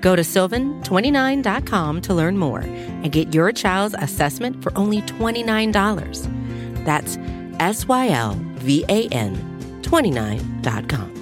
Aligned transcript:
Go 0.00 0.16
to 0.16 0.22
sylvan29.com 0.22 2.00
to 2.02 2.14
learn 2.14 2.38
more 2.38 2.60
and 2.60 3.12
get 3.12 3.34
your 3.34 3.52
child's 3.52 3.94
assessment 3.98 4.62
for 4.62 4.76
only 4.76 5.02
$29. 5.02 6.84
That's 6.84 7.18
S 7.60 7.86
Y 7.86 8.08
L 8.08 8.34
V 8.56 8.84
A 8.88 9.08
N 9.08 9.36
29.com. 9.82 11.20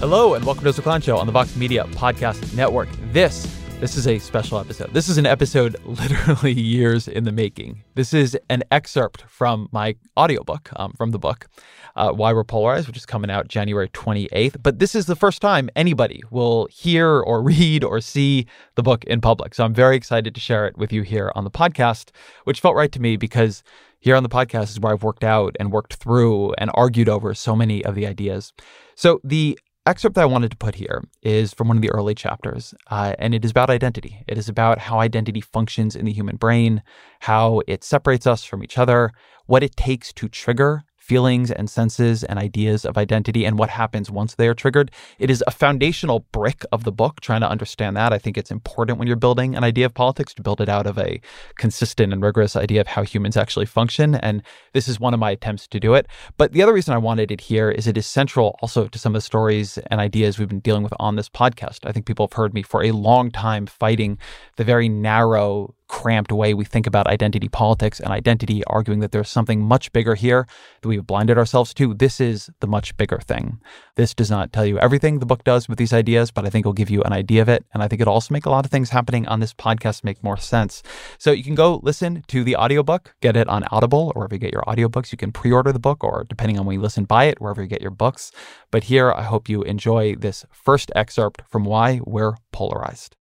Hello 0.00 0.34
and 0.34 0.44
welcome 0.44 0.64
to 0.64 0.72
the 0.72 0.82
Clown 0.82 1.00
Show 1.00 1.16
on 1.16 1.26
the 1.26 1.32
Vox 1.32 1.54
Media 1.56 1.84
Podcast 1.92 2.54
Network. 2.54 2.88
This 3.12 3.61
this 3.82 3.96
is 3.96 4.06
a 4.06 4.20
special 4.20 4.60
episode. 4.60 4.94
This 4.94 5.08
is 5.08 5.18
an 5.18 5.26
episode 5.26 5.74
literally 5.84 6.52
years 6.52 7.08
in 7.08 7.24
the 7.24 7.32
making. 7.32 7.82
This 7.96 8.14
is 8.14 8.38
an 8.48 8.62
excerpt 8.70 9.22
from 9.22 9.68
my 9.72 9.96
audiobook, 10.16 10.70
um, 10.76 10.92
from 10.92 11.10
the 11.10 11.18
book, 11.18 11.48
uh, 11.96 12.12
Why 12.12 12.32
We're 12.32 12.44
Polarized, 12.44 12.86
which 12.86 12.96
is 12.96 13.04
coming 13.04 13.28
out 13.28 13.48
January 13.48 13.88
28th. 13.88 14.62
But 14.62 14.78
this 14.78 14.94
is 14.94 15.06
the 15.06 15.16
first 15.16 15.42
time 15.42 15.68
anybody 15.74 16.22
will 16.30 16.68
hear 16.70 17.08
or 17.08 17.42
read 17.52 17.82
or 17.82 18.00
see 18.00 18.46
the 18.76 18.84
book 18.84 19.02
in 19.02 19.20
public. 19.20 19.52
So 19.52 19.64
I'm 19.64 19.74
very 19.74 19.96
excited 19.96 20.32
to 20.36 20.40
share 20.40 20.68
it 20.68 20.78
with 20.78 20.92
you 20.92 21.02
here 21.02 21.32
on 21.34 21.42
the 21.42 21.50
podcast, 21.50 22.10
which 22.44 22.60
felt 22.60 22.76
right 22.76 22.92
to 22.92 23.00
me 23.00 23.16
because 23.16 23.64
here 23.98 24.14
on 24.14 24.22
the 24.22 24.28
podcast 24.28 24.70
is 24.70 24.78
where 24.78 24.92
I've 24.92 25.02
worked 25.02 25.24
out 25.24 25.56
and 25.58 25.72
worked 25.72 25.94
through 25.94 26.52
and 26.52 26.70
argued 26.74 27.08
over 27.08 27.34
so 27.34 27.56
many 27.56 27.84
of 27.84 27.96
the 27.96 28.06
ideas. 28.06 28.52
So 28.94 29.20
the 29.24 29.58
excerpt 29.86 30.14
that 30.14 30.22
I 30.22 30.26
wanted 30.26 30.50
to 30.50 30.56
put 30.56 30.76
here 30.76 31.02
is 31.22 31.52
from 31.52 31.68
one 31.68 31.76
of 31.76 31.82
the 31.82 31.90
early 31.90 32.14
chapters, 32.14 32.74
uh, 32.90 33.14
and 33.18 33.34
it 33.34 33.44
is 33.44 33.50
about 33.50 33.70
identity. 33.70 34.24
It 34.28 34.38
is 34.38 34.48
about 34.48 34.78
how 34.78 35.00
identity 35.00 35.40
functions 35.40 35.96
in 35.96 36.04
the 36.04 36.12
human 36.12 36.36
brain, 36.36 36.82
how 37.20 37.62
it 37.66 37.84
separates 37.84 38.26
us 38.26 38.44
from 38.44 38.62
each 38.62 38.78
other, 38.78 39.12
what 39.46 39.62
it 39.62 39.76
takes 39.76 40.12
to 40.14 40.28
trigger 40.28 40.84
feelings 41.12 41.50
and 41.50 41.68
senses 41.68 42.24
and 42.24 42.38
ideas 42.38 42.86
of 42.86 42.96
identity 42.96 43.44
and 43.44 43.58
what 43.58 43.68
happens 43.68 44.10
once 44.10 44.36
they 44.36 44.48
are 44.48 44.54
triggered. 44.54 44.90
It 45.18 45.30
is 45.30 45.44
a 45.46 45.50
foundational 45.50 46.20
brick 46.32 46.64
of 46.72 46.84
the 46.84 46.90
book, 46.90 47.20
trying 47.20 47.42
to 47.42 47.50
understand 47.50 47.98
that. 47.98 48.14
I 48.14 48.18
think 48.18 48.38
it's 48.38 48.50
important 48.50 48.98
when 48.98 49.06
you're 49.06 49.18
building 49.18 49.54
an 49.54 49.62
idea 49.62 49.84
of 49.84 49.92
politics 49.92 50.32
to 50.32 50.42
build 50.42 50.62
it 50.62 50.70
out 50.70 50.86
of 50.86 50.96
a 50.96 51.20
consistent 51.58 52.14
and 52.14 52.22
rigorous 52.22 52.56
idea 52.56 52.80
of 52.80 52.86
how 52.86 53.02
humans 53.02 53.36
actually 53.36 53.66
function. 53.66 54.14
And 54.14 54.42
this 54.72 54.88
is 54.88 54.98
one 54.98 55.12
of 55.12 55.20
my 55.20 55.32
attempts 55.32 55.68
to 55.68 55.78
do 55.78 55.92
it. 55.92 56.06
But 56.38 56.52
the 56.52 56.62
other 56.62 56.72
reason 56.72 56.94
I 56.94 56.98
wanted 56.98 57.30
it 57.30 57.42
here 57.42 57.70
is 57.70 57.86
it 57.86 57.98
is 57.98 58.06
central 58.06 58.56
also 58.62 58.88
to 58.88 58.98
some 58.98 59.14
of 59.14 59.18
the 59.18 59.26
stories 59.32 59.76
and 59.88 60.00
ideas 60.00 60.38
we've 60.38 60.48
been 60.48 60.60
dealing 60.60 60.82
with 60.82 60.94
on 60.98 61.16
this 61.16 61.28
podcast. 61.28 61.80
I 61.84 61.92
think 61.92 62.06
people 62.06 62.26
have 62.26 62.32
heard 62.32 62.54
me 62.54 62.62
for 62.62 62.82
a 62.82 62.92
long 62.92 63.30
time 63.30 63.66
fighting 63.66 64.16
the 64.56 64.64
very 64.64 64.88
narrow 64.88 65.74
cramped 65.92 66.32
way 66.32 66.54
we 66.54 66.64
think 66.64 66.86
about 66.86 67.06
identity 67.06 67.48
politics 67.48 68.00
and 68.00 68.10
identity, 68.10 68.64
arguing 68.64 69.00
that 69.00 69.12
there's 69.12 69.28
something 69.28 69.60
much 69.60 69.92
bigger 69.92 70.14
here 70.14 70.46
that 70.80 70.88
we've 70.88 71.06
blinded 71.06 71.36
ourselves 71.36 71.74
to. 71.74 71.92
This 71.92 72.18
is 72.18 72.48
the 72.60 72.66
much 72.66 72.96
bigger 72.96 73.18
thing. 73.18 73.60
This 73.96 74.14
does 74.14 74.30
not 74.30 74.54
tell 74.54 74.64
you 74.64 74.78
everything 74.78 75.18
the 75.18 75.26
book 75.26 75.44
does 75.44 75.68
with 75.68 75.76
these 75.76 75.92
ideas, 75.92 76.30
but 76.30 76.46
I 76.46 76.48
think 76.50 76.62
it'll 76.62 76.72
give 76.72 76.88
you 76.88 77.02
an 77.02 77.12
idea 77.12 77.42
of 77.42 77.50
it. 77.50 77.66
And 77.74 77.82
I 77.82 77.88
think 77.88 78.00
it'll 78.00 78.14
also 78.14 78.32
make 78.32 78.46
a 78.46 78.50
lot 78.50 78.64
of 78.64 78.70
things 78.70 78.88
happening 78.88 79.28
on 79.28 79.40
this 79.40 79.52
podcast 79.52 80.02
make 80.02 80.24
more 80.24 80.38
sense. 80.38 80.82
So 81.18 81.30
you 81.30 81.44
can 81.44 81.54
go 81.54 81.78
listen 81.82 82.24
to 82.28 82.42
the 82.42 82.56
audiobook, 82.56 83.14
get 83.20 83.36
it 83.36 83.46
on 83.48 83.64
Audible 83.70 84.12
or 84.14 84.20
wherever 84.20 84.34
you 84.34 84.40
get 84.40 84.52
your 84.52 84.64
audiobooks. 84.66 85.12
You 85.12 85.18
can 85.18 85.30
pre 85.30 85.52
order 85.52 85.72
the 85.72 85.78
book 85.78 86.02
or 86.02 86.24
depending 86.26 86.58
on 86.58 86.64
when 86.64 86.76
you 86.76 86.80
listen, 86.80 87.04
buy 87.04 87.24
it 87.24 87.38
wherever 87.38 87.60
you 87.60 87.68
get 87.68 87.82
your 87.82 87.90
books. 87.90 88.32
But 88.70 88.84
here, 88.84 89.12
I 89.12 89.24
hope 89.24 89.46
you 89.46 89.60
enjoy 89.62 90.16
this 90.16 90.46
first 90.50 90.90
excerpt 90.96 91.42
from 91.50 91.64
Why 91.64 92.00
We're 92.02 92.36
Polarized. 92.50 93.14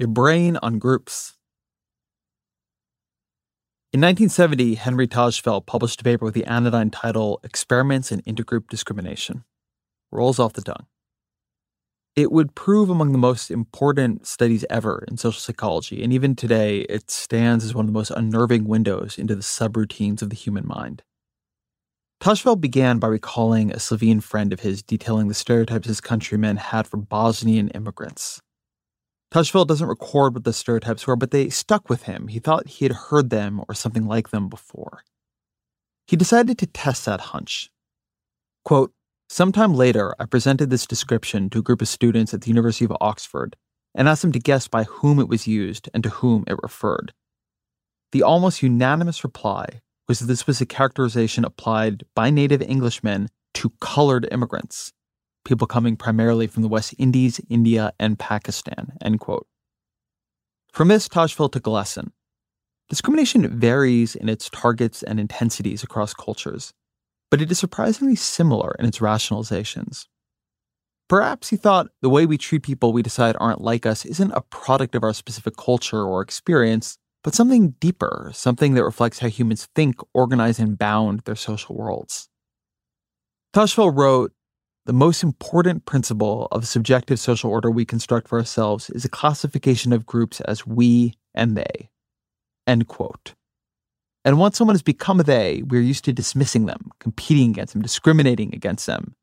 Your 0.00 0.08
brain 0.08 0.58
on 0.64 0.80
groups. 0.80 1.37
In 3.90 4.02
1970, 4.02 4.74
Henry 4.74 5.08
Tajfel 5.08 5.64
published 5.64 6.02
a 6.02 6.04
paper 6.04 6.26
with 6.26 6.34
the 6.34 6.44
anodyne 6.44 6.90
title 6.90 7.40
Experiments 7.42 8.12
in 8.12 8.20
Intergroup 8.20 8.68
Discrimination. 8.68 9.44
Rolls 10.12 10.38
off 10.38 10.52
the 10.52 10.60
tongue. 10.60 10.84
It 12.14 12.30
would 12.30 12.54
prove 12.54 12.90
among 12.90 13.12
the 13.12 13.18
most 13.18 13.50
important 13.50 14.26
studies 14.26 14.62
ever 14.68 15.06
in 15.08 15.16
social 15.16 15.40
psychology, 15.40 16.04
and 16.04 16.12
even 16.12 16.36
today, 16.36 16.80
it 16.80 17.10
stands 17.10 17.64
as 17.64 17.74
one 17.74 17.86
of 17.86 17.86
the 17.86 17.98
most 17.98 18.10
unnerving 18.10 18.64
windows 18.64 19.16
into 19.16 19.34
the 19.34 19.40
subroutines 19.40 20.20
of 20.20 20.28
the 20.28 20.36
human 20.36 20.66
mind. 20.66 21.02
Tajfel 22.20 22.60
began 22.60 22.98
by 22.98 23.08
recalling 23.08 23.72
a 23.72 23.80
Slovene 23.80 24.20
friend 24.20 24.52
of 24.52 24.60
his 24.60 24.82
detailing 24.82 25.28
the 25.28 25.34
stereotypes 25.34 25.88
his 25.88 26.02
countrymen 26.02 26.58
had 26.58 26.86
for 26.86 26.98
Bosnian 26.98 27.68
immigrants. 27.68 28.42
Tajfel 29.32 29.66
doesn't 29.66 29.86
record 29.86 30.34
what 30.34 30.44
the 30.44 30.52
stereotypes 30.52 31.06
were, 31.06 31.16
but 31.16 31.30
they 31.30 31.50
stuck 31.50 31.90
with 31.90 32.04
him. 32.04 32.28
He 32.28 32.38
thought 32.38 32.68
he 32.68 32.84
had 32.84 32.92
heard 32.92 33.30
them 33.30 33.62
or 33.68 33.74
something 33.74 34.06
like 34.06 34.30
them 34.30 34.48
before. 34.48 35.02
He 36.06 36.16
decided 36.16 36.58
to 36.58 36.66
test 36.66 37.04
that 37.04 37.20
hunch. 37.20 37.70
Quote, 38.64 38.92
Sometime 39.28 39.74
later, 39.74 40.14
I 40.18 40.24
presented 40.24 40.70
this 40.70 40.86
description 40.86 41.50
to 41.50 41.58
a 41.58 41.62
group 41.62 41.82
of 41.82 41.88
students 41.88 42.32
at 42.32 42.40
the 42.40 42.48
University 42.48 42.86
of 42.86 42.96
Oxford 42.98 43.56
and 43.94 44.08
asked 44.08 44.22
them 44.22 44.32
to 44.32 44.38
guess 44.38 44.68
by 44.68 44.84
whom 44.84 45.18
it 45.18 45.28
was 45.28 45.46
used 45.46 45.90
and 45.92 46.02
to 46.02 46.08
whom 46.08 46.44
it 46.46 46.56
referred. 46.62 47.12
The 48.12 48.22
almost 48.22 48.62
unanimous 48.62 49.22
reply 49.22 49.82
was 50.08 50.20
that 50.20 50.26
this 50.26 50.46
was 50.46 50.62
a 50.62 50.66
characterization 50.66 51.44
applied 51.44 52.04
by 52.14 52.30
native 52.30 52.62
Englishmen 52.62 53.28
to 53.54 53.72
colored 53.80 54.26
immigrants, 54.32 54.94
people 55.48 55.66
coming 55.66 55.96
primarily 55.96 56.46
from 56.46 56.62
the 56.62 56.68
West 56.68 56.94
Indies, 56.98 57.40
India, 57.48 57.92
and 57.98 58.18
Pakistan. 58.18 58.92
End 59.02 59.18
quote. 59.18 59.46
From 60.72 60.88
this, 60.88 61.08
Tajfel 61.08 61.50
took 61.50 61.66
a 61.66 61.70
lesson. 61.70 62.12
Discrimination 62.90 63.58
varies 63.58 64.14
in 64.14 64.28
its 64.28 64.50
targets 64.50 65.02
and 65.02 65.18
intensities 65.18 65.82
across 65.82 66.14
cultures, 66.14 66.72
but 67.30 67.40
it 67.40 67.50
is 67.50 67.58
surprisingly 67.58 68.14
similar 68.14 68.76
in 68.78 68.86
its 68.86 68.98
rationalizations. 68.98 70.06
Perhaps 71.08 71.48
he 71.48 71.56
thought 71.56 71.88
the 72.02 72.10
way 72.10 72.26
we 72.26 72.36
treat 72.36 72.62
people 72.62 72.92
we 72.92 73.02
decide 73.02 73.34
aren't 73.40 73.62
like 73.62 73.86
us 73.86 74.04
isn't 74.04 74.32
a 74.32 74.42
product 74.42 74.94
of 74.94 75.02
our 75.02 75.14
specific 75.14 75.56
culture 75.56 76.02
or 76.02 76.20
experience, 76.20 76.98
but 77.24 77.34
something 77.34 77.70
deeper, 77.80 78.30
something 78.34 78.74
that 78.74 78.84
reflects 78.84 79.18
how 79.18 79.28
humans 79.28 79.68
think, 79.74 79.96
organize, 80.12 80.58
and 80.58 80.78
bound 80.78 81.20
their 81.20 81.36
social 81.36 81.74
worlds. 81.74 82.28
Tajfel 83.54 83.96
wrote 83.96 84.32
the 84.88 84.94
most 84.94 85.22
important 85.22 85.84
principle 85.84 86.48
of 86.50 86.66
subjective 86.66 87.20
social 87.20 87.50
order 87.50 87.70
we 87.70 87.84
construct 87.84 88.26
for 88.26 88.38
ourselves 88.38 88.88
is 88.88 89.04
a 89.04 89.08
classification 89.10 89.92
of 89.92 90.06
groups 90.06 90.40
as 90.40 90.66
we 90.66 91.12
and 91.34 91.58
they. 91.58 91.90
End 92.66 92.88
quote. 92.88 93.34
And 94.24 94.38
once 94.38 94.56
someone 94.56 94.74
has 94.74 94.82
become 94.82 95.20
a 95.20 95.22
they, 95.22 95.62
we're 95.66 95.82
used 95.82 96.06
to 96.06 96.12
dismissing 96.14 96.64
them, 96.64 96.90
competing 97.00 97.50
against 97.50 97.74
them, 97.74 97.82
discriminating 97.82 98.54
against 98.54 98.86
them. 98.86 99.14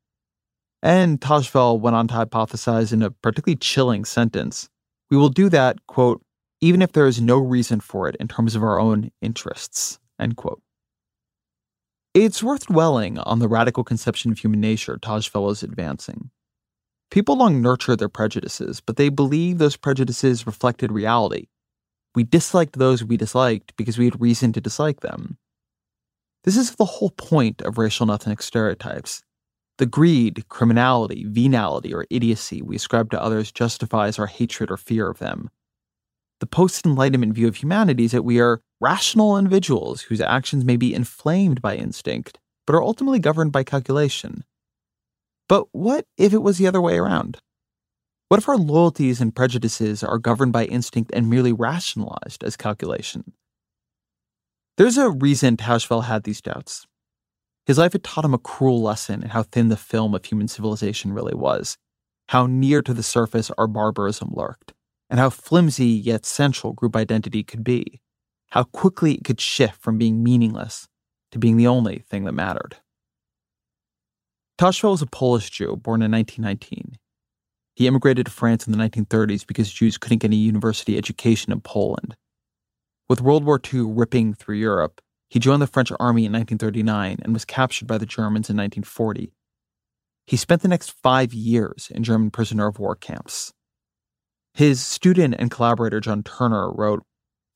And 0.84 1.20
Tajfel 1.20 1.80
went 1.80 1.96
on 1.96 2.06
to 2.08 2.14
hypothesize 2.14 2.92
in 2.92 3.02
a 3.02 3.10
particularly 3.10 3.56
chilling 3.56 4.04
sentence 4.04 4.68
we 5.10 5.16
will 5.16 5.28
do 5.28 5.48
that, 5.48 5.84
quote, 5.86 6.22
even 6.60 6.80
if 6.80 6.92
there 6.92 7.06
is 7.06 7.20
no 7.20 7.38
reason 7.38 7.80
for 7.80 8.08
it 8.08 8.16
in 8.16 8.28
terms 8.28 8.54
of 8.54 8.62
our 8.62 8.78
own 8.78 9.10
interests, 9.20 9.98
end 10.20 10.36
quote. 10.36 10.62
It's 12.18 12.42
worth 12.42 12.68
dwelling 12.68 13.18
on 13.18 13.40
the 13.40 13.46
radical 13.46 13.84
conception 13.84 14.32
of 14.32 14.38
human 14.38 14.58
nature 14.58 14.96
Tajfel 14.96 15.52
is 15.52 15.62
advancing. 15.62 16.30
People 17.10 17.36
long 17.36 17.60
nurtured 17.60 17.98
their 17.98 18.08
prejudices, 18.08 18.80
but 18.80 18.96
they 18.96 19.10
believed 19.10 19.58
those 19.58 19.76
prejudices 19.76 20.46
reflected 20.46 20.90
reality. 20.90 21.48
We 22.14 22.24
disliked 22.24 22.78
those 22.78 23.04
we 23.04 23.18
disliked 23.18 23.76
because 23.76 23.98
we 23.98 24.06
had 24.06 24.18
reason 24.18 24.54
to 24.54 24.62
dislike 24.62 25.00
them. 25.00 25.36
This 26.44 26.56
is 26.56 26.76
the 26.76 26.86
whole 26.86 27.10
point 27.10 27.60
of 27.60 27.76
racial 27.76 28.04
and 28.04 28.12
ethnic 28.18 28.40
stereotypes. 28.40 29.22
The 29.76 29.84
greed, 29.84 30.48
criminality, 30.48 31.26
venality, 31.28 31.92
or 31.92 32.06
idiocy 32.08 32.62
we 32.62 32.76
ascribe 32.76 33.10
to 33.10 33.22
others 33.22 33.52
justifies 33.52 34.18
our 34.18 34.26
hatred 34.26 34.70
or 34.70 34.78
fear 34.78 35.10
of 35.10 35.18
them. 35.18 35.50
The 36.40 36.46
post 36.46 36.84
Enlightenment 36.84 37.32
view 37.34 37.48
of 37.48 37.56
humanity 37.56 38.04
is 38.04 38.12
that 38.12 38.24
we 38.24 38.40
are 38.40 38.60
rational 38.80 39.38
individuals 39.38 40.02
whose 40.02 40.20
actions 40.20 40.64
may 40.64 40.76
be 40.76 40.94
inflamed 40.94 41.62
by 41.62 41.76
instinct, 41.76 42.38
but 42.66 42.74
are 42.74 42.82
ultimately 42.82 43.18
governed 43.18 43.52
by 43.52 43.64
calculation. 43.64 44.44
But 45.48 45.68
what 45.72 46.04
if 46.18 46.32
it 46.34 46.42
was 46.42 46.58
the 46.58 46.66
other 46.66 46.80
way 46.80 46.98
around? 46.98 47.38
What 48.28 48.38
if 48.38 48.48
our 48.48 48.56
loyalties 48.56 49.20
and 49.20 49.34
prejudices 49.34 50.02
are 50.02 50.18
governed 50.18 50.52
by 50.52 50.64
instinct 50.64 51.12
and 51.14 51.30
merely 51.30 51.52
rationalized 51.52 52.42
as 52.42 52.56
calculation? 52.56 53.32
There's 54.76 54.98
a 54.98 55.10
reason 55.10 55.56
Tajfel 55.56 56.04
had 56.04 56.24
these 56.24 56.42
doubts. 56.42 56.86
His 57.66 57.78
life 57.78 57.92
had 57.92 58.04
taught 58.04 58.24
him 58.24 58.34
a 58.34 58.38
cruel 58.38 58.82
lesson 58.82 59.22
in 59.22 59.30
how 59.30 59.44
thin 59.44 59.68
the 59.68 59.76
film 59.76 60.14
of 60.14 60.24
human 60.24 60.48
civilization 60.48 61.12
really 61.12 61.34
was, 61.34 61.78
how 62.28 62.46
near 62.46 62.82
to 62.82 62.92
the 62.92 63.02
surface 63.02 63.50
our 63.56 63.66
barbarism 63.66 64.30
lurked, 64.32 64.72
and 65.08 65.20
how 65.20 65.30
flimsy 65.30 65.86
yet 65.86 66.26
central 66.26 66.72
group 66.72 66.96
identity 66.96 67.42
could 67.42 67.64
be, 67.64 68.00
how 68.50 68.64
quickly 68.64 69.14
it 69.14 69.24
could 69.24 69.40
shift 69.40 69.80
from 69.80 69.98
being 69.98 70.22
meaningless 70.22 70.88
to 71.32 71.38
being 71.38 71.56
the 71.56 71.66
only 71.66 71.98
thing 72.08 72.24
that 72.24 72.32
mattered. 72.32 72.76
Tajfel 74.58 74.92
was 74.92 75.02
a 75.02 75.06
Polish 75.06 75.50
Jew 75.50 75.76
born 75.76 76.02
in 76.02 76.10
1919. 76.10 76.98
He 77.74 77.86
immigrated 77.86 78.24
to 78.26 78.32
France 78.32 78.66
in 78.66 78.72
the 78.72 78.78
1930s 78.78 79.46
because 79.46 79.70
Jews 79.70 79.98
couldn't 79.98 80.18
get 80.18 80.32
a 80.32 80.36
university 80.36 80.96
education 80.96 81.52
in 81.52 81.60
Poland. 81.60 82.16
With 83.08 83.20
World 83.20 83.44
War 83.44 83.60
II 83.72 83.82
ripping 83.82 84.32
through 84.32 84.56
Europe, 84.56 85.02
he 85.28 85.38
joined 85.38 85.60
the 85.60 85.66
French 85.66 85.92
army 86.00 86.24
in 86.24 86.32
1939 86.32 87.18
and 87.22 87.32
was 87.32 87.44
captured 87.44 87.86
by 87.86 87.98
the 87.98 88.06
Germans 88.06 88.48
in 88.48 88.56
1940. 88.56 89.32
He 90.26 90.36
spent 90.36 90.62
the 90.62 90.68
next 90.68 90.90
five 90.90 91.34
years 91.34 91.88
in 91.94 92.02
German 92.02 92.30
prisoner 92.30 92.66
of 92.66 92.78
war 92.78 92.96
camps. 92.96 93.52
His 94.56 94.80
student 94.80 95.34
and 95.38 95.50
collaborator 95.50 96.00
John 96.00 96.22
Turner 96.22 96.72
wrote 96.72 97.02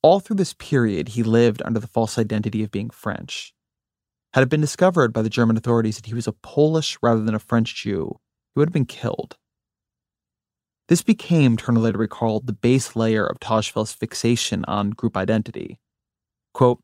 All 0.02 0.20
through 0.20 0.36
this 0.36 0.52
period, 0.52 1.08
he 1.08 1.22
lived 1.22 1.62
under 1.64 1.80
the 1.80 1.86
false 1.86 2.18
identity 2.18 2.62
of 2.62 2.70
being 2.70 2.90
French. 2.90 3.54
Had 4.34 4.42
it 4.42 4.50
been 4.50 4.60
discovered 4.60 5.10
by 5.10 5.22
the 5.22 5.30
German 5.30 5.56
authorities 5.56 5.96
that 5.96 6.04
he 6.04 6.12
was 6.12 6.26
a 6.26 6.32
Polish 6.32 6.98
rather 7.00 7.22
than 7.22 7.34
a 7.34 7.38
French 7.38 7.74
Jew, 7.74 8.20
he 8.54 8.58
would 8.58 8.68
have 8.68 8.74
been 8.74 8.84
killed. 8.84 9.38
This 10.88 11.00
became, 11.00 11.56
Turner 11.56 11.80
later 11.80 11.96
recalled, 11.96 12.46
the 12.46 12.52
base 12.52 12.94
layer 12.94 13.24
of 13.24 13.40
Tajfel's 13.40 13.94
fixation 13.94 14.66
on 14.66 14.90
group 14.90 15.16
identity. 15.16 15.78
Quote, 16.52 16.80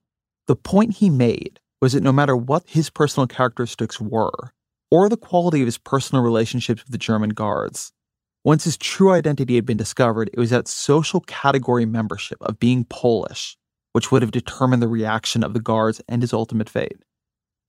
the 0.47 0.57
point 0.57 0.95
he 0.95 1.11
made 1.11 1.61
was 1.83 1.93
that 1.93 2.03
no 2.03 2.13
matter 2.13 2.35
what 2.35 2.65
his 2.67 2.89
personal 2.89 3.27
characteristics 3.27 4.01
were, 4.01 4.55
or 4.91 5.11
the 5.11 5.19
quality 5.19 5.61
of 5.61 5.67
his 5.67 5.77
personal 5.77 6.25
relationships 6.25 6.85
with 6.85 6.93
the 6.93 6.97
German 6.97 7.31
guards, 7.31 7.93
once 8.47 8.65
his 8.65 8.79
true 8.79 9.13
identity 9.13 9.57
had 9.57 9.67
been 9.67 9.77
discovered, 9.77 10.31
it 10.33 10.39
was 10.39 10.49
that 10.49 10.69
social 10.69 11.21
category 11.21 11.85
membership 11.85 12.39
of 12.41 12.59
being 12.59 12.85
Polish 12.85 13.59
which 13.97 14.13
would 14.13 14.21
have 14.21 14.31
determined 14.31 14.83
the 14.83 14.89
reaction 14.89 15.43
of 15.43 15.55
the 15.55 15.59
guards 15.59 16.03
and 16.07 16.21
his 16.21 16.35
ultimate 16.35 16.69
fate. 16.69 16.99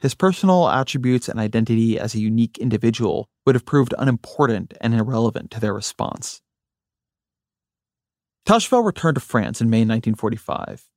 His 0.01 0.13
personal 0.13 0.67
attributes 0.67 1.29
and 1.29 1.39
identity 1.39 1.97
as 1.97 2.13
a 2.13 2.19
unique 2.19 2.57
individual 2.57 3.29
would 3.45 3.55
have 3.55 3.65
proved 3.65 3.93
unimportant 3.97 4.73
and 4.81 4.93
irrelevant 4.93 5.51
to 5.51 5.61
their 5.61 5.73
response. 5.73 6.41
Tajfel 8.45 8.85
returned 8.85 9.15
to 9.15 9.21
France 9.21 9.61
in 9.61 9.69
May 9.69 9.85
1945. 9.85 10.89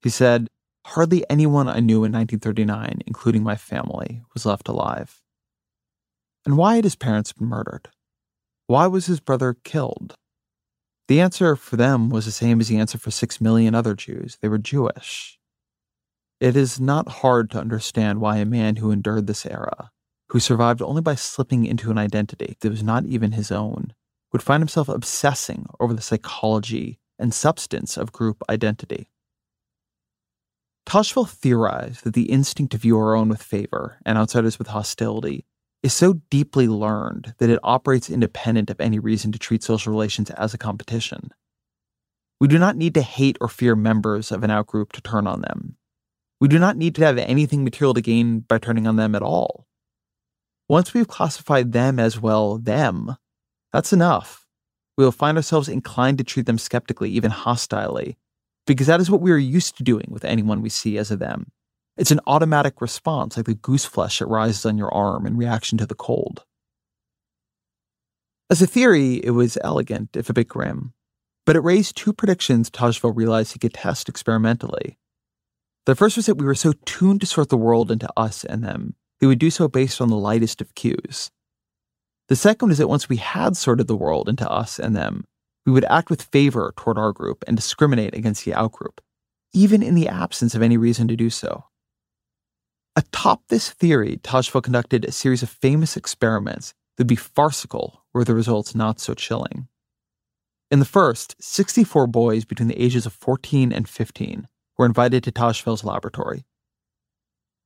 He 0.00 0.08
said, 0.08 0.48
Hardly 0.86 1.22
anyone 1.28 1.68
I 1.68 1.80
knew 1.80 2.02
in 2.04 2.12
1939, 2.12 3.00
including 3.06 3.42
my 3.42 3.56
family, 3.56 4.22
was 4.32 4.46
left 4.46 4.68
alive. 4.68 5.20
And 6.46 6.56
why 6.56 6.76
had 6.76 6.84
his 6.84 6.96
parents 6.96 7.34
been 7.34 7.48
murdered? 7.48 7.90
Why 8.70 8.86
was 8.86 9.06
his 9.06 9.18
brother 9.18 9.56
killed? 9.64 10.14
The 11.08 11.20
answer 11.20 11.56
for 11.56 11.74
them 11.74 12.08
was 12.08 12.24
the 12.24 12.30
same 12.30 12.60
as 12.60 12.68
the 12.68 12.78
answer 12.78 12.98
for 12.98 13.10
six 13.10 13.40
million 13.40 13.74
other 13.74 13.96
Jews 13.96 14.38
they 14.40 14.48
were 14.48 14.58
Jewish. 14.58 15.40
It 16.38 16.54
is 16.54 16.78
not 16.78 17.08
hard 17.08 17.50
to 17.50 17.58
understand 17.58 18.20
why 18.20 18.36
a 18.36 18.44
man 18.44 18.76
who 18.76 18.92
endured 18.92 19.26
this 19.26 19.44
era, 19.44 19.90
who 20.28 20.38
survived 20.38 20.82
only 20.82 21.02
by 21.02 21.16
slipping 21.16 21.66
into 21.66 21.90
an 21.90 21.98
identity 21.98 22.58
that 22.60 22.70
was 22.70 22.80
not 22.80 23.06
even 23.06 23.32
his 23.32 23.50
own, 23.50 23.92
would 24.32 24.40
find 24.40 24.60
himself 24.60 24.88
obsessing 24.88 25.66
over 25.80 25.92
the 25.92 26.00
psychology 26.00 27.00
and 27.18 27.34
substance 27.34 27.96
of 27.96 28.12
group 28.12 28.40
identity. 28.48 29.10
Tajfel 30.86 31.28
theorized 31.28 32.04
that 32.04 32.14
the 32.14 32.30
instinct 32.30 32.70
to 32.70 32.78
view 32.78 32.96
our 32.96 33.16
own 33.16 33.30
with 33.30 33.42
favor 33.42 33.98
and 34.06 34.16
outsiders 34.16 34.60
with 34.60 34.68
hostility 34.68 35.44
is 35.82 35.94
so 35.94 36.14
deeply 36.30 36.68
learned 36.68 37.34
that 37.38 37.50
it 37.50 37.58
operates 37.62 38.10
independent 38.10 38.70
of 38.70 38.80
any 38.80 38.98
reason 38.98 39.32
to 39.32 39.38
treat 39.38 39.62
social 39.62 39.92
relations 39.92 40.30
as 40.30 40.52
a 40.52 40.58
competition. 40.58 41.30
We 42.40 42.48
do 42.48 42.58
not 42.58 42.76
need 42.76 42.94
to 42.94 43.02
hate 43.02 43.38
or 43.40 43.48
fear 43.48 43.76
members 43.76 44.32
of 44.32 44.42
an 44.42 44.50
outgroup 44.50 44.92
to 44.92 45.00
turn 45.00 45.26
on 45.26 45.42
them. 45.42 45.76
We 46.40 46.48
do 46.48 46.58
not 46.58 46.76
need 46.76 46.94
to 46.96 47.04
have 47.04 47.18
anything 47.18 47.64
material 47.64 47.94
to 47.94 48.00
gain 48.00 48.40
by 48.40 48.58
turning 48.58 48.86
on 48.86 48.96
them 48.96 49.14
at 49.14 49.22
all. 49.22 49.66
Once 50.68 50.94
we've 50.94 51.08
classified 51.08 51.72
them 51.72 51.98
as 51.98 52.20
well, 52.20 52.56
them, 52.56 53.16
that's 53.72 53.92
enough. 53.92 54.46
We 54.96 55.04
will 55.04 55.12
find 55.12 55.36
ourselves 55.36 55.68
inclined 55.68 56.18
to 56.18 56.24
treat 56.24 56.46
them 56.46 56.58
skeptically, 56.58 57.10
even 57.10 57.30
hostilely, 57.30 58.16
because 58.66 58.86
that 58.86 59.00
is 59.00 59.10
what 59.10 59.20
we 59.20 59.32
are 59.32 59.38
used 59.38 59.76
to 59.76 59.82
doing 59.82 60.06
with 60.08 60.24
anyone 60.24 60.62
we 60.62 60.68
see 60.68 60.96
as 60.96 61.10
a 61.10 61.16
them. 61.16 61.52
It's 62.00 62.10
an 62.10 62.20
automatic 62.26 62.80
response, 62.80 63.36
like 63.36 63.44
the 63.44 63.52
goose 63.52 63.84
flesh 63.84 64.20
that 64.20 64.26
rises 64.26 64.64
on 64.64 64.78
your 64.78 64.92
arm 64.92 65.26
in 65.26 65.36
reaction 65.36 65.76
to 65.76 65.86
the 65.86 65.94
cold. 65.94 66.46
As 68.48 68.62
a 68.62 68.66
theory, 68.66 69.16
it 69.16 69.32
was 69.32 69.58
elegant, 69.62 70.16
if 70.16 70.30
a 70.30 70.32
bit 70.32 70.48
grim, 70.48 70.94
but 71.44 71.56
it 71.56 71.60
raised 71.60 71.98
two 71.98 72.14
predictions 72.14 72.70
Tajfel 72.70 73.14
realized 73.14 73.52
he 73.52 73.58
could 73.58 73.74
test 73.74 74.08
experimentally. 74.08 74.96
The 75.84 75.94
first 75.94 76.16
was 76.16 76.24
that 76.24 76.36
we 76.36 76.46
were 76.46 76.54
so 76.54 76.72
tuned 76.86 77.20
to 77.20 77.26
sort 77.26 77.50
the 77.50 77.58
world 77.58 77.90
into 77.90 78.08
us 78.16 78.44
and 78.44 78.64
them, 78.64 78.94
we 79.20 79.26
would 79.26 79.38
do 79.38 79.50
so 79.50 79.68
based 79.68 80.00
on 80.00 80.08
the 80.08 80.16
lightest 80.16 80.62
of 80.62 80.74
cues. 80.74 81.30
The 82.28 82.36
second 82.36 82.70
is 82.70 82.78
that 82.78 82.88
once 82.88 83.10
we 83.10 83.18
had 83.18 83.58
sorted 83.58 83.88
the 83.88 83.94
world 83.94 84.26
into 84.26 84.48
us 84.50 84.78
and 84.78 84.96
them, 84.96 85.26
we 85.66 85.72
would 85.72 85.84
act 85.84 86.08
with 86.08 86.22
favor 86.22 86.72
toward 86.78 86.96
our 86.96 87.12
group 87.12 87.44
and 87.46 87.58
discriminate 87.58 88.14
against 88.14 88.46
the 88.46 88.52
outgroup, 88.52 89.00
even 89.52 89.82
in 89.82 89.94
the 89.94 90.08
absence 90.08 90.54
of 90.54 90.62
any 90.62 90.78
reason 90.78 91.06
to 91.06 91.14
do 91.14 91.28
so. 91.28 91.66
Atop 92.96 93.42
this 93.48 93.70
theory, 93.70 94.18
Tajfel 94.22 94.62
conducted 94.62 95.04
a 95.04 95.12
series 95.12 95.42
of 95.42 95.48
famous 95.48 95.96
experiments 95.96 96.74
that 96.96 97.04
would 97.04 97.08
be 97.08 97.16
farcical 97.16 98.04
were 98.12 98.24
the 98.24 98.34
results 98.34 98.74
not 98.74 98.98
so 98.98 99.14
chilling. 99.14 99.68
In 100.70 100.80
the 100.80 100.84
first, 100.84 101.36
64 101.40 102.06
boys 102.08 102.44
between 102.44 102.68
the 102.68 102.80
ages 102.80 103.06
of 103.06 103.12
14 103.12 103.72
and 103.72 103.88
15 103.88 104.48
were 104.76 104.86
invited 104.86 105.22
to 105.24 105.32
Tajfel's 105.32 105.84
laboratory. 105.84 106.44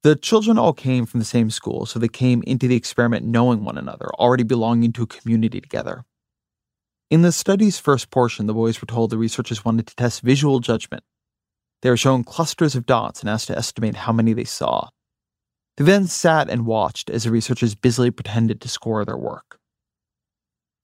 The 0.02 0.16
children 0.16 0.58
all 0.58 0.74
came 0.74 1.06
from 1.06 1.20
the 1.20 1.26
same 1.26 1.48
school, 1.48 1.86
so 1.86 1.98
they 1.98 2.08
came 2.08 2.42
into 2.46 2.68
the 2.68 2.76
experiment 2.76 3.24
knowing 3.24 3.64
one 3.64 3.78
another, 3.78 4.10
already 4.18 4.42
belonging 4.42 4.92
to 4.92 5.04
a 5.04 5.06
community 5.06 5.60
together. 5.60 6.04
In 7.10 7.22
the 7.22 7.32
study's 7.32 7.78
first 7.78 8.10
portion, 8.10 8.46
the 8.46 8.52
boys 8.52 8.80
were 8.80 8.86
told 8.86 9.08
the 9.08 9.16
researchers 9.16 9.64
wanted 9.64 9.86
to 9.86 9.96
test 9.96 10.20
visual 10.20 10.60
judgment. 10.60 11.04
They 11.80 11.88
were 11.88 11.96
shown 11.96 12.24
clusters 12.24 12.74
of 12.74 12.84
dots 12.84 13.20
and 13.20 13.30
asked 13.30 13.46
to 13.46 13.56
estimate 13.56 13.94
how 13.94 14.12
many 14.12 14.34
they 14.34 14.44
saw. 14.44 14.90
They 15.76 15.84
then 15.84 16.06
sat 16.06 16.48
and 16.48 16.66
watched 16.66 17.10
as 17.10 17.24
the 17.24 17.30
researchers 17.30 17.74
busily 17.74 18.10
pretended 18.10 18.60
to 18.60 18.68
score 18.68 19.04
their 19.04 19.16
work. 19.16 19.58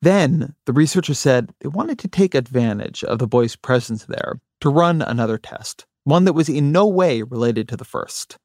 Then, 0.03 0.55
the 0.67 0.73
researchers 0.73 1.19
said 1.19 1.53
they 1.61 1.69
wanted 1.69 1.99
to 2.01 2.09
take 2.09 2.35
advantage 2.35 3.05
of 3.05 3.19
the 3.19 3.27
boys' 3.27 3.57
presence 3.57 4.05
there 4.07 4.41
to 4.61 4.71
run 4.71 5.03
another 5.03 5.39
test, 5.39 5.85
one 6.05 6.25
that 6.25 6.33
was 6.33 6.49
in 6.49 6.73
no 6.73 6.87
way 6.87 7.23
related 7.23 7.69
to 7.69 7.77
the 7.77 7.85
first. 7.85 8.39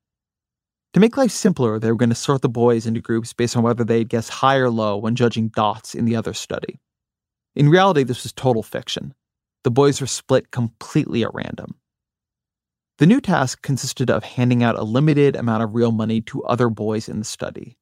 To 0.93 0.99
make 0.99 1.17
life 1.17 1.31
simpler, 1.31 1.79
they 1.79 1.89
were 1.91 1.97
going 1.97 2.09
to 2.09 2.15
sort 2.15 2.41
the 2.41 2.49
boys 2.49 2.85
into 2.85 3.01
groups 3.01 3.33
based 3.33 3.57
on 3.57 3.63
whether 3.63 3.83
they'd 3.83 4.09
guess 4.09 4.29
high 4.29 4.57
or 4.57 4.69
low 4.69 4.97
when 4.97 5.15
judging 5.15 5.49
dots 5.49 5.95
in 5.95 6.05
the 6.05 6.15
other 6.15 6.33
study. 6.33 6.79
In 7.55 7.69
reality, 7.69 8.03
this 8.03 8.23
was 8.23 8.33
total 8.33 8.63
fiction. 8.63 9.13
The 9.63 9.71
boys 9.71 9.99
were 9.99 10.07
split 10.07 10.51
completely 10.51 11.23
at 11.23 11.33
random. 11.33 11.75
The 12.97 13.05
new 13.05 13.19
task 13.19 13.61
consisted 13.61 14.09
of 14.09 14.23
handing 14.23 14.63
out 14.63 14.79
a 14.79 14.83
limited 14.83 15.35
amount 15.35 15.63
of 15.63 15.75
real 15.75 15.91
money 15.91 16.21
to 16.21 16.43
other 16.45 16.69
boys 16.69 17.09
in 17.09 17.19
the 17.19 17.25
study. 17.25 17.77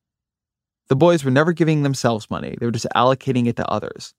The 0.87 0.95
boys 0.95 1.23
were 1.23 1.29
never 1.29 1.53
giving 1.53 1.83
themselves 1.83 2.31
money, 2.31 2.55
they 2.59 2.65
were 2.65 2.71
just 2.71 2.87
allocating 2.95 3.45
it 3.45 3.55
to 3.57 3.69
others. 3.69 4.15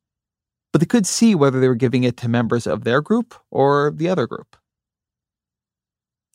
But 0.72 0.80
they 0.80 0.86
could 0.86 1.06
see 1.06 1.34
whether 1.34 1.58
they 1.58 1.66
were 1.66 1.74
giving 1.74 2.04
it 2.04 2.16
to 2.18 2.28
members 2.28 2.68
of 2.68 2.84
their 2.84 3.00
group 3.00 3.34
or 3.50 3.92
the 3.94 4.08
other 4.08 4.28
group. 4.28 4.56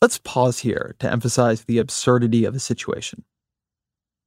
Let's 0.02 0.18
pause 0.18 0.58
here 0.58 0.94
to 0.98 1.10
emphasize 1.10 1.64
the 1.64 1.78
absurdity 1.78 2.44
of 2.44 2.52
the 2.52 2.60
situation. 2.60 3.24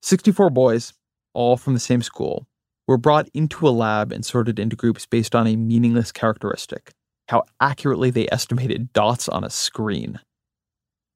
64 0.02 0.50
boys, 0.50 0.94
all 1.36 1.58
from 1.58 1.76
the 1.76 1.80
same 1.80 2.02
school, 2.02 2.48
were 2.88 2.98
brought 2.98 3.30
into 3.36 3.68
a 3.68 3.70
lab 3.70 4.12
and 4.12 4.26
sorted 4.26 4.58
into 4.58 4.76
groups 4.76 5.06
based 5.06 5.36
on 5.36 5.46
a 5.46 5.56
meaningless 5.56 6.12
characteristic 6.12 6.94
how 7.34 7.46
accurately 7.60 8.12
they 8.12 8.28
estimated 8.32 8.94
dots 8.94 9.28
on 9.28 9.44
a 9.44 9.50
screen. 9.50 10.20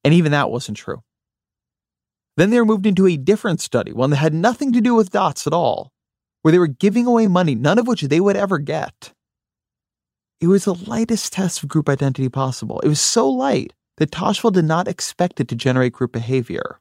And 0.04 0.16
even 0.16 0.32
that 0.32 0.50
wasn't 0.50 0.78
true. 0.78 1.04
Then 2.38 2.50
they 2.50 2.60
were 2.60 2.66
moved 2.66 2.88
into 2.88 3.06
a 3.06 3.18
different 3.18 3.62
study, 3.62 3.94
one 3.94 4.10
that 4.10 4.18
had 4.18 4.34
nothing 4.34 4.74
to 4.74 4.82
do 4.82 4.96
with 4.96 5.12
dots 5.12 5.46
at 5.46 5.54
all, 5.54 5.92
where 6.42 6.52
they 6.52 6.58
were 6.58 6.66
giving 6.66 7.06
away 7.06 7.28
money, 7.28 7.54
none 7.54 7.78
of 7.78 7.86
which 7.86 8.02
they 8.02 8.20
would 8.20 8.36
ever 8.36 8.58
get. 8.58 9.14
It 10.42 10.48
was 10.48 10.66
the 10.66 10.74
lightest 10.74 11.34
test 11.34 11.62
of 11.62 11.70
group 11.70 11.88
identity 11.88 12.30
possible. 12.30 12.80
It 12.80 12.88
was 12.88 13.00
so 13.00 13.30
light 13.30 13.74
that 13.98 14.10
Tajfel 14.10 14.52
did 14.52 14.66
not 14.66 14.88
expect 14.88 15.40
it 15.40 15.48
to 15.50 15.56
generate 15.56 15.94
group 15.94 16.14
behavior. 16.14 16.80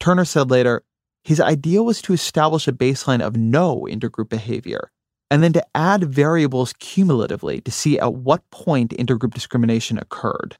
Turner 0.00 0.24
said 0.24 0.50
later, 0.50 0.82
his 1.24 1.42
idea 1.42 1.82
was 1.82 2.00
to 2.00 2.14
establish 2.14 2.66
a 2.66 2.72
baseline 2.72 3.20
of 3.20 3.36
no 3.36 3.82
intergroup 3.82 4.30
behavior, 4.30 4.90
and 5.30 5.42
then 5.42 5.52
to 5.52 5.66
add 5.74 6.04
variables 6.04 6.72
cumulatively 6.74 7.60
to 7.60 7.70
see 7.70 7.98
at 7.98 8.14
what 8.14 8.48
point 8.50 8.90
intergroup 8.92 9.34
discrimination 9.34 9.98
occurred. 9.98 10.56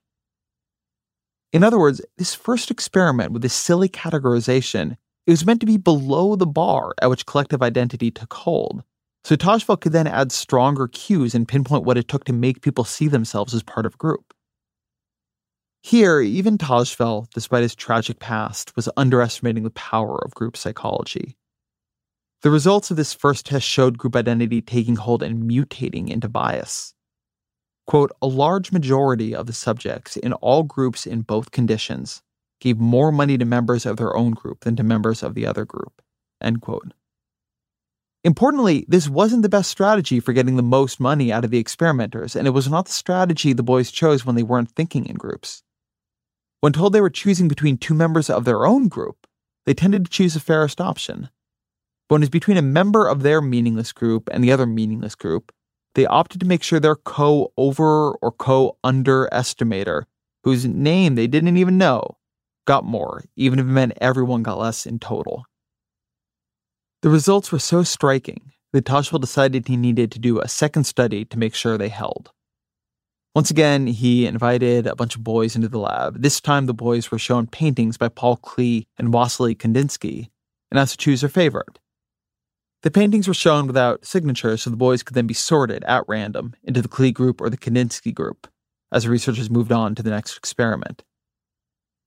In 1.52 1.64
other 1.64 1.78
words, 1.78 2.02
this 2.18 2.34
first 2.34 2.70
experiment 2.70 3.32
with 3.32 3.42
this 3.42 3.54
silly 3.54 3.88
categorization 3.88 4.96
it 5.26 5.32
was 5.32 5.44
meant 5.44 5.60
to 5.60 5.66
be 5.66 5.76
below 5.76 6.37
the 6.37 6.46
bar 6.46 6.94
at 7.02 7.10
which 7.10 7.26
collective 7.26 7.62
identity 7.62 8.10
took 8.10 8.32
hold. 8.32 8.82
So 9.25 9.37
Tajfel 9.37 9.78
could 9.78 9.92
then 9.92 10.06
add 10.06 10.32
stronger 10.32 10.88
cues 10.88 11.34
and 11.34 11.46
pinpoint 11.46 11.84
what 11.84 11.98
it 11.98 12.08
took 12.08 12.25
to 12.25 12.32
make 12.32 12.62
people 12.62 12.84
see 12.84 13.08
themselves 13.08 13.52
as 13.52 13.62
part 13.62 13.84
of 13.84 13.94
a 13.94 13.98
group. 13.98 14.32
Here, 15.82 16.20
even 16.20 16.58
Tajfel, 16.58 17.28
despite 17.34 17.62
his 17.62 17.75
tragic 17.75 18.20
past, 18.20 18.75
was 18.75 18.88
underestimating 18.96 19.64
the 19.64 19.70
power 19.70 20.18
of 20.25 20.34
group 20.34 20.56
psychology. 20.56 21.37
The 22.42 22.50
results 22.50 22.90
of 22.90 22.97
this 22.97 23.12
first 23.12 23.47
test 23.47 23.66
showed 23.66 23.99
group 23.99 24.14
identity 24.14 24.62
taking 24.62 24.97
hold 24.97 25.23
and 25.23 25.42
mutating 25.42 26.09
into 26.09 26.28
bias. 26.28 26.95
Quote, 27.87 28.12
a 28.23 28.26
large 28.26 28.71
majority 28.71 29.35
of 29.35 29.47
the 29.47 29.52
subjects 29.52 30.16
in 30.16 30.33
all 30.35 30.62
groups 30.62 31.07
in 31.07 31.23
both 31.23 31.50
conditions 31.50 32.23
gave 32.61 32.78
more 32.78 33.11
money 33.11 33.38
to 33.38 33.45
members 33.45 33.87
of 33.87 33.97
their 33.97 34.16
own 34.16 34.33
group 34.33 34.61
than 34.61 34.76
to 34.76 34.83
members 34.83 35.23
of 35.23 35.35
the 35.35 35.47
other 35.47 35.64
group. 35.64 36.00
End 36.40 36.61
quote. 36.61 36.92
Importantly, 38.25 38.85
this 38.88 39.09
wasn't 39.09 39.42
the 39.42 39.49
best 39.49 39.71
strategy 39.71 40.21
for 40.21 40.33
getting 40.33 40.57
the 40.57 40.62
most 40.62 41.00
money 41.00 41.33
out 41.33 41.45
of 41.45 41.50
the 41.50 41.59
experimenters, 41.59 42.37
and 42.37 42.47
it 42.47 42.50
was 42.50 42.68
not 42.68 42.87
the 42.87 42.92
strategy 42.92 43.52
the 43.52 43.62
boys 43.62 43.90
chose 43.90 44.26
when 44.26 44.37
they 44.37 44.42
weren't 44.42 44.71
thinking 44.71 45.07
in 45.07 45.16
groups. 45.16 45.62
When 46.61 46.73
told 46.73 46.92
they 46.92 47.00
were 47.00 47.11
choosing 47.11 47.49
between 47.49 47.78
two 47.78 47.95
members 47.95 48.28
of 48.28 48.45
their 48.45 48.66
own 48.66 48.88
group, 48.88 49.26
they 49.66 49.75
tended 49.75 50.04
to 50.04 50.11
choose 50.11 50.35
the 50.35 50.40
fairest 50.40 50.80
option. 50.80 51.30
But 52.08 52.16
when 52.16 52.22
it 52.22 52.26
was 52.26 52.30
between 52.30 52.56
a 52.56 52.62
member 52.62 53.06
of 53.06 53.22
their 53.22 53.40
meaningless 53.40 53.92
group 53.92 54.28
and 54.32 54.42
the 54.42 54.52
other 54.52 54.66
meaningless 54.66 55.14
group, 55.14 55.52
they 55.94 56.06
opted 56.06 56.40
to 56.40 56.46
make 56.46 56.62
sure 56.62 56.80
their 56.80 56.96
co 56.96 57.52
over 57.56 58.12
or 58.12 58.32
co 58.32 58.78
underestimator, 58.84 60.04
whose 60.44 60.64
name 60.64 61.14
they 61.14 61.26
didn't 61.26 61.56
even 61.56 61.76
know, 61.76 62.16
got 62.66 62.84
more, 62.84 63.24
even 63.36 63.58
if 63.58 63.66
it 63.66 63.68
meant 63.68 63.92
everyone 64.00 64.42
got 64.42 64.58
less 64.58 64.86
in 64.86 64.98
total. 64.98 65.44
The 67.02 67.10
results 67.10 67.52
were 67.52 67.58
so 67.58 67.82
striking 67.82 68.52
that 68.72 68.84
Tajfel 68.84 69.20
decided 69.20 69.66
he 69.66 69.76
needed 69.76 70.10
to 70.12 70.18
do 70.18 70.40
a 70.40 70.48
second 70.48 70.84
study 70.84 71.24
to 71.26 71.38
make 71.38 71.54
sure 71.54 71.78
they 71.78 71.88
held. 71.88 72.30
Once 73.34 73.50
again, 73.50 73.86
he 73.86 74.26
invited 74.26 74.86
a 74.86 74.96
bunch 74.96 75.14
of 75.14 75.22
boys 75.22 75.54
into 75.54 75.68
the 75.68 75.78
lab. 75.78 76.20
This 76.20 76.40
time, 76.40 76.66
the 76.66 76.74
boys 76.74 77.10
were 77.10 77.18
shown 77.18 77.46
paintings 77.46 77.96
by 77.96 78.08
Paul 78.08 78.38
Klee 78.38 78.86
and 78.98 79.12
Wassily 79.12 79.54
Kandinsky 79.54 80.30
and 80.70 80.78
asked 80.78 80.98
to 80.98 81.04
choose 81.04 81.20
their 81.20 81.30
favorite. 81.30 81.78
The 82.82 82.90
paintings 82.92 83.26
were 83.26 83.35
shown 83.35 83.66
without 83.66 84.04
signatures, 84.04 84.62
so 84.62 84.70
the 84.70 84.76
boys 84.76 85.02
could 85.02 85.14
then 85.14 85.26
be 85.26 85.35
sorted 85.35 85.82
at 85.85 86.04
random 86.06 86.54
into 86.62 86.80
the 86.80 86.88
Klee 86.88 87.12
group 87.12 87.40
or 87.40 87.50
the 87.50 87.56
Kandinsky 87.56 88.14
group 88.14 88.47
as 88.92 89.04
the 89.04 89.11
researchers 89.11 89.50
moved 89.50 89.73
on 89.73 89.94
to 89.94 90.02
the 90.02 90.11
next 90.11 90.37
experiment. 90.37 91.02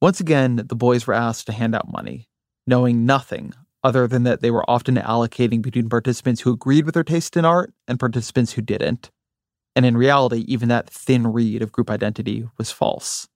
Once 0.01 0.19
again, 0.19 0.55
the 0.55 0.75
boys 0.75 1.05
were 1.05 1.13
asked 1.13 1.45
to 1.45 1.53
hand 1.53 1.75
out 1.75 1.91
money, 1.91 2.27
knowing 2.65 3.05
nothing 3.05 3.53
other 3.83 4.07
than 4.07 4.23
that 4.23 4.41
they 4.41 4.49
were 4.49 4.67
often 4.69 4.95
allocating 4.95 5.61
between 5.61 5.89
participants 5.89 6.41
who 6.41 6.51
agreed 6.51 6.85
with 6.85 6.93
their 6.93 7.03
taste 7.03 7.35
in 7.35 7.45
art 7.45 7.73
and 7.87 7.99
participants 7.99 8.53
who 8.53 8.61
didn't. 8.61 9.11
And 9.75 9.85
in 9.85 9.97
reality, 9.97 10.45
even 10.47 10.69
that 10.69 10.89
thin 10.89 11.27
reed 11.27 11.61
of 11.61 11.71
group 11.71 11.89
identity 11.89 12.47
was 12.57 12.71
false. 12.71 13.27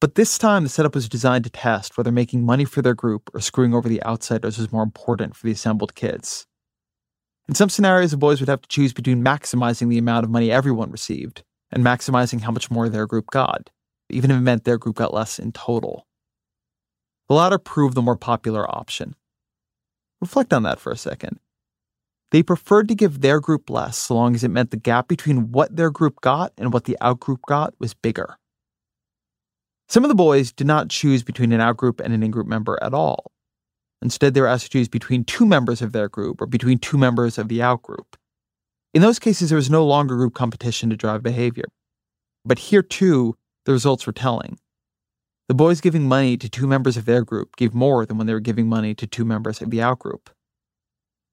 But 0.00 0.14
this 0.14 0.36
time, 0.38 0.62
the 0.62 0.68
setup 0.68 0.94
was 0.94 1.08
designed 1.08 1.44
to 1.44 1.50
test 1.50 1.96
whether 1.96 2.12
making 2.12 2.44
money 2.44 2.64
for 2.64 2.82
their 2.82 2.94
group 2.94 3.30
or 3.32 3.40
screwing 3.40 3.74
over 3.74 3.88
the 3.88 4.02
outsiders 4.04 4.58
was 4.58 4.72
more 4.72 4.82
important 4.82 5.34
for 5.34 5.46
the 5.46 5.52
assembled 5.52 5.94
kids. 5.94 6.46
In 7.48 7.54
some 7.54 7.68
scenarios, 7.68 8.10
the 8.10 8.16
boys 8.16 8.40
would 8.40 8.48
have 8.48 8.62
to 8.62 8.68
choose 8.68 8.92
between 8.92 9.24
maximizing 9.24 9.88
the 9.88 9.98
amount 9.98 10.24
of 10.24 10.30
money 10.30 10.50
everyone 10.50 10.90
received 10.90 11.44
and 11.70 11.84
maximizing 11.84 12.42
how 12.42 12.50
much 12.50 12.70
more 12.70 12.88
their 12.88 13.06
group 13.06 13.26
got 13.30 13.70
even 14.08 14.30
if 14.30 14.36
it 14.36 14.40
meant 14.40 14.64
their 14.64 14.78
group 14.78 14.96
got 14.96 15.14
less 15.14 15.38
in 15.38 15.52
total. 15.52 16.06
The 17.28 17.34
latter 17.34 17.58
proved 17.58 17.94
the 17.94 18.02
more 18.02 18.16
popular 18.16 18.68
option. 18.70 19.14
Reflect 20.20 20.52
on 20.52 20.62
that 20.62 20.78
for 20.78 20.92
a 20.92 20.96
second. 20.96 21.40
They 22.30 22.42
preferred 22.42 22.88
to 22.88 22.94
give 22.94 23.20
their 23.20 23.40
group 23.40 23.70
less 23.70 23.96
so 23.96 24.14
long 24.14 24.34
as 24.34 24.44
it 24.44 24.48
meant 24.48 24.70
the 24.70 24.76
gap 24.76 25.08
between 25.08 25.52
what 25.52 25.74
their 25.74 25.90
group 25.90 26.20
got 26.20 26.52
and 26.58 26.72
what 26.72 26.84
the 26.84 26.96
outgroup 27.00 27.40
got 27.46 27.74
was 27.78 27.94
bigger. 27.94 28.38
Some 29.88 30.04
of 30.04 30.08
the 30.08 30.14
boys 30.14 30.52
did 30.52 30.66
not 30.66 30.90
choose 30.90 31.22
between 31.22 31.52
an 31.52 31.60
outgroup 31.60 32.00
and 32.00 32.12
an 32.12 32.22
in-group 32.22 32.46
member 32.46 32.78
at 32.82 32.92
all. 32.92 33.30
Instead, 34.02 34.34
they 34.34 34.40
were 34.40 34.46
asked 34.46 34.64
to 34.64 34.70
choose 34.70 34.88
between 34.88 35.24
two 35.24 35.46
members 35.46 35.80
of 35.80 35.92
their 35.92 36.08
group 36.08 36.40
or 36.40 36.46
between 36.46 36.78
two 36.78 36.98
members 36.98 37.38
of 37.38 37.48
the 37.48 37.60
outgroup. 37.60 38.14
In 38.92 39.02
those 39.02 39.18
cases, 39.18 39.50
there 39.50 39.56
was 39.56 39.70
no 39.70 39.84
longer 39.84 40.16
group 40.16 40.34
competition 40.34 40.90
to 40.90 40.96
drive 40.96 41.22
behavior. 41.22 41.66
But 42.44 42.58
here, 42.58 42.82
too, 42.82 43.36
the 43.64 43.72
results 43.72 44.06
were 44.06 44.12
telling. 44.12 44.58
The 45.48 45.54
boys 45.54 45.80
giving 45.80 46.08
money 46.08 46.36
to 46.36 46.48
two 46.48 46.66
members 46.66 46.96
of 46.96 47.04
their 47.04 47.22
group 47.22 47.56
gave 47.56 47.74
more 47.74 48.04
than 48.04 48.18
when 48.18 48.26
they 48.26 48.32
were 48.32 48.40
giving 48.40 48.68
money 48.68 48.94
to 48.96 49.06
two 49.06 49.24
members 49.24 49.62
of 49.62 49.70
the 49.70 49.78
outgroup. 49.78 50.28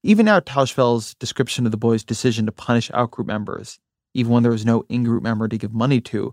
Even 0.04 0.26
now, 0.26 0.38
Tajfel's 0.38 1.14
description 1.14 1.64
of 1.64 1.72
the 1.72 1.78
boys' 1.78 2.04
decision 2.04 2.46
to 2.46 2.52
punish 2.52 2.90
outgroup 2.90 3.26
members, 3.26 3.78
even 4.12 4.32
when 4.32 4.42
there 4.42 4.52
was 4.52 4.66
no 4.66 4.84
in 4.88 5.02
group 5.02 5.22
member 5.22 5.48
to 5.48 5.58
give 5.58 5.72
money 5.72 6.00
to, 6.02 6.32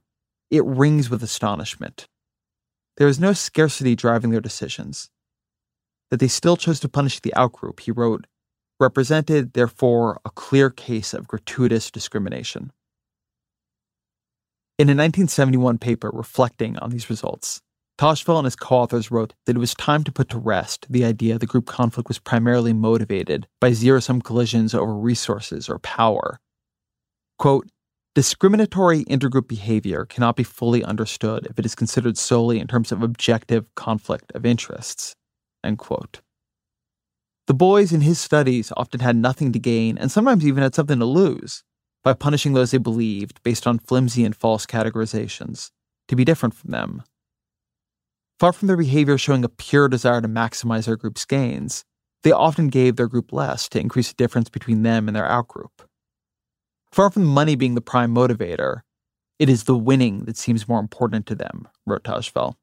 it 0.52 0.66
rings 0.66 1.10
with 1.10 1.24
astonishment. 1.24 2.08
There 2.98 3.08
is 3.08 3.20
no 3.20 3.34
scarcity 3.34 3.96
driving 3.96 4.32
their 4.32 4.42
decisions. 4.42 5.10
That 6.12 6.20
they 6.20 6.28
still 6.28 6.58
chose 6.58 6.82
to 6.82 6.90
punish 6.90 7.22
the 7.22 7.34
outgroup, 7.38 7.80
he 7.80 7.92
wrote, 7.92 8.28
represented, 8.80 9.54
therefore, 9.54 10.20
a 10.26 10.30
clear 10.30 10.70
case 10.70 11.14
of 11.14 11.28
gratuitous 11.28 11.90
discrimination. 11.90 12.72
In 14.78 14.90
a 14.90 14.98
1971 14.98 15.78
paper 15.78 16.10
reflecting 16.12 16.78
on 16.80 16.90
these 16.90 17.10
results, 17.10 17.62
Tajfel 17.98 18.40
and 18.40 18.46
his 18.46 18.56
co 18.56 18.78
authors 18.78 19.12
wrote 19.12 19.36
that 19.46 19.56
it 19.56 19.60
was 19.60 19.76
time 19.76 20.04
to 20.04 20.12
put 20.12 20.28
to 20.30 20.40
rest 20.40 20.88
the 20.90 21.06
idea 21.06 21.38
the 21.38 21.46
group 21.46 21.68
conflict 21.68 22.08
was 22.08 22.18
primarily 22.18 22.74
motivated 22.74 23.48
by 23.60 23.74
zero 23.74 24.00
sum 24.00 24.22
collisions 24.22 24.74
over 24.74 24.96
resources 24.96 25.70
or 25.70 25.78
power. 25.80 26.40
Quote, 27.38 27.70
Discriminatory 28.14 29.06
intergroup 29.06 29.48
behavior 29.48 30.04
cannot 30.04 30.36
be 30.36 30.44
fully 30.44 30.84
understood 30.84 31.48
if 31.50 31.58
it 31.58 31.66
is 31.66 31.76
considered 31.76 32.18
solely 32.18 32.60
in 32.60 32.68
terms 32.68 32.92
of 32.92 33.02
objective 33.02 33.74
conflict 33.76 34.34
of 34.36 34.46
interests. 34.46 35.16
The 35.64 37.54
boys 37.54 37.94
in 37.94 38.02
his 38.02 38.20
studies 38.20 38.74
often 38.76 39.00
had 39.00 39.16
nothing 39.16 39.54
to 39.54 39.60
gain 39.60 39.98
and 39.98 40.12
sometimes 40.12 40.46
even 40.46 40.62
had 40.62 40.76
something 40.76 41.00
to 41.00 41.06
lose 41.06 41.64
by 42.04 42.12
punishing 42.12 42.52
those 42.52 42.72
they 42.72 42.80
believed 42.80 43.42
based 43.44 43.66
on 43.66 43.80
flimsy 43.80 44.26
and 44.26 44.36
false 44.36 44.66
categorizations 44.66 45.72
to 46.10 46.18
be 46.18 46.26
different 46.26 46.54
from 46.54 46.72
them. 46.72 47.04
Far 48.42 48.52
from 48.52 48.68
their 48.68 48.76
behavior 48.76 49.18
showing 49.18 49.46
a 49.46 49.50
pure 49.50 49.88
desire 49.88 50.20
to 50.20 50.28
maximize 50.28 50.86
their 50.86 50.98
group's 50.98 51.24
gains, 51.24 51.86
they 52.24 52.34
often 52.34 52.68
gave 52.68 52.98
their 52.98 53.08
group 53.08 53.32
less 53.32 53.70
to 53.70 53.80
increase 53.80 54.10
the 54.10 54.16
difference 54.16 54.50
between 54.50 54.84
them 54.84 55.08
and 55.08 55.16
their 55.16 55.30
outgroup. 55.30 55.70
Far 56.92 57.10
from 57.10 57.24
money 57.24 57.56
being 57.56 57.76
the 57.76 57.82
prime 57.82 58.14
motivator, 58.14 58.82
it 59.40 59.50
is 59.50 59.64
the 59.64 59.78
winning 59.78 60.26
that 60.26 60.38
seems 60.38 60.68
more 60.68 60.80
important 60.80 61.26
to 61.28 61.36
them, 61.36 61.68
wrote 61.86 62.04
Tajfel. 62.04 62.56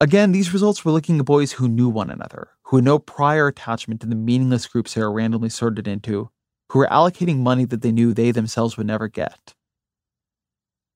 Again, 0.00 0.30
these 0.30 0.52
results 0.52 0.84
were 0.84 0.92
looking 0.92 1.18
at 1.18 1.24
boys 1.24 1.52
who 1.52 1.68
knew 1.68 1.88
one 1.88 2.08
another, 2.08 2.50
who 2.62 2.76
had 2.76 2.84
no 2.84 3.00
prior 3.00 3.48
attachment 3.48 4.00
to 4.00 4.06
the 4.06 4.14
meaningless 4.14 4.66
groups 4.68 4.94
they 4.94 5.00
were 5.00 5.10
randomly 5.10 5.48
sorted 5.48 5.88
into, 5.88 6.30
who 6.70 6.78
were 6.78 6.86
allocating 6.86 7.38
money 7.38 7.64
that 7.64 7.82
they 7.82 7.90
knew 7.90 8.14
they 8.14 8.30
themselves 8.30 8.76
would 8.76 8.86
never 8.86 9.08
get. 9.08 9.54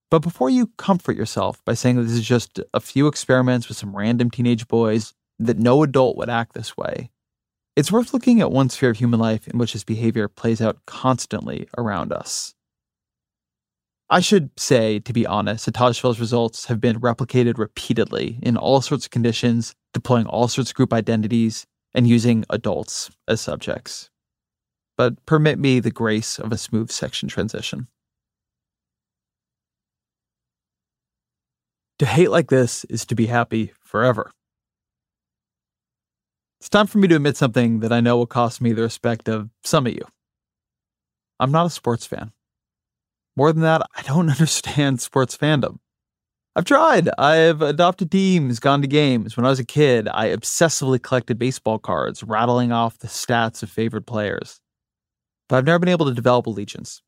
But 0.08 0.20
before 0.20 0.50
you 0.50 0.68
comfort 0.76 1.16
yourself 1.16 1.64
by 1.64 1.74
saying 1.74 1.96
that 1.96 2.02
this 2.02 2.12
is 2.12 2.26
just 2.26 2.60
a 2.72 2.80
few 2.80 3.08
experiments 3.08 3.66
with 3.66 3.76
some 3.76 3.96
random 3.96 4.30
teenage 4.30 4.68
boys, 4.68 5.14
that 5.40 5.58
no 5.58 5.82
adult 5.82 6.16
would 6.16 6.30
act 6.30 6.54
this 6.54 6.76
way, 6.76 7.10
it's 7.76 7.92
worth 7.92 8.12
looking 8.12 8.40
at 8.40 8.52
one 8.52 8.68
sphere 8.68 8.90
of 8.90 8.98
human 8.98 9.20
life 9.20 9.48
in 9.48 9.58
which 9.58 9.72
this 9.72 9.84
behavior 9.84 10.28
plays 10.28 10.60
out 10.60 10.78
constantly 10.86 11.68
around 11.76 12.12
us. 12.12 12.54
I 14.10 14.20
should 14.20 14.50
say, 14.58 14.98
to 15.00 15.12
be 15.12 15.26
honest, 15.26 15.64
that 15.64 15.74
Tajfel's 15.74 16.20
results 16.20 16.66
have 16.66 16.80
been 16.80 17.00
replicated 17.00 17.56
repeatedly 17.56 18.38
in 18.42 18.56
all 18.56 18.82
sorts 18.82 19.06
of 19.06 19.10
conditions, 19.10 19.74
deploying 19.94 20.26
all 20.26 20.48
sorts 20.48 20.70
of 20.70 20.76
group 20.76 20.92
identities, 20.92 21.66
and 21.94 22.06
using 22.06 22.44
adults 22.50 23.10
as 23.26 23.40
subjects 23.40 24.10
but 24.96 25.24
permit 25.26 25.58
me 25.58 25.80
the 25.80 25.90
grace 25.90 26.38
of 26.38 26.52
a 26.52 26.58
smooth 26.58 26.90
section 26.90 27.28
transition. 27.28 27.88
To 31.98 32.06
hate 32.06 32.30
like 32.30 32.50
this 32.50 32.84
is 32.84 33.06
to 33.06 33.14
be 33.14 33.26
happy 33.26 33.72
forever. 33.80 34.30
It's 36.62 36.68
time 36.68 36.86
for 36.86 36.98
me 36.98 37.08
to 37.08 37.16
admit 37.16 37.36
something 37.36 37.80
that 37.80 37.92
I 37.92 38.00
know 38.00 38.16
will 38.16 38.26
cost 38.26 38.60
me 38.60 38.72
the 38.72 38.82
respect 38.82 39.28
of 39.28 39.50
some 39.64 39.84
of 39.84 39.94
you. 39.94 40.06
I'm 41.40 41.50
not 41.50 41.66
a 41.66 41.70
sports 41.70 42.06
fan. 42.06 42.30
More 43.36 43.52
than 43.52 43.62
that, 43.62 43.82
I 43.96 44.02
don't 44.02 44.30
understand 44.30 45.00
sports 45.00 45.36
fandom. 45.36 45.78
I've 46.54 46.64
tried. 46.64 47.08
I've 47.18 47.62
adopted 47.62 48.12
teams, 48.12 48.60
gone 48.60 48.80
to 48.82 48.86
games. 48.86 49.36
When 49.36 49.44
I 49.44 49.48
was 49.48 49.58
a 49.58 49.64
kid, 49.64 50.06
I 50.06 50.28
obsessively 50.28 51.02
collected 51.02 51.36
baseball 51.36 51.80
cards, 51.80 52.22
rattling 52.22 52.70
off 52.70 52.98
the 52.98 53.08
stats 53.08 53.64
of 53.64 53.68
favorite 53.68 54.06
players 54.06 54.60
but 55.52 55.58
I've 55.58 55.66
never 55.66 55.78
been 55.80 55.90
able 55.90 56.06
to 56.06 56.14
develop 56.14 56.46
allegiance. 56.46 57.02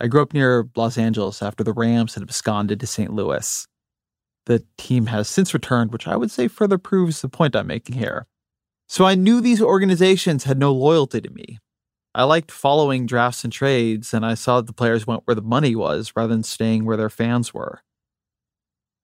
I 0.00 0.08
grew 0.08 0.22
up 0.22 0.34
near 0.34 0.68
Los 0.74 0.98
Angeles 0.98 1.40
after 1.40 1.62
the 1.62 1.72
Rams 1.72 2.14
had 2.14 2.22
absconded 2.24 2.80
to 2.80 2.86
St. 2.88 3.12
Louis. 3.12 3.68
The 4.46 4.64
team 4.76 5.06
has 5.06 5.28
since 5.28 5.54
returned, 5.54 5.92
which 5.92 6.08
I 6.08 6.16
would 6.16 6.30
say 6.30 6.48
further 6.48 6.78
proves 6.78 7.20
the 7.20 7.28
point 7.28 7.54
I'm 7.54 7.66
making 7.66 7.96
here. 7.96 8.26
So 8.88 9.04
I 9.04 9.14
knew 9.14 9.40
these 9.40 9.62
organizations 9.62 10.44
had 10.44 10.58
no 10.58 10.72
loyalty 10.72 11.20
to 11.20 11.30
me. 11.30 11.58
I 12.14 12.24
liked 12.24 12.50
following 12.50 13.06
drafts 13.06 13.42
and 13.42 13.52
trades, 13.52 14.12
and 14.12 14.26
I 14.26 14.34
saw 14.34 14.60
that 14.60 14.66
the 14.66 14.74
players 14.74 15.06
went 15.06 15.22
where 15.24 15.34
the 15.34 15.40
money 15.40 15.74
was 15.74 16.12
rather 16.14 16.28
than 16.28 16.42
staying 16.42 16.84
where 16.84 16.96
their 16.96 17.08
fans 17.08 17.54
were. 17.54 17.82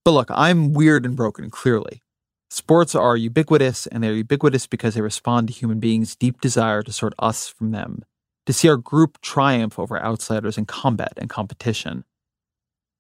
But 0.05 0.11
look, 0.11 0.29
I'm 0.31 0.75
weird 0.75 1.07
and 1.07 1.17
broken, 1.17 1.51
clearly. 1.51 2.03
Sports 2.51 2.95
are 2.95 3.17
ubiquitous, 3.17 3.87
and 3.87 4.03
they're 4.03 4.13
ubiquitous 4.13 4.67
because 4.67 4.95
they 4.95 5.01
respond 5.01 5.49
to 5.49 5.55
human 5.55 5.81
beings' 5.81 6.17
deep 6.17 6.41
desire 6.41 6.83
to 6.83 6.93
sort 6.93 7.15
us 7.19 7.49
from 7.49 7.71
them, 7.71 8.05
to 8.47 8.53
see 8.53 8.69
our 8.69 8.77
group 8.77 9.21
triumph 9.21 9.79
over 9.79 10.03
outsiders 10.03 10.59
in 10.59 10.67
combat 10.67 11.13
and 11.17 11.31
competition. 11.31 12.05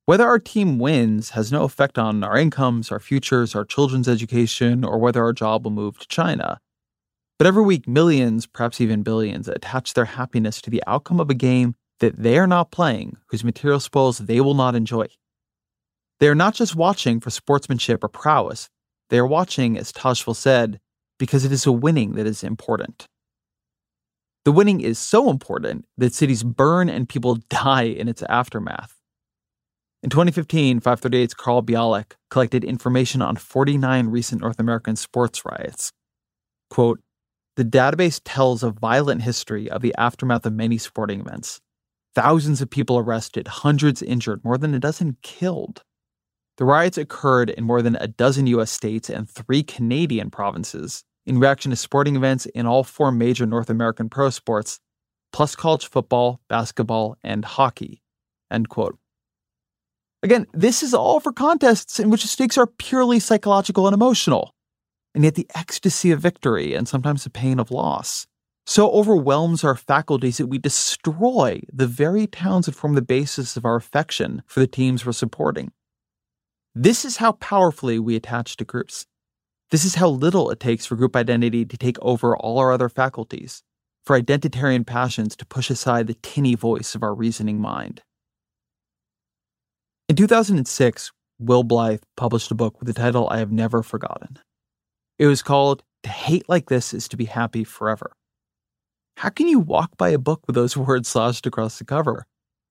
Whether 0.09 0.27
our 0.27 0.38
team 0.38 0.79
wins 0.79 1.29
has 1.37 1.53
no 1.53 1.65
effect 1.65 1.99
on 1.99 2.25
our 2.25 2.38
incomes, 2.38 2.91
our 2.91 2.99
futures, 2.99 3.55
our 3.55 3.67
children's 3.67 4.09
education, 4.09 4.83
or 4.83 4.97
whether 4.97 5.23
our 5.23 5.35
job 5.35 5.65
will 5.65 5.71
move 5.71 5.99
to 5.99 6.09
China. 6.09 6.62
But 7.38 7.47
every 7.47 7.62
week, 7.62 7.87
millions, 7.87 8.47
perhaps 8.47 8.81
even 8.81 9.03
billions, 9.03 9.49
attach 9.49 9.93
their 9.93 10.07
happiness 10.07 10.62
to 10.62 10.71
the 10.71 10.83
outcome 10.87 11.21
of 11.21 11.29
a 11.29 11.35
game 11.35 11.75
that 12.00 12.17
they 12.17 12.38
are 12.38 12.47
not 12.47 12.71
playing, 12.71 13.19
whose 13.27 13.45
material 13.45 13.81
spoils 13.81 14.17
they 14.17 14.41
will 14.41 14.55
not 14.55 14.75
enjoy. 14.75 15.09
They 16.21 16.29
are 16.29 16.35
not 16.35 16.55
just 16.55 16.75
watching 16.75 17.21
for 17.21 17.29
sportsmanship 17.29 18.03
or 18.03 18.09
prowess, 18.09 18.71
they 19.11 19.19
are 19.19 19.27
watching, 19.27 19.77
as 19.77 19.93
Tajfel 19.93 20.35
said, 20.35 20.81
because 21.19 21.45
it 21.45 21.53
is 21.53 21.67
a 21.67 21.71
winning 21.73 22.15
that 22.15 22.27
is 22.27 22.43
important. 22.43 23.05
The 24.47 24.53
winning 24.53 24.81
is 24.81 24.99
so 24.99 25.29
important 25.29 25.85
that 25.99 26.15
cities 26.15 26.45
burn 26.45 26.88
and 26.88 27.07
people 27.07 27.35
die 27.50 27.83
in 27.83 28.09
its 28.09 28.23
aftermath. 28.23 28.98
In 30.00 30.11
2015, 30.11 30.81
538's 30.81 31.35
Carl 31.35 31.62
Bialik 31.62 32.12
collected 32.31 32.62
information 32.62 33.21
on 33.21 33.35
49 33.35 34.07
recent 34.07 34.40
North 34.40 34.61
American 34.61 34.95
sports 34.95 35.45
riots. 35.45 35.93
Quote, 36.71 37.00
the 37.57 37.64
database 37.64 38.21
tells 38.25 38.62
a 38.62 38.71
violent 38.71 39.23
history 39.23 39.69
of 39.69 39.83
the 39.83 39.93
aftermath 39.99 40.47
of 40.47 40.52
many 40.52 40.78
sporting 40.78 41.21
events. 41.21 41.61
Thousands 42.14 42.61
of 42.62 42.71
people 42.71 42.97
arrested, 42.97 43.49
hundreds 43.49 44.00
injured, 44.00 44.45
more 44.45 44.57
than 44.57 44.73
a 44.73 44.78
dozen 44.78 45.17
killed. 45.23 45.83
The 46.59 46.64
riots 46.64 46.99
occurred 46.99 47.50
in 47.50 47.64
more 47.64 47.83
than 47.83 47.97
a 47.97 48.07
dozen 48.07 48.47
U.S. 48.47 48.71
states 48.71 49.11
and 49.11 49.28
three 49.28 49.64
Canadian 49.64 50.31
provinces 50.31 51.02
in 51.26 51.40
reaction 51.40 51.71
to 51.71 51.76
sporting 51.76 52.14
events 52.14 52.47
in 52.47 52.67
all 52.67 52.85
four 52.85 53.11
major 53.11 53.47
North 53.47 53.71
American 53.71 54.09
pro 54.09 54.31
sports, 54.31 54.78
plus 55.33 55.57
college 55.57 55.88
football, 55.88 56.40
basketball, 56.49 57.17
and 57.25 57.45
hockey. 57.45 58.00
End 58.52 58.69
quote. 58.69 58.97
Again, 60.23 60.47
this 60.53 60.83
is 60.83 60.95
all 60.95 61.21
for 61.21 61.33
contests 61.33 62.01
in 62.01 62.11
which 62.11 62.23
the 62.23 62.29
stakes 62.29 62.59
are 62.59 62.67
purely 62.67 63.21
psychological 63.21 63.87
and 63.87 63.95
emotional 63.95 64.55
and 65.15 65.25
yet 65.25 65.35
the 65.35 65.49
ecstasy 65.55 66.11
of 66.11 66.21
victory 66.21 66.75
and 66.75 66.87
sometimes 66.87 67.25
the 67.25 67.31
pain 67.31 67.59
of 67.59 67.71
loss 67.71 68.27
so 68.69 68.91
overwhelms 68.91 69.65
our 69.65 69.75
faculties 69.75 70.37
that 70.37 70.49
we 70.49 70.59
destroy 70.59 71.59
the 71.73 71.87
very 71.87 72.27
towns 72.27 72.67
that 72.67 72.75
form 72.75 72.95
the 72.95 73.01
basis 73.01 73.57
of 73.57 73.65
our 73.65 73.77
affection 73.77 74.43
for 74.45 74.61
the 74.61 74.67
teams 74.67 75.07
we're 75.07 75.13
supporting. 75.13 75.73
This 76.75 77.07
is 77.07 77.17
how 77.17 77.33
powerfully 77.33 77.99
we 77.99 78.15
attach 78.15 78.59
to 78.59 78.67
groups. 78.67 79.07
This 79.71 79.87
is 79.87 79.95
how 79.95 80.09
little 80.11 80.51
it 80.51 80.61
takes 80.61 80.85
for 80.85 80.97
group 80.97 81.17
identity 81.17 81.65
to 81.65 81.79
take 81.79 81.97
over 82.03 82.37
all 82.37 82.59
our 82.59 82.71
other 82.71 82.91
faculties, 82.91 83.63
for 84.05 84.21
identitarian 84.21 84.87
passions 84.87 85.35
to 85.37 85.47
push 85.47 85.71
aside 85.71 86.07
the 86.07 86.19
tinny 86.23 86.55
voice 86.55 86.95
of 86.95 87.03
our 87.03 87.15
reasoning 87.15 87.63
mind. 87.63 88.03
In 90.09 90.17
2006, 90.17 91.12
Will 91.38 91.65
Blythe 91.65 92.00
published 92.17 92.50
a 92.50 92.55
book 92.55 92.81
with 92.81 92.87
the 92.87 92.95
title 92.95 93.29
I 93.29 93.41
Have 93.41 93.53
Never 93.53 93.83
Forgotten. 93.83 94.38
It 95.19 95.26
was 95.26 95.43
called 95.43 95.82
To 96.02 96.09
Hate 96.09 96.49
Like 96.49 96.71
This 96.71 96.95
is 96.95 97.09
to 97.09 97.19
Be 97.19 97.26
Happy 97.26 97.63
Forever. 97.63 98.13
How 99.19 99.28
can 99.28 99.49
you 99.49 99.59
walk 99.59 99.99
by 99.99 100.09
a 100.09 100.19
book 100.19 100.45
with 100.47 100.54
those 100.54 100.76
words 100.78 101.11
slashed 101.11 101.47
across 101.47 101.78
the 101.78 101.85
cover? 101.85 102.25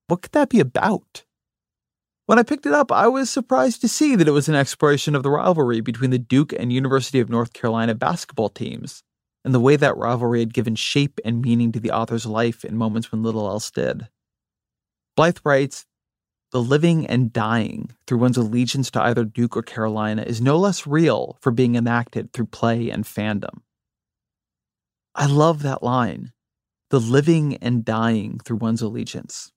What 0.08 0.22
could 0.22 0.32
that 0.32 0.48
be 0.48 0.58
about? 0.58 1.22
When 2.26 2.40
I 2.40 2.42
picked 2.42 2.66
it 2.66 2.72
up, 2.72 2.90
I 2.90 3.06
was 3.06 3.30
surprised 3.30 3.82
to 3.82 3.88
see 3.88 4.16
that 4.16 4.26
it 4.26 4.32
was 4.32 4.48
an 4.48 4.56
exploration 4.56 5.14
of 5.14 5.22
the 5.22 5.30
rivalry 5.30 5.80
between 5.80 6.10
the 6.10 6.18
Duke 6.18 6.52
and 6.52 6.72
University 6.72 7.20
of 7.20 7.30
North 7.30 7.52
Carolina 7.52 7.94
basketball 7.94 8.48
teams, 8.48 9.04
and 9.44 9.54
the 9.54 9.60
way 9.60 9.76
that 9.76 9.96
rivalry 9.96 10.40
had 10.40 10.52
given 10.52 10.74
shape 10.74 11.20
and 11.24 11.40
meaning 11.40 11.70
to 11.70 11.78
the 11.78 11.92
author's 11.92 12.26
life 12.26 12.64
in 12.64 12.76
moments 12.76 13.12
when 13.12 13.22
little 13.22 13.46
else 13.46 13.70
did. 13.70 14.08
Blythe 15.14 15.38
writes 15.44 15.86
the 16.50 16.62
living 16.62 17.06
and 17.06 17.32
dying 17.32 17.90
through 18.06 18.18
one's 18.18 18.36
allegiance 18.36 18.90
to 18.92 19.02
either 19.02 19.24
Duke 19.24 19.56
or 19.56 19.62
Carolina 19.62 20.22
is 20.22 20.40
no 20.40 20.58
less 20.58 20.86
real 20.86 21.36
for 21.40 21.50
being 21.50 21.74
enacted 21.74 22.32
through 22.32 22.46
play 22.46 22.90
and 22.90 23.04
fandom. 23.04 23.60
I 25.14 25.26
love 25.26 25.62
that 25.62 25.82
line 25.82 26.32
the 26.90 27.00
living 27.00 27.56
and 27.58 27.84
dying 27.84 28.40
through 28.44 28.56
one's 28.56 28.80
allegiance. 28.80 29.52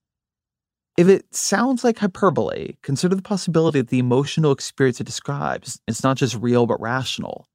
If 0.98 1.08
it 1.08 1.34
sounds 1.34 1.84
like 1.84 2.00
hyperbole, 2.00 2.74
consider 2.84 3.16
the 3.16 3.22
possibility 3.22 3.80
that 3.80 3.88
the 3.88 4.00
emotional 4.00 4.52
experience 4.52 5.00
it 5.00 5.06
describes 5.06 5.80
is 5.88 6.04
not 6.04 6.18
just 6.18 6.36
real 6.36 6.66
but 6.66 6.82
rational. 6.82 7.48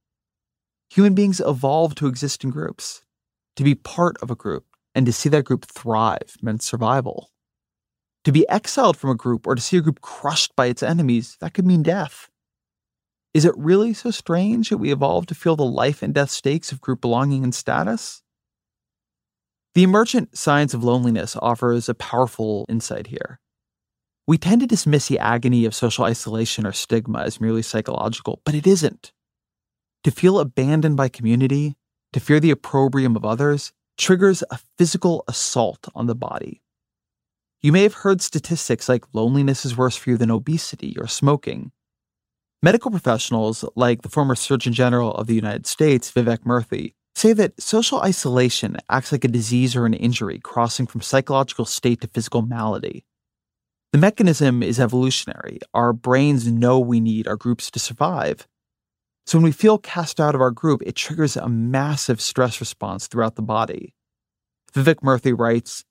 Human 0.90 1.14
beings 1.14 1.42
evolve 1.44 1.94
to 1.96 2.06
exist 2.06 2.42
in 2.42 2.50
groups. 2.50 3.02
To 3.56 3.64
be 3.64 3.74
part 3.74 4.16
of 4.22 4.30
a 4.30 4.34
group 4.34 4.64
and 4.94 5.04
to 5.06 5.12
see 5.12 5.28
that 5.28 5.44
group 5.44 5.66
thrive 5.66 6.36
meant 6.40 6.62
survival. 6.62 7.30
To 8.26 8.32
be 8.32 8.48
exiled 8.48 8.96
from 8.96 9.10
a 9.10 9.14
group 9.14 9.46
or 9.46 9.54
to 9.54 9.62
see 9.62 9.76
a 9.76 9.80
group 9.80 10.00
crushed 10.00 10.56
by 10.56 10.66
its 10.66 10.82
enemies, 10.82 11.36
that 11.40 11.54
could 11.54 11.64
mean 11.64 11.84
death. 11.84 12.28
Is 13.32 13.44
it 13.44 13.56
really 13.56 13.94
so 13.94 14.10
strange 14.10 14.68
that 14.68 14.78
we 14.78 14.90
evolved 14.90 15.28
to 15.28 15.36
feel 15.36 15.54
the 15.54 15.64
life 15.64 16.02
and 16.02 16.12
death 16.12 16.30
stakes 16.30 16.72
of 16.72 16.80
group 16.80 17.00
belonging 17.00 17.44
and 17.44 17.54
status? 17.54 18.24
The 19.76 19.84
emergent 19.84 20.36
science 20.36 20.74
of 20.74 20.82
loneliness 20.82 21.36
offers 21.40 21.88
a 21.88 21.94
powerful 21.94 22.66
insight 22.68 23.06
here. 23.06 23.38
We 24.26 24.38
tend 24.38 24.60
to 24.60 24.66
dismiss 24.66 25.06
the 25.06 25.20
agony 25.20 25.64
of 25.64 25.72
social 25.72 26.04
isolation 26.04 26.66
or 26.66 26.72
stigma 26.72 27.20
as 27.20 27.40
merely 27.40 27.62
psychological, 27.62 28.42
but 28.44 28.56
it 28.56 28.66
isn't. 28.66 29.12
To 30.02 30.10
feel 30.10 30.40
abandoned 30.40 30.96
by 30.96 31.10
community, 31.10 31.76
to 32.12 32.18
fear 32.18 32.40
the 32.40 32.50
opprobrium 32.50 33.14
of 33.14 33.24
others, 33.24 33.72
triggers 33.96 34.42
a 34.50 34.58
physical 34.76 35.22
assault 35.28 35.86
on 35.94 36.06
the 36.06 36.16
body. 36.16 36.60
You 37.62 37.72
may 37.72 37.82
have 37.82 37.94
heard 37.94 38.20
statistics 38.20 38.88
like 38.88 39.04
loneliness 39.12 39.64
is 39.64 39.76
worse 39.76 39.96
for 39.96 40.10
you 40.10 40.16
than 40.16 40.30
obesity 40.30 40.96
or 40.98 41.06
smoking. 41.06 41.72
Medical 42.62 42.90
professionals, 42.90 43.64
like 43.76 44.02
the 44.02 44.08
former 44.08 44.34
Surgeon 44.34 44.72
General 44.72 45.14
of 45.14 45.26
the 45.26 45.34
United 45.34 45.66
States, 45.66 46.10
Vivek 46.10 46.44
Murthy, 46.44 46.94
say 47.14 47.32
that 47.32 47.60
social 47.60 48.00
isolation 48.00 48.76
acts 48.90 49.10
like 49.10 49.24
a 49.24 49.28
disease 49.28 49.74
or 49.74 49.86
an 49.86 49.94
injury 49.94 50.38
crossing 50.38 50.86
from 50.86 51.00
psychological 51.00 51.64
state 51.64 52.00
to 52.02 52.08
physical 52.08 52.42
malady. 52.42 53.04
The 53.92 53.98
mechanism 53.98 54.62
is 54.62 54.78
evolutionary. 54.78 55.58
Our 55.72 55.92
brains 55.92 56.46
know 56.46 56.78
we 56.78 57.00
need 57.00 57.26
our 57.26 57.36
groups 57.36 57.70
to 57.70 57.78
survive. 57.78 58.46
So 59.26 59.38
when 59.38 59.44
we 59.44 59.52
feel 59.52 59.78
cast 59.78 60.20
out 60.20 60.34
of 60.34 60.40
our 60.40 60.50
group, 60.50 60.82
it 60.84 60.94
triggers 60.94 61.36
a 61.36 61.48
massive 61.48 62.20
stress 62.20 62.60
response 62.60 63.06
throughout 63.06 63.36
the 63.36 63.42
body. 63.42 63.94
Vivek 64.74 64.96
Murthy 64.96 65.34
writes 65.36 65.84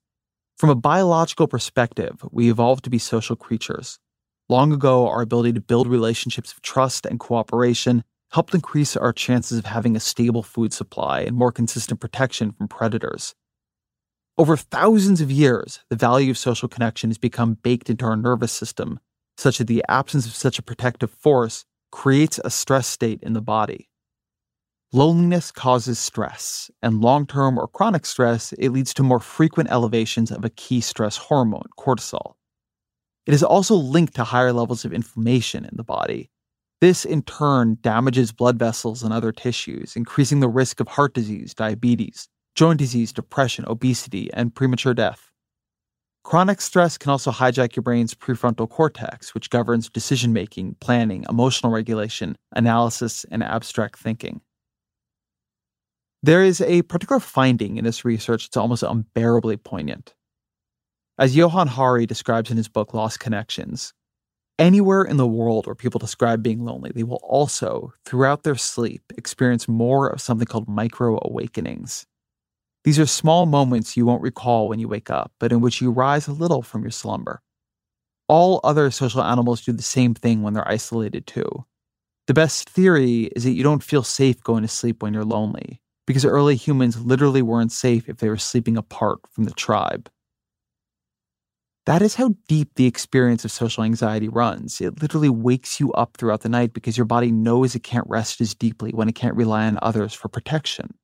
from 0.56 0.70
a 0.70 0.74
biological 0.74 1.46
perspective, 1.46 2.24
we 2.30 2.50
evolved 2.50 2.84
to 2.84 2.90
be 2.90 2.98
social 2.98 3.36
creatures. 3.36 3.98
Long 4.48 4.72
ago, 4.72 5.08
our 5.08 5.20
ability 5.20 5.52
to 5.54 5.60
build 5.60 5.86
relationships 5.86 6.52
of 6.52 6.62
trust 6.62 7.04
and 7.04 7.20
cooperation 7.20 8.04
helped 8.30 8.54
increase 8.54 8.96
our 8.96 9.12
chances 9.12 9.58
of 9.58 9.66
having 9.66 9.96
a 9.96 10.00
stable 10.00 10.42
food 10.42 10.72
supply 10.72 11.20
and 11.20 11.36
more 11.36 11.52
consistent 11.52 12.00
protection 12.00 12.52
from 12.52 12.68
predators. 12.68 13.34
Over 14.38 14.56
thousands 14.56 15.20
of 15.20 15.30
years, 15.30 15.80
the 15.90 15.96
value 15.96 16.30
of 16.30 16.38
social 16.38 16.68
connection 16.68 17.10
has 17.10 17.18
become 17.18 17.58
baked 17.62 17.90
into 17.90 18.04
our 18.04 18.16
nervous 18.16 18.52
system, 18.52 19.00
such 19.36 19.58
that 19.58 19.66
the 19.66 19.84
absence 19.88 20.26
of 20.26 20.34
such 20.34 20.58
a 20.58 20.62
protective 20.62 21.10
force 21.10 21.64
creates 21.92 22.40
a 22.44 22.50
stress 22.50 22.86
state 22.86 23.22
in 23.22 23.32
the 23.32 23.40
body. 23.42 23.88
Loneliness 24.92 25.50
causes 25.50 25.98
stress, 25.98 26.70
and 26.80 27.00
long 27.00 27.26
term 27.26 27.58
or 27.58 27.66
chronic 27.66 28.06
stress, 28.06 28.52
it 28.52 28.70
leads 28.70 28.94
to 28.94 29.02
more 29.02 29.18
frequent 29.18 29.70
elevations 29.70 30.30
of 30.30 30.44
a 30.44 30.50
key 30.50 30.80
stress 30.80 31.16
hormone, 31.16 31.68
cortisol. 31.76 32.34
It 33.26 33.34
is 33.34 33.42
also 33.42 33.74
linked 33.74 34.14
to 34.14 34.24
higher 34.24 34.52
levels 34.52 34.84
of 34.84 34.92
inflammation 34.92 35.64
in 35.64 35.76
the 35.76 35.82
body. 35.82 36.30
This, 36.80 37.04
in 37.04 37.22
turn, 37.22 37.78
damages 37.80 38.30
blood 38.30 38.58
vessels 38.58 39.02
and 39.02 39.12
other 39.12 39.32
tissues, 39.32 39.96
increasing 39.96 40.38
the 40.38 40.48
risk 40.48 40.78
of 40.78 40.86
heart 40.86 41.14
disease, 41.14 41.52
diabetes, 41.52 42.28
joint 42.54 42.78
disease, 42.78 43.12
depression, 43.12 43.64
obesity, 43.66 44.32
and 44.32 44.54
premature 44.54 44.94
death. 44.94 45.32
Chronic 46.22 46.60
stress 46.60 46.96
can 46.96 47.10
also 47.10 47.32
hijack 47.32 47.74
your 47.74 47.82
brain's 47.82 48.14
prefrontal 48.14 48.68
cortex, 48.68 49.34
which 49.34 49.50
governs 49.50 49.88
decision 49.88 50.32
making, 50.32 50.76
planning, 50.80 51.24
emotional 51.28 51.72
regulation, 51.72 52.36
analysis, 52.52 53.24
and 53.30 53.42
abstract 53.42 53.98
thinking. 53.98 54.40
There 56.26 56.42
is 56.42 56.60
a 56.60 56.82
particular 56.82 57.20
finding 57.20 57.76
in 57.76 57.84
this 57.84 58.04
research 58.04 58.48
that's 58.48 58.56
almost 58.56 58.82
unbearably 58.82 59.58
poignant. 59.58 60.12
As 61.20 61.36
Johann 61.36 61.68
Hari 61.68 62.04
describes 62.04 62.50
in 62.50 62.56
his 62.56 62.66
book 62.66 62.92
Lost 62.92 63.20
Connections, 63.20 63.94
Anywhere 64.58 65.04
in 65.04 65.18
the 65.18 65.26
world 65.28 65.66
where 65.66 65.76
people 65.76 66.00
describe 66.00 66.42
being 66.42 66.64
lonely, 66.64 66.90
they 66.92 67.04
will 67.04 67.20
also, 67.22 67.92
throughout 68.04 68.42
their 68.42 68.56
sleep, 68.56 69.02
experience 69.16 69.68
more 69.68 70.08
of 70.08 70.20
something 70.20 70.48
called 70.48 70.68
micro 70.68 71.16
awakenings. 71.22 72.06
These 72.82 72.98
are 72.98 73.06
small 73.06 73.46
moments 73.46 73.96
you 73.96 74.04
won't 74.04 74.20
recall 74.20 74.68
when 74.68 74.80
you 74.80 74.88
wake 74.88 75.10
up, 75.10 75.30
but 75.38 75.52
in 75.52 75.60
which 75.60 75.80
you 75.80 75.92
rise 75.92 76.26
a 76.26 76.32
little 76.32 76.62
from 76.62 76.82
your 76.82 76.90
slumber. 76.90 77.40
All 78.26 78.58
other 78.64 78.90
social 78.90 79.22
animals 79.22 79.60
do 79.60 79.70
the 79.70 79.80
same 79.80 80.12
thing 80.14 80.42
when 80.42 80.54
they're 80.54 80.66
isolated 80.66 81.24
too. 81.28 81.66
The 82.26 82.34
best 82.34 82.68
theory 82.68 83.30
is 83.36 83.44
that 83.44 83.52
you 83.52 83.62
don't 83.62 83.84
feel 83.84 84.02
safe 84.02 84.42
going 84.42 84.62
to 84.62 84.68
sleep 84.68 85.04
when 85.04 85.14
you're 85.14 85.24
lonely, 85.24 85.80
because 86.06 86.24
early 86.24 86.56
humans 86.56 87.00
literally 87.00 87.42
weren't 87.42 87.72
safe 87.72 88.08
if 88.08 88.18
they 88.18 88.28
were 88.28 88.36
sleeping 88.36 88.76
apart 88.76 89.18
from 89.30 89.44
the 89.44 89.52
tribe. 89.52 90.08
That 91.86 92.02
is 92.02 92.16
how 92.16 92.34
deep 92.48 92.74
the 92.74 92.86
experience 92.86 93.44
of 93.44 93.52
social 93.52 93.84
anxiety 93.84 94.28
runs. 94.28 94.80
It 94.80 95.00
literally 95.00 95.28
wakes 95.28 95.78
you 95.78 95.92
up 95.92 96.16
throughout 96.16 96.40
the 96.40 96.48
night 96.48 96.72
because 96.72 96.96
your 96.98 97.04
body 97.04 97.30
knows 97.30 97.74
it 97.74 97.84
can't 97.84 98.08
rest 98.08 98.40
as 98.40 98.54
deeply 98.54 98.90
when 98.90 99.08
it 99.08 99.14
can't 99.14 99.36
rely 99.36 99.66
on 99.66 99.78
others 99.82 100.12
for 100.12 100.28
protection. 100.28 100.94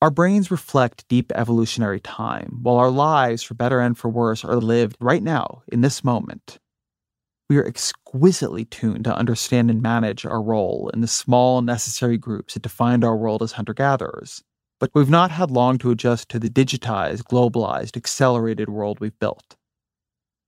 Our 0.00 0.10
brains 0.10 0.50
reflect 0.50 1.06
deep 1.06 1.30
evolutionary 1.32 2.00
time, 2.00 2.58
while 2.62 2.76
our 2.76 2.90
lives, 2.90 3.44
for 3.44 3.54
better 3.54 3.78
and 3.78 3.96
for 3.96 4.08
worse, 4.08 4.44
are 4.44 4.56
lived 4.56 4.96
right 4.98 5.22
now, 5.22 5.62
in 5.70 5.80
this 5.80 6.02
moment. 6.02 6.58
We 7.52 7.58
are 7.58 7.66
exquisitely 7.66 8.64
tuned 8.64 9.04
to 9.04 9.14
understand 9.14 9.70
and 9.70 9.82
manage 9.82 10.24
our 10.24 10.40
role 10.40 10.90
in 10.94 11.02
the 11.02 11.06
small, 11.06 11.60
necessary 11.60 12.16
groups 12.16 12.54
that 12.54 12.62
defined 12.62 13.04
our 13.04 13.14
world 13.14 13.42
as 13.42 13.52
hunter 13.52 13.74
gatherers 13.74 14.42
but 14.82 14.90
we've 14.94 15.08
not 15.08 15.30
had 15.30 15.48
long 15.48 15.78
to 15.78 15.92
adjust 15.92 16.28
to 16.28 16.40
the 16.40 16.48
digitized, 16.48 17.22
globalized, 17.22 17.96
accelerated 17.96 18.68
world 18.68 18.98
we've 18.98 19.18
built. 19.20 19.54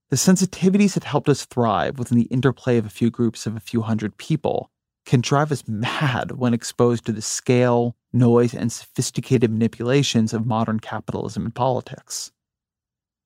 The 0.09 0.17
sensitivities 0.17 0.95
that 0.95 1.05
helped 1.05 1.29
us 1.29 1.45
thrive 1.45 1.97
within 1.97 2.17
the 2.17 2.25
interplay 2.25 2.77
of 2.77 2.85
a 2.85 2.89
few 2.89 3.09
groups 3.09 3.45
of 3.45 3.55
a 3.55 3.61
few 3.61 3.81
hundred 3.83 4.17
people 4.17 4.69
can 5.05 5.21
drive 5.21 5.53
us 5.53 5.63
mad 5.69 6.31
when 6.31 6.53
exposed 6.53 7.05
to 7.05 7.13
the 7.13 7.21
scale, 7.21 7.95
noise, 8.11 8.53
and 8.53 8.73
sophisticated 8.73 9.51
manipulations 9.51 10.33
of 10.33 10.45
modern 10.45 10.81
capitalism 10.81 11.45
and 11.45 11.55
politics. 11.55 12.33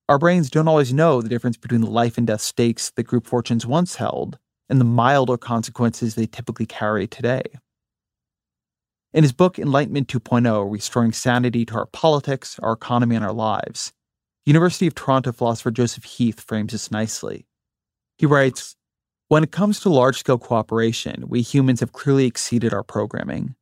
Our 0.09 0.17
brains 0.17 0.49
don't 0.49 0.67
always 0.67 0.91
know 0.91 1.21
the 1.21 1.29
difference 1.29 1.55
between 1.55 1.81
the 1.81 1.89
life 1.89 2.17
and 2.17 2.25
death 2.25 2.41
stakes 2.41 2.89
that 2.89 3.03
group 3.03 3.27
fortunes 3.27 3.67
once 3.67 3.97
held 3.97 4.39
and 4.67 4.81
the 4.81 4.85
milder 4.85 5.37
consequences 5.37 6.15
they 6.15 6.25
typically 6.25 6.65
carry 6.65 7.05
today. 7.05 7.43
In 9.13 9.23
his 9.23 9.33
book 9.33 9.59
Enlightenment 9.59 10.07
2.0 10.07 10.71
Restoring 10.71 11.11
Sanity 11.11 11.63
to 11.65 11.75
Our 11.75 11.85
Politics, 11.85 12.57
Our 12.57 12.71
Economy, 12.71 13.17
and 13.17 13.23
Our 13.23 13.33
Lives, 13.33 13.93
University 14.47 14.87
of 14.87 14.95
Toronto 14.95 15.31
philosopher 15.31 15.69
Joseph 15.69 16.05
Heath 16.05 16.41
frames 16.41 16.71
this 16.71 16.89
nicely. 16.89 17.45
He 18.17 18.25
writes 18.25 18.75
When 19.27 19.43
it 19.43 19.51
comes 19.51 19.79
to 19.81 19.89
large 19.89 20.17
scale 20.17 20.39
cooperation, 20.39 21.25
we 21.27 21.43
humans 21.43 21.81
have 21.81 21.93
clearly 21.93 22.25
exceeded 22.25 22.73
our 22.73 22.83
programming. 22.83 23.53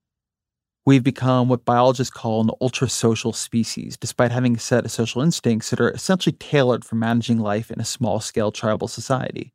We've 0.87 1.03
become 1.03 1.49
what 1.49 1.65
biologists 1.65 2.13
call 2.13 2.39
an 2.39 2.49
ultra 2.61 2.87
social 2.87 3.33
species, 3.33 3.97
despite 3.97 4.31
having 4.31 4.55
a 4.55 4.59
set 4.59 4.85
of 4.85 4.91
social 4.91 5.21
instincts 5.21 5.69
that 5.69 5.81
are 5.81 5.91
essentially 5.91 6.37
tailored 6.39 6.85
for 6.85 6.95
managing 6.95 7.39
life 7.39 7.69
in 7.69 7.81
a 7.81 7.83
small 7.83 8.21
scale 8.21 8.53
tribal 8.53 8.87
society. 8.87 9.53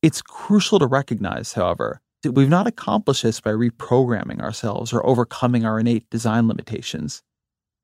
It's 0.00 0.22
crucial 0.22 0.78
to 0.78 0.86
recognize, 0.86 1.52
however, 1.52 2.00
that 2.22 2.32
We've 2.32 2.48
not 2.48 2.66
accomplished 2.66 3.24
this 3.24 3.42
by 3.42 3.50
reprogramming 3.50 4.40
ourselves 4.40 4.90
or 4.94 5.04
overcoming 5.04 5.66
our 5.66 5.78
innate 5.78 6.08
design 6.08 6.48
limitations. 6.48 7.22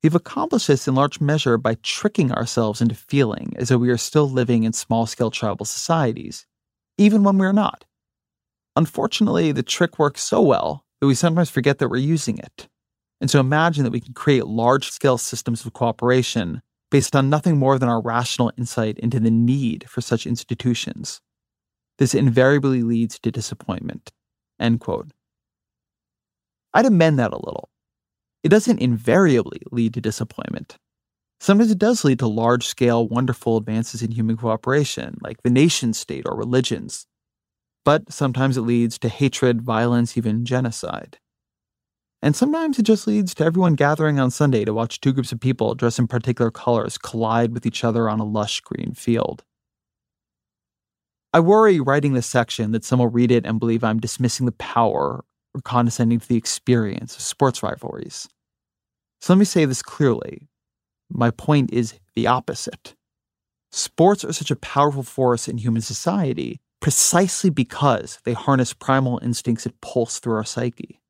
We've 0.02 0.14
accomplished 0.14 0.68
this 0.68 0.88
in 0.88 0.94
large 0.94 1.20
measure 1.20 1.58
by 1.58 1.76
tricking 1.82 2.32
ourselves 2.32 2.80
into 2.80 2.94
feeling 2.94 3.52
as 3.56 3.68
though 3.68 3.76
we 3.76 3.90
are 3.90 3.98
still 3.98 4.26
living 4.26 4.62
in 4.62 4.72
small 4.72 5.04
scale 5.04 5.30
tribal 5.30 5.66
societies, 5.66 6.46
even 6.96 7.24
when 7.24 7.36
we're 7.36 7.52
not. 7.52 7.84
Unfortunately, 8.74 9.52
the 9.52 9.62
trick 9.62 9.98
works 9.98 10.22
so 10.22 10.40
well 10.40 10.86
that 11.00 11.06
we 11.06 11.14
sometimes 11.14 11.50
forget 11.50 11.78
that 11.78 11.88
we're 11.88 11.96
using 11.96 12.38
it. 12.38 12.68
And 13.20 13.30
so 13.30 13.40
imagine 13.40 13.84
that 13.84 13.92
we 13.92 14.00
can 14.00 14.14
create 14.14 14.46
large 14.46 14.90
scale 14.90 15.18
systems 15.18 15.64
of 15.64 15.72
cooperation 15.72 16.62
based 16.90 17.14
on 17.14 17.28
nothing 17.28 17.58
more 17.58 17.78
than 17.78 17.88
our 17.88 18.00
rational 18.00 18.52
insight 18.56 18.98
into 18.98 19.20
the 19.20 19.30
need 19.30 19.88
for 19.88 20.00
such 20.00 20.26
institutions. 20.26 21.20
This 21.98 22.14
invariably 22.14 22.82
leads 22.82 23.18
to 23.20 23.30
disappointment. 23.30 24.10
End 24.60 24.80
quote. 24.80 25.10
I'd 26.72 26.86
amend 26.86 27.18
that 27.18 27.32
a 27.32 27.36
little. 27.36 27.68
It 28.44 28.50
doesn't 28.50 28.80
invariably 28.80 29.62
lead 29.72 29.94
to 29.94 30.00
disappointment. 30.00 30.76
Sometimes 31.40 31.70
it 31.70 31.78
does 31.78 32.04
lead 32.04 32.18
to 32.20 32.26
large 32.28 32.66
scale, 32.66 33.06
wonderful 33.06 33.56
advances 33.56 34.02
in 34.02 34.10
human 34.10 34.36
cooperation, 34.36 35.18
like 35.22 35.42
the 35.42 35.50
nation 35.50 35.92
state 35.92 36.24
or 36.26 36.36
religions. 36.36 37.06
But 37.84 38.12
sometimes 38.12 38.56
it 38.56 38.62
leads 38.62 38.98
to 38.98 39.08
hatred, 39.08 39.62
violence, 39.62 40.16
even 40.16 40.44
genocide. 40.44 41.18
And 42.20 42.34
sometimes 42.34 42.78
it 42.78 42.82
just 42.82 43.06
leads 43.06 43.34
to 43.34 43.44
everyone 43.44 43.74
gathering 43.74 44.18
on 44.18 44.30
Sunday 44.30 44.64
to 44.64 44.74
watch 44.74 45.00
two 45.00 45.12
groups 45.12 45.30
of 45.30 45.40
people 45.40 45.74
dressed 45.74 46.00
in 46.00 46.08
particular 46.08 46.50
colors 46.50 46.98
collide 46.98 47.52
with 47.52 47.64
each 47.64 47.84
other 47.84 48.08
on 48.08 48.18
a 48.18 48.24
lush 48.24 48.60
green 48.60 48.92
field. 48.92 49.44
I 51.32 51.40
worry 51.40 51.78
writing 51.78 52.14
this 52.14 52.26
section 52.26 52.72
that 52.72 52.84
some 52.84 52.98
will 52.98 53.08
read 53.08 53.30
it 53.30 53.46
and 53.46 53.60
believe 53.60 53.84
I'm 53.84 54.00
dismissing 54.00 54.46
the 54.46 54.52
power 54.52 55.24
or 55.54 55.60
condescending 55.62 56.18
to 56.20 56.28
the 56.28 56.36
experience 56.36 57.14
of 57.14 57.22
sports 57.22 57.62
rivalries. 57.62 58.28
So 59.20 59.32
let 59.32 59.38
me 59.38 59.44
say 59.44 59.64
this 59.64 59.82
clearly. 59.82 60.48
My 61.10 61.30
point 61.30 61.72
is 61.72 61.94
the 62.14 62.26
opposite. 62.26 62.94
Sports 63.70 64.24
are 64.24 64.32
such 64.32 64.50
a 64.50 64.56
powerful 64.56 65.02
force 65.02 65.48
in 65.48 65.58
human 65.58 65.82
society 65.82 66.60
precisely 66.80 67.50
because 67.50 68.18
they 68.24 68.32
harness 68.32 68.72
primal 68.72 69.18
instincts 69.22 69.64
that 69.64 69.80
pulse 69.80 70.18
through 70.18 70.34
our 70.34 70.44
psyche. 70.44 71.00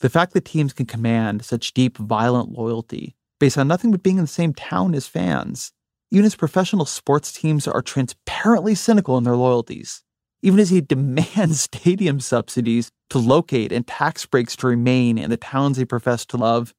The 0.00 0.08
fact 0.08 0.32
that 0.34 0.44
teams 0.44 0.72
can 0.72 0.86
command 0.86 1.44
such 1.44 1.74
deep, 1.74 1.98
violent 1.98 2.52
loyalty 2.52 3.16
based 3.40 3.58
on 3.58 3.68
nothing 3.68 3.90
but 3.90 4.02
being 4.02 4.18
in 4.18 4.24
the 4.24 4.28
same 4.28 4.54
town 4.54 4.94
as 4.94 5.08
fans 5.08 5.72
even 6.10 6.24
as 6.24 6.34
professional 6.34 6.86
sports 6.86 7.32
teams 7.32 7.68
are 7.68 7.82
transparently 7.82 8.74
cynical 8.74 9.18
in 9.18 9.24
their 9.24 9.36
loyalties, 9.36 10.02
even 10.42 10.58
as 10.60 10.70
he 10.70 10.80
demands 10.80 11.62
stadium 11.62 12.20
subsidies 12.20 12.90
to 13.10 13.18
locate 13.18 13.72
and 13.72 13.86
tax 13.86 14.24
breaks 14.26 14.56
to 14.56 14.66
remain 14.66 15.18
in 15.18 15.30
the 15.30 15.36
towns 15.36 15.76
they 15.76 15.84
profess 15.84 16.24
to 16.26 16.36
love, 16.36 16.74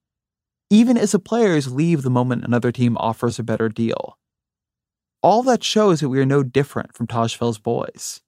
even 0.70 0.98
as 0.98 1.12
the 1.12 1.20
players 1.20 1.72
leave 1.72 2.02
the 2.02 2.10
moment 2.10 2.44
another 2.44 2.72
team 2.72 2.98
offers 2.98 3.40
a 3.40 3.44
better 3.44 3.70
deal. 3.70 4.18
All 5.22 5.44
that 5.44 5.64
shows 5.64 6.00
that 6.00 6.10
we 6.10 6.20
are 6.20 6.26
no 6.26 6.44
different 6.44 6.96
from 6.96 7.08
Tajfel's 7.08 7.58
boys. 7.60 8.22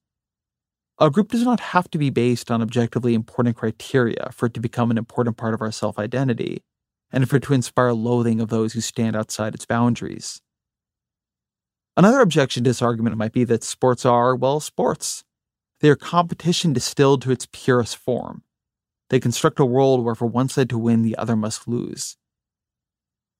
A 0.98 1.10
group 1.10 1.30
does 1.30 1.42
not 1.42 1.58
have 1.60 1.90
to 1.90 1.98
be 1.98 2.10
based 2.10 2.50
on 2.50 2.60
objectively 2.60 3.14
important 3.14 3.56
criteria 3.56 4.28
for 4.32 4.46
it 4.46 4.54
to 4.54 4.60
become 4.60 4.90
an 4.90 4.98
important 4.98 5.38
part 5.38 5.54
of 5.54 5.62
our 5.62 5.72
self 5.72 5.98
identity, 5.98 6.62
and 7.10 7.28
for 7.28 7.36
it 7.36 7.44
to 7.44 7.54
inspire 7.54 7.92
loathing 7.92 8.40
of 8.40 8.50
those 8.50 8.74
who 8.74 8.82
stand 8.82 9.16
outside 9.16 9.54
its 9.54 9.64
boundaries. 9.64 10.42
Another 11.96 12.20
objection 12.20 12.62
to 12.64 12.70
this 12.70 12.82
argument 12.82 13.16
might 13.16 13.32
be 13.32 13.44
that 13.44 13.64
sports 13.64 14.04
are, 14.04 14.36
well, 14.36 14.60
sports. 14.60 15.24
They 15.80 15.88
are 15.88 15.96
competition 15.96 16.72
distilled 16.74 17.22
to 17.22 17.30
its 17.30 17.48
purest 17.52 17.96
form. 17.96 18.42
They 19.08 19.18
construct 19.18 19.58
a 19.60 19.64
world 19.64 20.04
where 20.04 20.14
for 20.14 20.26
one 20.26 20.48
side 20.48 20.70
to 20.70 20.78
win, 20.78 21.02
the 21.02 21.16
other 21.16 21.36
must 21.36 21.66
lose. 21.66 22.16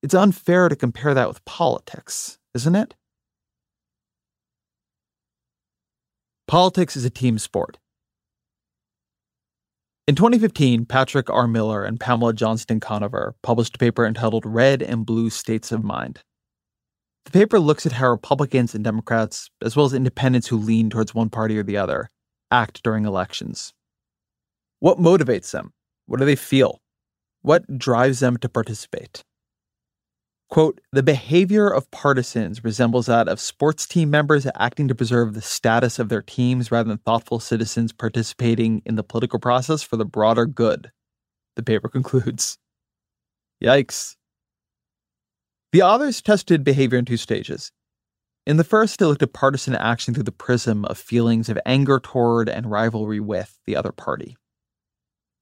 It's 0.03 0.15
unfair 0.15 0.69
to 0.69 0.77
compare 0.77 1.15
that 1.15 1.29
with 1.29 1.45
politics, 1.45 2.39
isn't 2.55 2.75
it? 2.75 2.95
Politics 6.53 6.97
is 6.97 7.07
a 7.07 7.09
team 7.09 7.39
sport. 7.39 7.79
In 10.07 10.15
2015, 10.15 10.85
Patrick 10.85 11.31
R. 11.31 11.49
Miller 11.49 11.83
and 11.83 11.99
Pamela 11.99 12.35
Johnston 12.35 12.79
Conover 12.79 13.35
published 13.43 13.77
a 13.77 13.79
paper 13.79 14.05
entitled 14.05 14.45
Red 14.45 14.83
and 14.83 15.07
Blue 15.07 15.31
States 15.31 15.73
of 15.73 15.83
Mind. 15.83 16.21
The 17.25 17.31
paper 17.31 17.59
looks 17.59 17.87
at 17.87 17.93
how 17.93 18.11
Republicans 18.11 18.75
and 18.75 18.85
Democrats, 18.85 19.49
as 19.65 19.77
well 19.77 19.87
as 19.87 19.95
independents 19.95 20.49
who 20.49 20.59
lean 20.59 20.91
towards 20.91 21.15
one 21.15 21.31
party 21.31 21.57
or 21.57 21.63
the 21.63 21.79
other, 21.79 22.11
act 22.51 22.83
during 22.83 23.07
elections. 23.07 23.73
What 24.79 24.99
motivates 24.99 25.53
them? 25.53 25.73
What 26.05 26.21
do 26.21 26.27
they 26.27 26.37
feel? 26.37 26.83
What 27.41 27.79
drives 27.79 28.21
them 28.21 28.37
to 28.37 28.51
participate? 28.51 29.23
Quote, 30.53 30.83
the 30.93 31.03
behavior 31.03 31.67
of 31.67 31.91
partisans 31.91 32.63
resembles 32.63 33.07
that 33.07 33.27
of 33.27 33.41
sports 33.41 33.87
team 33.87 34.11
members 34.11 34.47
acting 34.57 34.87
to 34.87 34.95
preserve 34.95 35.33
the 35.33 35.41
status 35.41 35.99
of 35.99 36.11
their 36.11 36.21
teams 36.21 36.71
rather 36.71 36.91
than 36.91 36.99
thoughtful 36.99 37.41
citizens 37.41 37.91
participating 37.91 38.83
in 38.85 38.97
the 38.97 39.03
political 39.03 39.39
process 39.39 39.83
for 39.83 39.97
the 39.97 40.05
broader 40.05 40.45
good. 40.45 40.93
The 41.57 41.63
paper 41.63 41.89
concludes. 41.89 42.59
Yikes. 43.65 44.17
The 45.73 45.81
authors 45.81 46.21
tested 46.21 46.65
behavior 46.65 46.99
in 46.99 47.07
two 47.07 47.17
stages. 47.17 47.73
In 48.47 48.59
the 48.59 48.63
first, 48.63 48.99
they 48.99 49.07
looked 49.07 49.23
at 49.23 49.33
partisan 49.33 49.75
action 49.75 50.13
through 50.13 50.25
the 50.25 50.33
prism 50.33 50.85
of 50.85 50.99
feelings 50.99 51.49
of 51.49 51.59
anger 51.65 51.99
toward 51.99 52.51
and 52.51 52.71
rivalry 52.71 53.21
with 53.21 53.59
the 53.65 53.75
other 53.75 53.91
party. 53.91 54.37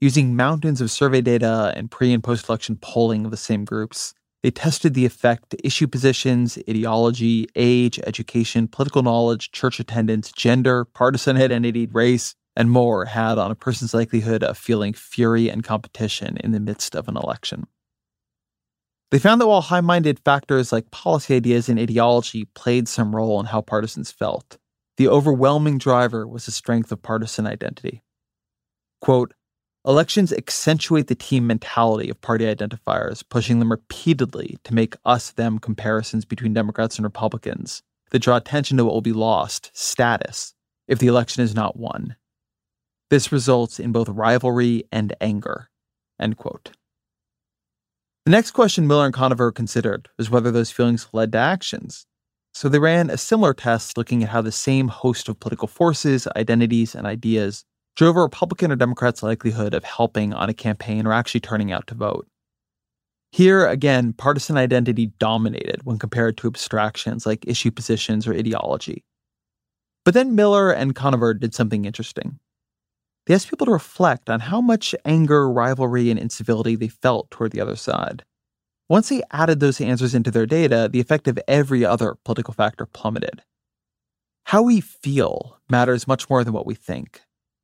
Using 0.00 0.36
mountains 0.36 0.80
of 0.80 0.88
survey 0.88 1.20
data 1.20 1.72
and 1.74 1.90
pre 1.90 2.12
and 2.12 2.22
post 2.22 2.48
election 2.48 2.78
polling 2.80 3.24
of 3.24 3.32
the 3.32 3.36
same 3.36 3.64
groups, 3.64 4.14
They 4.42 4.50
tested 4.50 4.94
the 4.94 5.04
effect 5.04 5.54
issue 5.62 5.86
positions, 5.86 6.58
ideology, 6.68 7.46
age, 7.54 7.98
education, 8.06 8.68
political 8.68 9.02
knowledge, 9.02 9.52
church 9.52 9.80
attendance, 9.80 10.32
gender, 10.32 10.86
partisan 10.86 11.36
identity, 11.36 11.86
race, 11.86 12.34
and 12.56 12.70
more 12.70 13.04
had 13.04 13.38
on 13.38 13.50
a 13.50 13.54
person's 13.54 13.94
likelihood 13.94 14.42
of 14.42 14.56
feeling 14.56 14.94
fury 14.94 15.48
and 15.48 15.62
competition 15.62 16.38
in 16.38 16.52
the 16.52 16.60
midst 16.60 16.96
of 16.96 17.06
an 17.08 17.16
election. 17.16 17.66
They 19.10 19.18
found 19.18 19.40
that 19.40 19.46
while 19.46 19.60
high 19.60 19.80
minded 19.80 20.20
factors 20.20 20.72
like 20.72 20.90
policy 20.90 21.36
ideas 21.36 21.68
and 21.68 21.78
ideology 21.78 22.46
played 22.54 22.88
some 22.88 23.14
role 23.14 23.40
in 23.40 23.46
how 23.46 23.60
partisans 23.60 24.10
felt, 24.10 24.56
the 24.96 25.08
overwhelming 25.08 25.78
driver 25.78 26.26
was 26.26 26.46
the 26.46 26.52
strength 26.52 26.92
of 26.92 27.02
partisan 27.02 27.46
identity. 27.46 28.02
Quote, 29.00 29.34
Elections 29.86 30.30
accentuate 30.30 31.06
the 31.06 31.14
team 31.14 31.46
mentality 31.46 32.10
of 32.10 32.20
party 32.20 32.44
identifiers, 32.44 33.24
pushing 33.26 33.58
them 33.58 33.70
repeatedly 33.70 34.58
to 34.62 34.74
make 34.74 34.94
us 35.06 35.30
them 35.30 35.58
comparisons 35.58 36.26
between 36.26 36.52
Democrats 36.52 36.96
and 36.96 37.04
Republicans 37.04 37.82
that 38.10 38.18
draw 38.18 38.36
attention 38.36 38.76
to 38.76 38.84
what 38.84 38.92
will 38.92 39.00
be 39.00 39.12
lost 39.12 39.70
status 39.72 40.54
if 40.86 40.98
the 40.98 41.06
election 41.06 41.42
is 41.42 41.54
not 41.54 41.78
won. 41.78 42.16
This 43.08 43.32
results 43.32 43.80
in 43.80 43.90
both 43.90 44.08
rivalry 44.10 44.84
and 44.92 45.14
anger. 45.18 45.70
End 46.20 46.36
quote. 46.36 46.72
The 48.26 48.32
next 48.32 48.50
question 48.50 48.86
Miller 48.86 49.06
and 49.06 49.14
Conover 49.14 49.50
considered 49.50 50.10
was 50.18 50.28
whether 50.28 50.50
those 50.50 50.70
feelings 50.70 51.08
led 51.14 51.32
to 51.32 51.38
actions. 51.38 52.06
So 52.52 52.68
they 52.68 52.78
ran 52.78 53.08
a 53.08 53.16
similar 53.16 53.54
test 53.54 53.96
looking 53.96 54.22
at 54.22 54.28
how 54.28 54.42
the 54.42 54.52
same 54.52 54.88
host 54.88 55.28
of 55.28 55.40
political 55.40 55.68
forces, 55.68 56.28
identities, 56.36 56.94
and 56.94 57.06
ideas 57.06 57.64
drove 57.96 58.16
a 58.16 58.20
Republican 58.20 58.72
or 58.72 58.76
Democrat's 58.76 59.22
likelihood 59.22 59.74
of 59.74 59.84
helping 59.84 60.32
on 60.32 60.48
a 60.48 60.54
campaign 60.54 61.06
or 61.06 61.12
actually 61.12 61.40
turning 61.40 61.72
out 61.72 61.86
to 61.88 61.94
vote. 61.94 62.26
Here, 63.32 63.66
again, 63.66 64.12
partisan 64.12 64.56
identity 64.56 65.12
dominated 65.18 65.82
when 65.84 65.98
compared 65.98 66.36
to 66.38 66.48
abstractions 66.48 67.26
like 67.26 67.46
issue 67.46 67.70
positions 67.70 68.26
or 68.26 68.34
ideology. 68.34 69.04
But 70.04 70.14
then 70.14 70.34
Miller 70.34 70.72
and 70.72 70.94
Conover 70.94 71.34
did 71.34 71.54
something 71.54 71.84
interesting. 71.84 72.38
They 73.26 73.34
asked 73.34 73.50
people 73.50 73.66
to 73.66 73.72
reflect 73.72 74.28
on 74.28 74.40
how 74.40 74.60
much 74.60 74.94
anger, 75.04 75.48
rivalry, 75.48 76.10
and 76.10 76.18
incivility 76.18 76.74
they 76.74 76.88
felt 76.88 77.30
toward 77.30 77.52
the 77.52 77.60
other 77.60 77.76
side. 77.76 78.24
Once 78.88 79.08
they 79.08 79.22
added 79.30 79.60
those 79.60 79.80
answers 79.80 80.16
into 80.16 80.32
their 80.32 80.46
data, 80.46 80.88
the 80.90 81.00
effect 81.00 81.28
of 81.28 81.38
every 81.46 81.84
other 81.84 82.16
political 82.24 82.52
factor 82.52 82.86
plummeted. 82.86 83.42
How 84.46 84.62
we 84.62 84.80
feel 84.80 85.60
matters 85.70 86.08
much 86.08 86.28
more 86.28 86.42
than 86.42 86.52
what 86.52 86.66
we 86.66 86.74
think. 86.74 87.20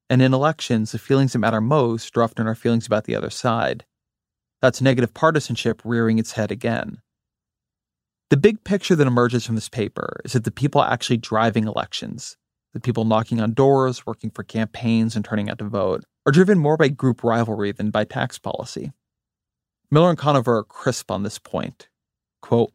And 0.09 0.23
in 0.23 0.33
elections, 0.33 0.93
the 0.93 0.99
feelings 0.99 1.33
that 1.33 1.41
matter 1.41 1.61
most 1.61 2.17
are 2.17 2.23
often 2.23 2.47
our 2.47 2.55
feelings 2.55 2.87
about 2.87 3.05
the 3.05 3.17
other 3.17 3.31
side. 3.31 3.85
That's 4.63 4.81
negative 4.81 5.13
partisanship 5.15 5.83
rearing 5.85 6.19
its 6.19 6.33
head 6.33 6.51
again. 6.51 6.99
The 8.31 8.37
big 8.37 8.65
picture 8.65 8.97
that 8.97 9.07
emerges 9.07 9.47
from 9.47 9.55
this 9.55 9.69
paper 9.69 10.21
is 10.25 10.33
that 10.33 10.45
the 10.45 10.51
people 10.51 10.83
actually 10.83 11.19
driving 11.19 11.67
elections, 11.67 12.37
the 12.73 12.81
people 12.81 13.05
knocking 13.05 13.41
on 13.41 13.53
doors, 13.53 14.07
working 14.07 14.31
for 14.31 14.43
campaigns, 14.43 15.15
and 15.15 15.25
turning 15.25 15.49
out 15.49 15.59
to 15.59 15.65
vote, 15.65 16.05
are 16.27 16.33
driven 16.33 16.59
more 16.59 16.77
by 16.77 16.89
group 16.89 17.23
rivalry 17.23 17.73
than 17.73 17.91
by 17.91 18.05
tax 18.05 18.39
policy. 18.39 18.93
Miller 19.91 20.11
and 20.11 20.19
Conover 20.19 20.59
are 20.59 20.65
crisp 20.65 21.11
on 21.11 21.23
this 21.23 21.39
point. 21.39 21.89
Quote, 22.43 22.73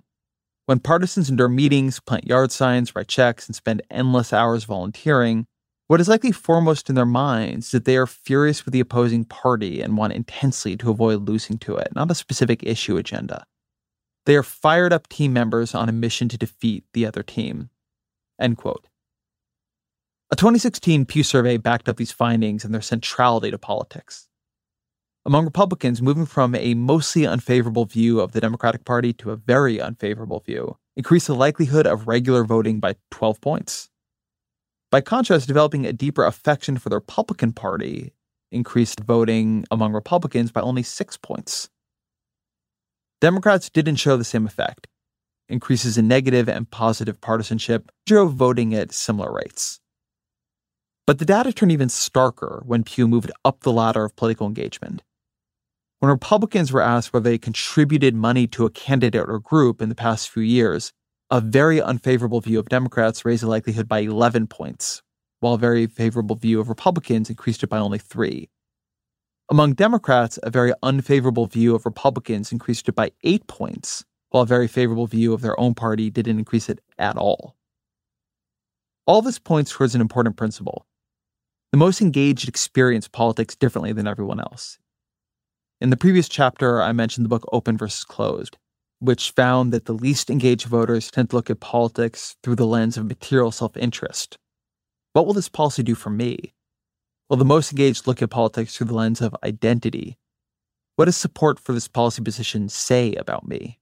when 0.67 0.79
partisans 0.79 1.29
endure 1.29 1.49
meetings, 1.49 1.99
plant 1.99 2.27
yard 2.27 2.51
signs, 2.51 2.95
write 2.95 3.09
checks, 3.09 3.47
and 3.47 3.55
spend 3.55 3.81
endless 3.89 4.31
hours 4.31 4.63
volunteering, 4.63 5.47
what 5.91 5.99
is 5.99 6.07
likely 6.07 6.31
foremost 6.31 6.87
in 6.87 6.95
their 6.95 7.05
minds 7.05 7.65
is 7.65 7.71
that 7.73 7.83
they 7.83 7.97
are 7.97 8.07
furious 8.07 8.63
with 8.63 8.71
the 8.71 8.79
opposing 8.79 9.25
party 9.25 9.81
and 9.81 9.97
want 9.97 10.13
intensely 10.13 10.77
to 10.77 10.89
avoid 10.89 11.27
losing 11.27 11.57
to 11.57 11.75
it, 11.75 11.89
not 11.93 12.09
a 12.09 12.15
specific 12.15 12.63
issue 12.63 12.95
agenda. 12.95 13.45
They 14.25 14.37
are 14.37 14.41
fired 14.41 14.93
up 14.93 15.09
team 15.09 15.33
members 15.33 15.75
on 15.75 15.89
a 15.89 15.91
mission 15.91 16.29
to 16.29 16.37
defeat 16.37 16.85
the 16.93 17.05
other 17.05 17.23
team. 17.23 17.71
End 18.39 18.55
quote. 18.55 18.87
A 20.31 20.37
2016 20.37 21.07
Pew 21.07 21.23
survey 21.23 21.57
backed 21.57 21.89
up 21.89 21.97
these 21.97 22.13
findings 22.13 22.63
and 22.63 22.73
their 22.73 22.79
centrality 22.79 23.51
to 23.51 23.57
politics. 23.57 24.29
Among 25.25 25.43
Republicans, 25.43 26.01
moving 26.01 26.25
from 26.25 26.55
a 26.55 26.73
mostly 26.73 27.27
unfavorable 27.27 27.83
view 27.83 28.21
of 28.21 28.31
the 28.31 28.39
Democratic 28.39 28.85
Party 28.85 29.11
to 29.11 29.31
a 29.31 29.35
very 29.35 29.81
unfavorable 29.81 30.39
view 30.39 30.77
increased 30.95 31.27
the 31.27 31.35
likelihood 31.35 31.85
of 31.85 32.07
regular 32.07 32.45
voting 32.45 32.79
by 32.79 32.95
12 33.09 33.41
points. 33.41 33.90
By 34.91 34.99
contrast, 34.99 35.47
developing 35.47 35.85
a 35.85 35.93
deeper 35.93 36.25
affection 36.25 36.77
for 36.77 36.89
the 36.89 36.97
Republican 36.97 37.53
Party 37.53 38.13
increased 38.51 38.99
voting 38.99 39.63
among 39.71 39.93
Republicans 39.93 40.51
by 40.51 40.59
only 40.59 40.83
six 40.83 41.15
points. 41.15 41.69
Democrats 43.21 43.69
didn't 43.69 43.95
show 43.95 44.17
the 44.17 44.25
same 44.25 44.45
effect. 44.45 44.87
Increases 45.47 45.97
in 45.97 46.09
negative 46.09 46.49
and 46.49 46.69
positive 46.69 47.21
partisanship 47.21 47.89
drove 48.05 48.33
voting 48.33 48.75
at 48.75 48.91
similar 48.91 49.31
rates. 49.31 49.79
But 51.07 51.19
the 51.19 51.25
data 51.25 51.53
turned 51.53 51.71
even 51.71 51.87
starker 51.87 52.65
when 52.65 52.83
Pew 52.83 53.07
moved 53.07 53.31
up 53.45 53.61
the 53.61 53.71
ladder 53.71 54.03
of 54.03 54.15
political 54.17 54.45
engagement. 54.45 55.03
When 55.99 56.11
Republicans 56.11 56.73
were 56.73 56.81
asked 56.81 57.13
whether 57.13 57.29
they 57.29 57.37
contributed 57.37 58.13
money 58.13 58.47
to 58.47 58.65
a 58.65 58.69
candidate 58.71 59.29
or 59.29 59.39
group 59.39 59.81
in 59.81 59.89
the 59.89 59.95
past 59.95 60.29
few 60.29 60.43
years, 60.43 60.91
a 61.31 61.39
very 61.39 61.81
unfavorable 61.81 62.41
view 62.41 62.59
of 62.59 62.67
Democrats 62.67 63.23
raised 63.23 63.41
the 63.41 63.47
likelihood 63.47 63.87
by 63.87 63.99
11 63.99 64.47
points, 64.47 65.01
while 65.39 65.53
a 65.53 65.57
very 65.57 65.87
favorable 65.87 66.35
view 66.35 66.59
of 66.59 66.67
Republicans 66.67 67.29
increased 67.29 67.63
it 67.63 67.67
by 67.67 67.79
only 67.79 67.97
three. 67.97 68.49
Among 69.49 69.73
Democrats, 69.73 70.37
a 70.43 70.49
very 70.49 70.73
unfavorable 70.83 71.45
view 71.45 71.73
of 71.73 71.85
Republicans 71.85 72.51
increased 72.51 72.89
it 72.89 72.95
by 72.95 73.11
eight 73.23 73.47
points, 73.47 74.03
while 74.29 74.43
a 74.43 74.45
very 74.45 74.67
favorable 74.67 75.07
view 75.07 75.33
of 75.33 75.39
their 75.41 75.57
own 75.57 75.73
party 75.73 76.09
didn't 76.09 76.37
increase 76.37 76.67
it 76.67 76.79
at 76.97 77.15
all. 77.15 77.55
All 79.05 79.21
this 79.21 79.39
points 79.39 79.71
towards 79.71 79.95
an 79.95 80.01
important 80.01 80.35
principle 80.35 80.85
the 81.71 81.77
most 81.77 82.01
engaged 82.01 82.49
experience 82.49 83.07
politics 83.07 83.55
differently 83.55 83.93
than 83.93 84.05
everyone 84.05 84.41
else. 84.41 84.77
In 85.79 85.89
the 85.89 85.95
previous 85.95 86.27
chapter, 86.27 86.81
I 86.81 86.91
mentioned 86.91 87.23
the 87.23 87.29
book 87.29 87.45
Open 87.53 87.77
versus 87.77 88.03
Closed, 88.03 88.57
which 89.01 89.31
found 89.31 89.73
that 89.73 89.85
the 89.85 89.93
least 89.93 90.29
engaged 90.29 90.67
voters 90.67 91.11
tend 91.11 91.29
to 91.29 91.35
look 91.35 91.49
at 91.49 91.59
politics 91.59 92.37
through 92.41 92.55
the 92.55 92.65
lens 92.65 92.97
of 92.97 93.05
material 93.05 93.51
self 93.51 93.75
interest. 93.75 94.37
What 95.13 95.25
will 95.25 95.33
this 95.33 95.49
policy 95.49 95.83
do 95.83 95.95
for 95.95 96.09
me? 96.09 96.53
Well, 97.29 97.37
the 97.37 97.45
most 97.45 97.71
engaged 97.71 98.07
look 98.07 98.21
at 98.21 98.29
politics 98.29 98.77
through 98.77 98.87
the 98.87 98.95
lens 98.95 99.21
of 99.21 99.35
identity. 99.43 100.17
What 100.95 101.05
does 101.05 101.17
support 101.17 101.59
for 101.59 101.73
this 101.73 101.87
policy 101.87 102.21
position 102.21 102.69
say 102.69 103.13
about 103.15 103.47
me? 103.47 103.79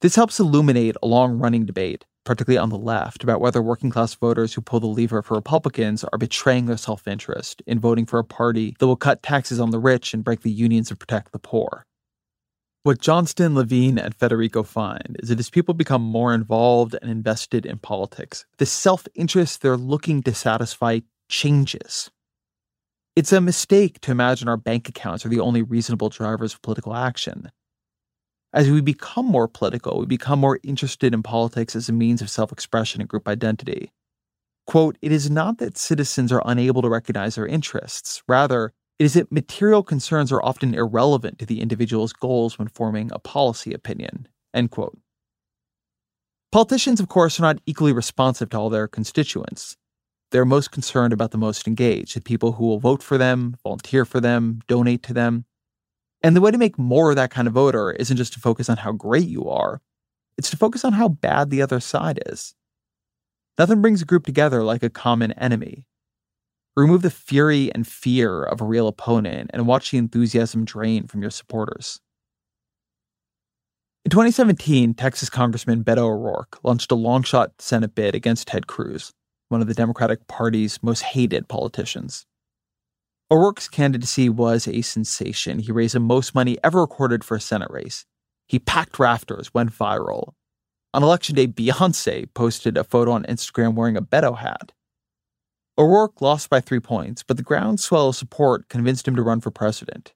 This 0.00 0.16
helps 0.16 0.40
illuminate 0.40 0.96
a 1.02 1.06
long 1.06 1.38
running 1.38 1.64
debate 1.64 2.04
particularly 2.26 2.58
on 2.58 2.68
the 2.68 2.76
left, 2.76 3.22
about 3.22 3.40
whether 3.40 3.62
working 3.62 3.88
class 3.88 4.14
voters 4.14 4.52
who 4.52 4.60
pull 4.60 4.80
the 4.80 4.86
lever 4.86 5.22
for 5.22 5.34
Republicans 5.34 6.04
are 6.04 6.18
betraying 6.18 6.66
their 6.66 6.76
self 6.76 7.08
interest 7.08 7.62
in 7.66 7.78
voting 7.78 8.04
for 8.04 8.18
a 8.18 8.24
party 8.24 8.76
that 8.78 8.86
will 8.86 8.96
cut 8.96 9.22
taxes 9.22 9.58
on 9.58 9.70
the 9.70 9.78
rich 9.78 10.12
and 10.12 10.24
break 10.24 10.40
the 10.42 10.50
unions 10.50 10.88
to 10.88 10.96
protect 10.96 11.32
the 11.32 11.38
poor. 11.38 11.85
What 12.86 13.00
Johnston, 13.00 13.54
Lavine, 13.54 13.98
and 13.98 14.14
Federico 14.14 14.62
find 14.62 15.16
is 15.18 15.28
that 15.28 15.40
as 15.40 15.50
people 15.50 15.74
become 15.74 16.02
more 16.02 16.32
involved 16.32 16.94
and 17.02 17.10
invested 17.10 17.66
in 17.66 17.78
politics, 17.78 18.44
the 18.58 18.64
self 18.64 19.08
interest 19.16 19.60
they're 19.60 19.76
looking 19.76 20.22
to 20.22 20.32
satisfy 20.32 21.00
changes. 21.28 22.12
It's 23.16 23.32
a 23.32 23.40
mistake 23.40 23.98
to 24.02 24.12
imagine 24.12 24.46
our 24.46 24.56
bank 24.56 24.88
accounts 24.88 25.26
are 25.26 25.28
the 25.28 25.40
only 25.40 25.62
reasonable 25.62 26.10
drivers 26.10 26.54
of 26.54 26.62
political 26.62 26.94
action. 26.94 27.50
As 28.52 28.70
we 28.70 28.80
become 28.80 29.26
more 29.26 29.48
political, 29.48 29.98
we 29.98 30.06
become 30.06 30.38
more 30.38 30.60
interested 30.62 31.12
in 31.12 31.24
politics 31.24 31.74
as 31.74 31.88
a 31.88 31.92
means 31.92 32.22
of 32.22 32.30
self 32.30 32.52
expression 32.52 33.00
and 33.00 33.10
group 33.10 33.26
identity. 33.26 33.90
Quote, 34.68 34.96
it 35.02 35.10
is 35.10 35.28
not 35.28 35.58
that 35.58 35.76
citizens 35.76 36.30
are 36.30 36.42
unable 36.44 36.82
to 36.82 36.88
recognize 36.88 37.34
their 37.34 37.48
interests. 37.48 38.22
Rather, 38.28 38.72
it 38.98 39.04
is 39.04 39.14
that 39.14 39.30
material 39.30 39.82
concerns 39.82 40.32
are 40.32 40.42
often 40.42 40.74
irrelevant 40.74 41.38
to 41.38 41.46
the 41.46 41.60
individual's 41.60 42.12
goals 42.12 42.58
when 42.58 42.68
forming 42.68 43.10
a 43.12 43.18
policy 43.18 43.72
opinion. 43.72 44.28
End 44.54 44.70
quote. 44.70 44.98
Politicians, 46.50 47.00
of 47.00 47.08
course, 47.08 47.38
are 47.38 47.42
not 47.42 47.58
equally 47.66 47.92
responsive 47.92 48.48
to 48.50 48.58
all 48.58 48.70
their 48.70 48.88
constituents. 48.88 49.76
They're 50.30 50.44
most 50.44 50.72
concerned 50.72 51.12
about 51.12 51.30
the 51.30 51.38
most 51.38 51.68
engaged, 51.68 52.16
the 52.16 52.20
people 52.20 52.52
who 52.52 52.64
will 52.64 52.80
vote 52.80 53.02
for 53.02 53.18
them, 53.18 53.56
volunteer 53.62 54.04
for 54.04 54.20
them, 54.20 54.60
donate 54.66 55.02
to 55.04 55.12
them. 55.12 55.44
And 56.22 56.34
the 56.34 56.40
way 56.40 56.50
to 56.50 56.58
make 56.58 56.78
more 56.78 57.10
of 57.10 57.16
that 57.16 57.30
kind 57.30 57.46
of 57.46 57.54
voter 57.54 57.92
isn't 57.92 58.16
just 58.16 58.32
to 58.32 58.40
focus 58.40 58.68
on 58.68 58.78
how 58.78 58.92
great 58.92 59.28
you 59.28 59.48
are, 59.48 59.82
it's 60.38 60.50
to 60.50 60.56
focus 60.56 60.84
on 60.84 60.94
how 60.94 61.08
bad 61.08 61.50
the 61.50 61.62
other 61.62 61.80
side 61.80 62.22
is. 62.26 62.54
Nothing 63.58 63.80
brings 63.80 64.02
a 64.02 64.06
group 64.06 64.26
together 64.26 64.62
like 64.62 64.82
a 64.82 64.90
common 64.90 65.32
enemy. 65.32 65.86
Remove 66.76 67.00
the 67.00 67.10
fury 67.10 67.72
and 67.74 67.86
fear 67.86 68.42
of 68.42 68.60
a 68.60 68.64
real 68.64 68.86
opponent 68.86 69.50
and 69.54 69.66
watch 69.66 69.90
the 69.90 69.98
enthusiasm 69.98 70.66
drain 70.66 71.06
from 71.06 71.22
your 71.22 71.30
supporters. 71.30 72.00
In 74.04 74.10
2017, 74.10 74.92
Texas 74.92 75.30
Congressman 75.30 75.82
Beto 75.82 76.02
O'Rourke 76.02 76.58
launched 76.62 76.92
a 76.92 76.94
long 76.94 77.22
shot 77.22 77.52
Senate 77.58 77.94
bid 77.94 78.14
against 78.14 78.48
Ted 78.48 78.66
Cruz, 78.66 79.12
one 79.48 79.62
of 79.62 79.68
the 79.68 79.74
Democratic 79.74 80.26
Party's 80.28 80.82
most 80.82 81.02
hated 81.02 81.48
politicians. 81.48 82.26
O'Rourke's 83.30 83.68
candidacy 83.68 84.28
was 84.28 84.68
a 84.68 84.82
sensation. 84.82 85.58
He 85.58 85.72
raised 85.72 85.94
the 85.94 86.00
most 86.00 86.34
money 86.34 86.58
ever 86.62 86.82
recorded 86.82 87.24
for 87.24 87.36
a 87.36 87.40
Senate 87.40 87.70
race. 87.70 88.04
He 88.46 88.58
packed 88.58 88.98
rafters, 88.98 89.52
went 89.52 89.72
viral. 89.72 90.34
On 90.94 91.02
election 91.02 91.34
day, 91.34 91.48
Beyonce 91.48 92.32
posted 92.34 92.76
a 92.76 92.84
photo 92.84 93.12
on 93.12 93.24
Instagram 93.24 93.74
wearing 93.74 93.96
a 93.96 94.02
Beto 94.02 94.38
hat. 94.38 94.72
O'Rourke 95.78 96.22
lost 96.22 96.48
by 96.48 96.60
three 96.60 96.80
points, 96.80 97.22
but 97.22 97.36
the 97.36 97.42
groundswell 97.42 98.08
of 98.08 98.16
support 98.16 98.68
convinced 98.68 99.06
him 99.06 99.14
to 99.16 99.22
run 99.22 99.42
for 99.42 99.50
president. 99.50 100.14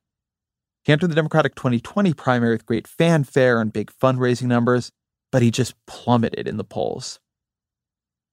He 0.84 0.92
entered 0.92 1.10
the 1.10 1.14
Democratic 1.14 1.54
2020 1.54 2.14
primary 2.14 2.52
with 2.52 2.64
great 2.64 2.88
fanfare 2.88 3.60
and 3.60 3.72
big 3.72 3.92
fundraising 3.92 4.46
numbers, 4.46 4.90
but 5.30 5.42
he 5.42 5.50
just 5.50 5.74
plummeted 5.86 6.48
in 6.48 6.56
the 6.56 6.64
polls. 6.64 7.20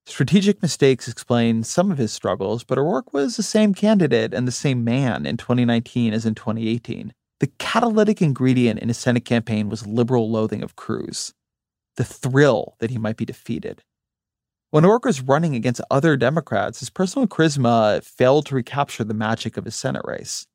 Strategic 0.06 0.62
mistakes 0.62 1.10
explain 1.10 1.64
some 1.64 1.92
of 1.92 1.98
his 1.98 2.14
struggles, 2.14 2.64
but 2.64 2.78
O'Rourke 2.78 3.12
was 3.12 3.36
the 3.36 3.44
same 3.44 3.74
candidate 3.74 4.34
and 4.34 4.48
the 4.48 4.54
same 4.54 4.86
man 4.86 5.26
in 5.26 5.36
2019 5.36 6.14
as 6.14 6.26
in 6.26 6.34
2018. 6.34 7.14
The 7.42 7.52
catalytic 7.60 8.22
ingredient 8.22 8.80
in 8.80 8.88
his 8.88 8.98
Senate 8.98 9.26
campaign 9.26 9.68
was 9.68 9.86
liberal 9.86 10.32
loathing 10.32 10.64
of 10.64 10.78
Cruz, 10.78 11.34
the 11.98 12.06
thrill 12.06 12.78
that 12.80 12.90
he 12.90 12.98
might 12.98 13.18
be 13.18 13.26
defeated. 13.26 13.84
When 14.72 14.84
O'Rourke 14.84 15.06
was 15.06 15.22
running 15.22 15.56
against 15.56 15.82
other 15.90 16.18
Democrats, 16.18 16.80
his 16.80 16.90
personal 16.90 17.28
charisma 17.28 18.04
failed 18.04 18.46
to 18.48 18.56
recapture 18.56 19.04
the 19.04 19.14
magic 19.14 19.58
of 19.58 19.66
his 19.66 19.76
Senate 19.76 20.04
race. 20.06 20.46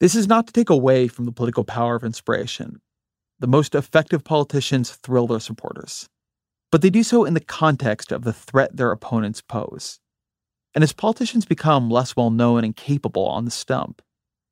This 0.00 0.14
is 0.14 0.28
not 0.28 0.46
to 0.46 0.52
take 0.52 0.70
away 0.70 1.08
from 1.08 1.24
the 1.24 1.32
political 1.32 1.64
power 1.64 1.96
of 1.96 2.04
inspiration. 2.04 2.80
The 3.40 3.46
most 3.46 3.74
effective 3.74 4.22
politicians 4.22 4.90
thrill 4.90 5.26
their 5.26 5.40
supporters 5.40 6.08
but 6.70 6.82
they 6.82 6.90
do 6.90 7.02
so 7.02 7.24
in 7.24 7.34
the 7.34 7.40
context 7.40 8.12
of 8.12 8.22
the 8.22 8.32
threat 8.32 8.76
their 8.76 8.92
opponents 8.92 9.40
pose. 9.40 10.00
And 10.74 10.84
as 10.84 10.92
politicians 10.92 11.46
become 11.46 11.90
less 11.90 12.14
well 12.14 12.30
known 12.30 12.64
and 12.64 12.76
capable 12.76 13.26
on 13.26 13.44
the 13.44 13.50
stump, 13.50 14.02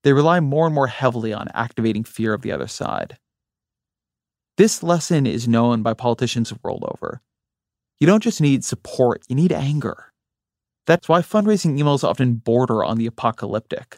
they 0.03 0.13
rely 0.13 0.41
more 0.41 0.67
and 0.67 0.75
more 0.75 0.87
heavily 0.87 1.33
on 1.33 1.49
activating 1.55 2.05
fear 2.05 2.33
of 2.33 2.43
the 2.43 2.53
other 2.53 2.67
side. 2.67 3.19
This 4.57 4.83
lesson 4.83 5.27
is 5.27 5.47
known 5.47 5.83
by 5.83 5.93
politicians 5.93 6.53
world 6.63 6.85
over. 6.87 7.21
You 8.01 8.07
don't 8.07 8.23
just 8.23 8.41
need 8.41 8.65
support, 8.65 9.23
you 9.29 9.35
need 9.35 9.53
anger. 9.53 10.13
That's 10.87 11.09
why 11.09 11.21
fundraising 11.21 11.79
emails 11.79 12.05
often 12.05 12.35
border 12.35 12.85
on 12.85 12.99
the 12.99 13.07
apocalyptic. 13.07 13.97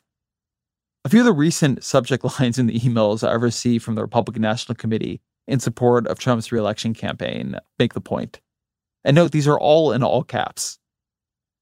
A 1.05 1.09
few 1.09 1.21
of 1.21 1.27
the 1.27 1.33
recent 1.33 1.85
subject 1.85 2.25
lines 2.41 2.59
in 2.59 2.67
the 2.67 2.79
emails 2.79 3.27
I've 3.27 3.43
received 3.43 3.85
from 3.85 3.95
the 3.95 4.03
Republican 4.03 4.43
National 4.43 4.77
Committee 4.77 5.21
in 5.47 5.61
support 5.61 6.07
of 6.07 6.19
Trump's 6.19 6.53
reelection 6.53 6.95
campaign 6.95 7.57
make 7.79 7.95
the 7.95 8.01
point. 8.01 8.41
And 9.05 9.15
note 9.15 9.33
these 9.33 9.49
are 9.49 9.59
all 9.59 9.93
in 9.93 10.03
all 10.03 10.23
caps. 10.23 10.79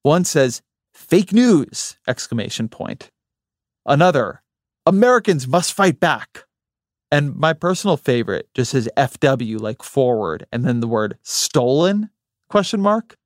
One 0.03 0.25
says 0.25 0.63
fake 0.95 1.33
news 1.33 1.97
exclamation 2.07 2.69
point. 2.69 3.11
Another 3.85 4.43
Americans 4.85 5.47
must 5.47 5.73
fight 5.73 6.01
back. 6.01 6.45
And 7.11 7.37
my 7.37 7.53
personal 7.53 7.97
favorite 7.97 8.49
just 8.55 8.73
says 8.73 8.89
FW 8.97 9.61
like 9.61 9.83
forward 9.83 10.47
and 10.51 10.65
then 10.65 10.81
the 10.81 10.89
word 10.89 11.19
stolen 11.23 12.11
question 12.49 12.81
mark. 12.81 13.17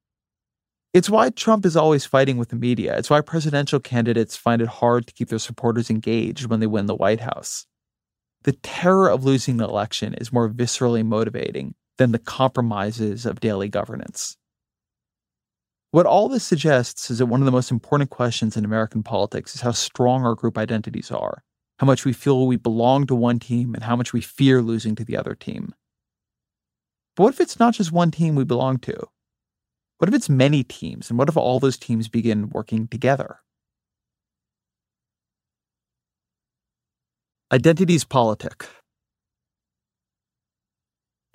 It's 0.92 1.08
why 1.08 1.30
Trump 1.30 1.64
is 1.64 1.76
always 1.76 2.04
fighting 2.04 2.36
with 2.36 2.48
the 2.48 2.56
media. 2.56 2.98
It's 2.98 3.10
why 3.10 3.20
presidential 3.20 3.78
candidates 3.78 4.36
find 4.36 4.60
it 4.60 4.68
hard 4.68 5.06
to 5.06 5.12
keep 5.12 5.28
their 5.28 5.38
supporters 5.38 5.88
engaged 5.88 6.46
when 6.46 6.58
they 6.58 6.66
win 6.66 6.86
the 6.86 6.96
White 6.96 7.20
House. 7.20 7.66
The 8.42 8.52
terror 8.52 9.08
of 9.08 9.24
losing 9.24 9.58
the 9.58 9.68
election 9.68 10.14
is 10.14 10.32
more 10.32 10.48
viscerally 10.48 11.04
motivating 11.04 11.74
than 11.98 12.12
the 12.12 12.18
compromises 12.18 13.26
of 13.26 13.38
daily 13.38 13.68
governance. 13.68 14.36
What 15.92 16.06
all 16.06 16.28
this 16.28 16.44
suggests 16.44 17.10
is 17.10 17.18
that 17.18 17.26
one 17.26 17.40
of 17.40 17.46
the 17.46 17.52
most 17.52 17.70
important 17.70 18.10
questions 18.10 18.56
in 18.56 18.64
American 18.64 19.02
politics 19.02 19.54
is 19.54 19.60
how 19.60 19.72
strong 19.72 20.24
our 20.24 20.34
group 20.34 20.56
identities 20.56 21.10
are, 21.10 21.42
how 21.78 21.86
much 21.86 22.04
we 22.04 22.12
feel 22.12 22.46
we 22.46 22.56
belong 22.56 23.06
to 23.06 23.14
one 23.14 23.38
team, 23.38 23.74
and 23.74 23.84
how 23.84 23.96
much 23.96 24.12
we 24.12 24.20
fear 24.20 24.62
losing 24.62 24.94
to 24.94 25.04
the 25.04 25.16
other 25.16 25.34
team. 25.34 25.74
But 27.20 27.24
what 27.24 27.34
if 27.34 27.40
it's 27.42 27.58
not 27.58 27.74
just 27.74 27.92
one 27.92 28.10
team 28.10 28.34
we 28.34 28.44
belong 28.44 28.78
to? 28.78 28.96
What 29.98 30.08
if 30.08 30.14
it's 30.14 30.30
many 30.30 30.64
teams, 30.64 31.10
and 31.10 31.18
what 31.18 31.28
if 31.28 31.36
all 31.36 31.60
those 31.60 31.76
teams 31.76 32.08
begin 32.08 32.48
working 32.48 32.88
together? 32.88 33.40
Identities 37.52 38.04
Politic. 38.04 38.66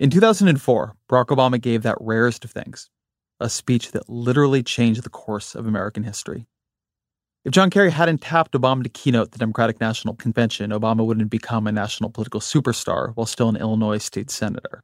In 0.00 0.10
2004, 0.10 0.96
Barack 1.08 1.26
Obama 1.26 1.60
gave 1.60 1.84
that 1.84 1.98
rarest 2.00 2.44
of 2.44 2.50
things 2.50 2.90
a 3.38 3.48
speech 3.48 3.92
that 3.92 4.08
literally 4.08 4.64
changed 4.64 5.04
the 5.04 5.08
course 5.08 5.54
of 5.54 5.68
American 5.68 6.02
history. 6.02 6.48
If 7.44 7.52
John 7.52 7.70
Kerry 7.70 7.92
hadn't 7.92 8.22
tapped 8.22 8.54
Obama 8.54 8.82
to 8.82 8.88
keynote 8.88 9.30
the 9.30 9.38
Democratic 9.38 9.80
National 9.80 10.16
Convention, 10.16 10.72
Obama 10.72 11.06
wouldn't 11.06 11.30
become 11.30 11.68
a 11.68 11.70
national 11.70 12.10
political 12.10 12.40
superstar 12.40 13.12
while 13.14 13.24
still 13.24 13.48
an 13.48 13.54
Illinois 13.56 13.98
state 13.98 14.32
senator. 14.32 14.82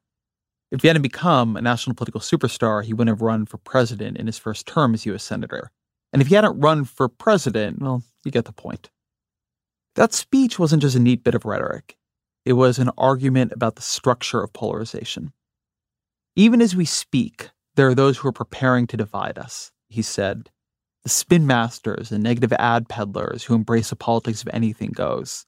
If 0.72 0.80
he 0.80 0.88
hadn't 0.88 1.02
become 1.02 1.54
a 1.54 1.60
national 1.60 1.94
political 1.94 2.22
superstar, 2.22 2.82
he 2.82 2.94
wouldn't 2.94 3.14
have 3.14 3.20
run 3.20 3.44
for 3.44 3.58
president 3.58 4.16
in 4.16 4.26
his 4.26 4.38
first 4.38 4.66
term 4.66 4.94
as 4.94 5.04
U.S. 5.04 5.22
Senator. 5.22 5.70
And 6.14 6.22
if 6.22 6.28
he 6.28 6.34
hadn't 6.34 6.60
run 6.60 6.86
for 6.86 7.10
president, 7.10 7.82
well, 7.82 8.02
you 8.24 8.30
get 8.30 8.46
the 8.46 8.54
point. 8.54 8.90
That 9.96 10.14
speech 10.14 10.58
wasn't 10.58 10.80
just 10.80 10.96
a 10.96 10.98
neat 10.98 11.22
bit 11.22 11.34
of 11.34 11.44
rhetoric, 11.44 11.98
it 12.46 12.54
was 12.54 12.78
an 12.78 12.90
argument 12.96 13.52
about 13.52 13.76
the 13.76 13.82
structure 13.82 14.42
of 14.42 14.54
polarization. 14.54 15.34
Even 16.36 16.62
as 16.62 16.74
we 16.74 16.86
speak, 16.86 17.50
there 17.76 17.88
are 17.88 17.94
those 17.94 18.16
who 18.16 18.28
are 18.28 18.32
preparing 18.32 18.86
to 18.86 18.96
divide 18.96 19.38
us, 19.38 19.70
he 19.90 20.00
said. 20.00 20.48
The 21.02 21.10
spin 21.10 21.46
masters 21.46 22.10
and 22.10 22.22
negative 22.22 22.52
ad 22.54 22.88
peddlers 22.88 23.44
who 23.44 23.54
embrace 23.54 23.92
a 23.92 23.96
politics 23.96 24.40
of 24.40 24.48
anything 24.54 24.90
goes. 24.90 25.44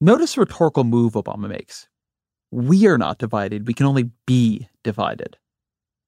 Notice 0.00 0.34
the 0.34 0.42
rhetorical 0.42 0.84
move 0.84 1.14
Obama 1.14 1.48
makes. 1.48 1.88
We 2.54 2.86
are 2.86 2.98
not 2.98 3.18
divided, 3.18 3.66
we 3.66 3.74
can 3.74 3.86
only 3.86 4.10
be 4.26 4.68
divided. 4.84 5.36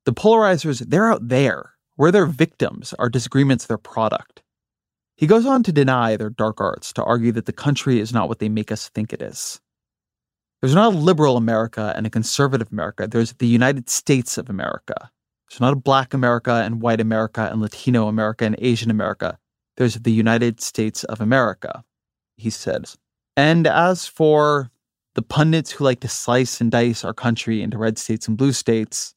The 0.05 0.13
polarizers, 0.13 0.79
they're 0.79 1.11
out 1.11 1.27
there. 1.29 1.73
We're 1.97 2.13
their 2.13 2.27
victims, 2.27 2.95
our 3.01 3.09
disagreements 3.09 3.67
their 3.67 3.79
product. 3.79 4.45
He 5.17 5.27
goes 5.27 5.45
on 5.45 5.65
to 5.65 5.73
deny 5.73 6.15
their 6.15 6.31
dark 6.31 6.61
arts, 6.61 6.93
to 6.93 7.03
argue 7.03 7.33
that 7.33 7.47
the 7.47 7.53
country 7.53 7.99
is 7.99 8.13
not 8.13 8.29
what 8.29 8.39
they 8.39 8.49
make 8.49 8.71
us 8.71 8.89
think 8.91 9.13
it 9.13 9.23
is. 9.23 9.61
There's 10.61 10.75
not 10.75 10.95
a 10.95 10.97
liberal 10.97 11.37
America 11.37 11.93
and 11.97 12.07
a 12.07 12.11
conservative 12.11 12.71
America. 12.71 13.09
There's 13.09 13.33
the 13.33 13.49
United 13.49 13.91
States 13.91 14.39
of 14.39 14.49
America. 14.49 15.11
There's 15.51 15.61
not 15.61 15.73
a 15.73 15.77
black 15.77 16.15
America 16.15 16.63
and 16.65 16.81
white 16.81 17.01
America 17.01 17.49
and 17.51 17.61
Latino 17.61 18.07
America 18.07 18.45
and 18.45 18.55
Asian 18.61 18.93
America. 18.93 19.37
There's 19.79 19.97
the 19.97 20.13
United 20.13 20.61
States 20.61 21.03
of 21.03 21.21
America, 21.21 21.83
he 22.37 22.51
says. 22.51 22.97
And 23.37 23.67
as 23.67 24.07
for 24.07 24.71
the 25.17 25.23
pundits 25.23 25.73
who 25.73 25.83
like 25.83 26.01
to 26.01 26.09
slice 26.09 26.61
and 26.61 26.71
dice 26.71 27.03
our 27.03 27.15
country 27.15 27.63
into 27.63 27.79
red 27.79 27.99
states 27.99 28.29
and 28.29 28.37
blue 28.37 28.53
states, 28.53 29.15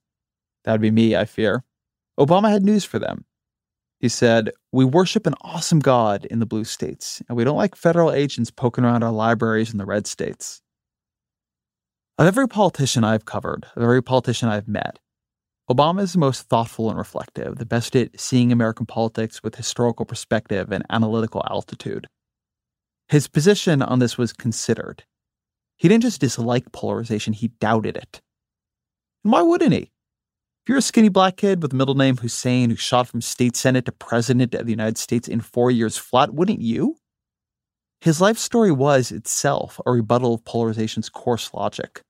that 0.63 0.71
would 0.71 0.81
be 0.81 0.91
me, 0.91 1.15
I 1.15 1.25
fear. 1.25 1.63
Obama 2.17 2.49
had 2.49 2.63
news 2.63 2.85
for 2.85 2.99
them. 2.99 3.25
He 3.99 4.07
said, 4.07 4.51
We 4.71 4.85
worship 4.85 5.27
an 5.27 5.35
awesome 5.41 5.79
God 5.79 6.23
in 6.25 6.39
the 6.39 6.45
blue 6.45 6.63
states, 6.63 7.21
and 7.27 7.37
we 7.37 7.43
don't 7.43 7.57
like 7.57 7.75
federal 7.75 8.13
agents 8.13 8.49
poking 8.49 8.85
around 8.85 9.03
our 9.03 9.11
libraries 9.11 9.73
in 9.73 9.77
the 9.77 9.85
red 9.85 10.07
states. 10.07 10.61
Of 12.17 12.27
every 12.27 12.47
politician 12.47 13.03
I've 13.03 13.25
covered, 13.25 13.65
of 13.75 13.83
every 13.83 14.01
politician 14.01 14.47
I've 14.47 14.69
met, 14.69 14.99
Obama 15.69 16.01
is 16.01 16.13
the 16.13 16.19
most 16.19 16.43
thoughtful 16.43 16.89
and 16.89 16.97
reflective, 16.97 17.57
the 17.57 17.65
best 17.65 17.93
at 17.97 18.17
seeing 18.19 18.53
American 18.53 18.85
politics 18.85 19.43
with 19.43 19.55
historical 19.55 20.05
perspective 20.05 20.71
and 20.71 20.85
analytical 20.89 21.43
altitude. 21.49 22.07
His 23.09 23.27
position 23.27 23.81
on 23.81 23.99
this 23.99 24.17
was 24.17 24.31
considered. 24.31 25.03
He 25.79 25.87
didn't 25.87 26.03
just 26.03 26.19
dislike 26.19 26.71
polarization, 26.73 27.31
he 27.31 27.47
doubted 27.47 27.95
it. 27.95 28.21
And 29.23 29.31
why 29.31 29.41
wouldn't 29.41 29.71
he? 29.71 29.79
If 29.79 30.67
you're 30.67 30.77
a 30.77 30.81
skinny 30.81 31.07
black 31.07 31.37
kid 31.37 31.63
with 31.63 31.71
a 31.71 31.75
middle 31.75 31.95
name 31.95 32.17
Hussein 32.17 32.69
who 32.69 32.75
shot 32.75 33.07
from 33.07 33.21
state 33.21 33.55
senate 33.55 33.85
to 33.85 33.93
president 33.93 34.53
of 34.53 34.65
the 34.65 34.71
United 34.71 34.97
States 34.97 35.29
in 35.29 35.39
four 35.39 35.71
years 35.71 35.97
flat, 35.97 36.33
wouldn't 36.33 36.59
you? 36.59 36.97
His 38.01 38.19
life 38.19 38.37
story 38.37 38.73
was 38.73 39.09
itself 39.11 39.79
a 39.85 39.91
rebuttal 39.91 40.33
of 40.33 40.43
polarization's 40.43 41.09
coarse 41.09 41.53
logic. 41.53 42.01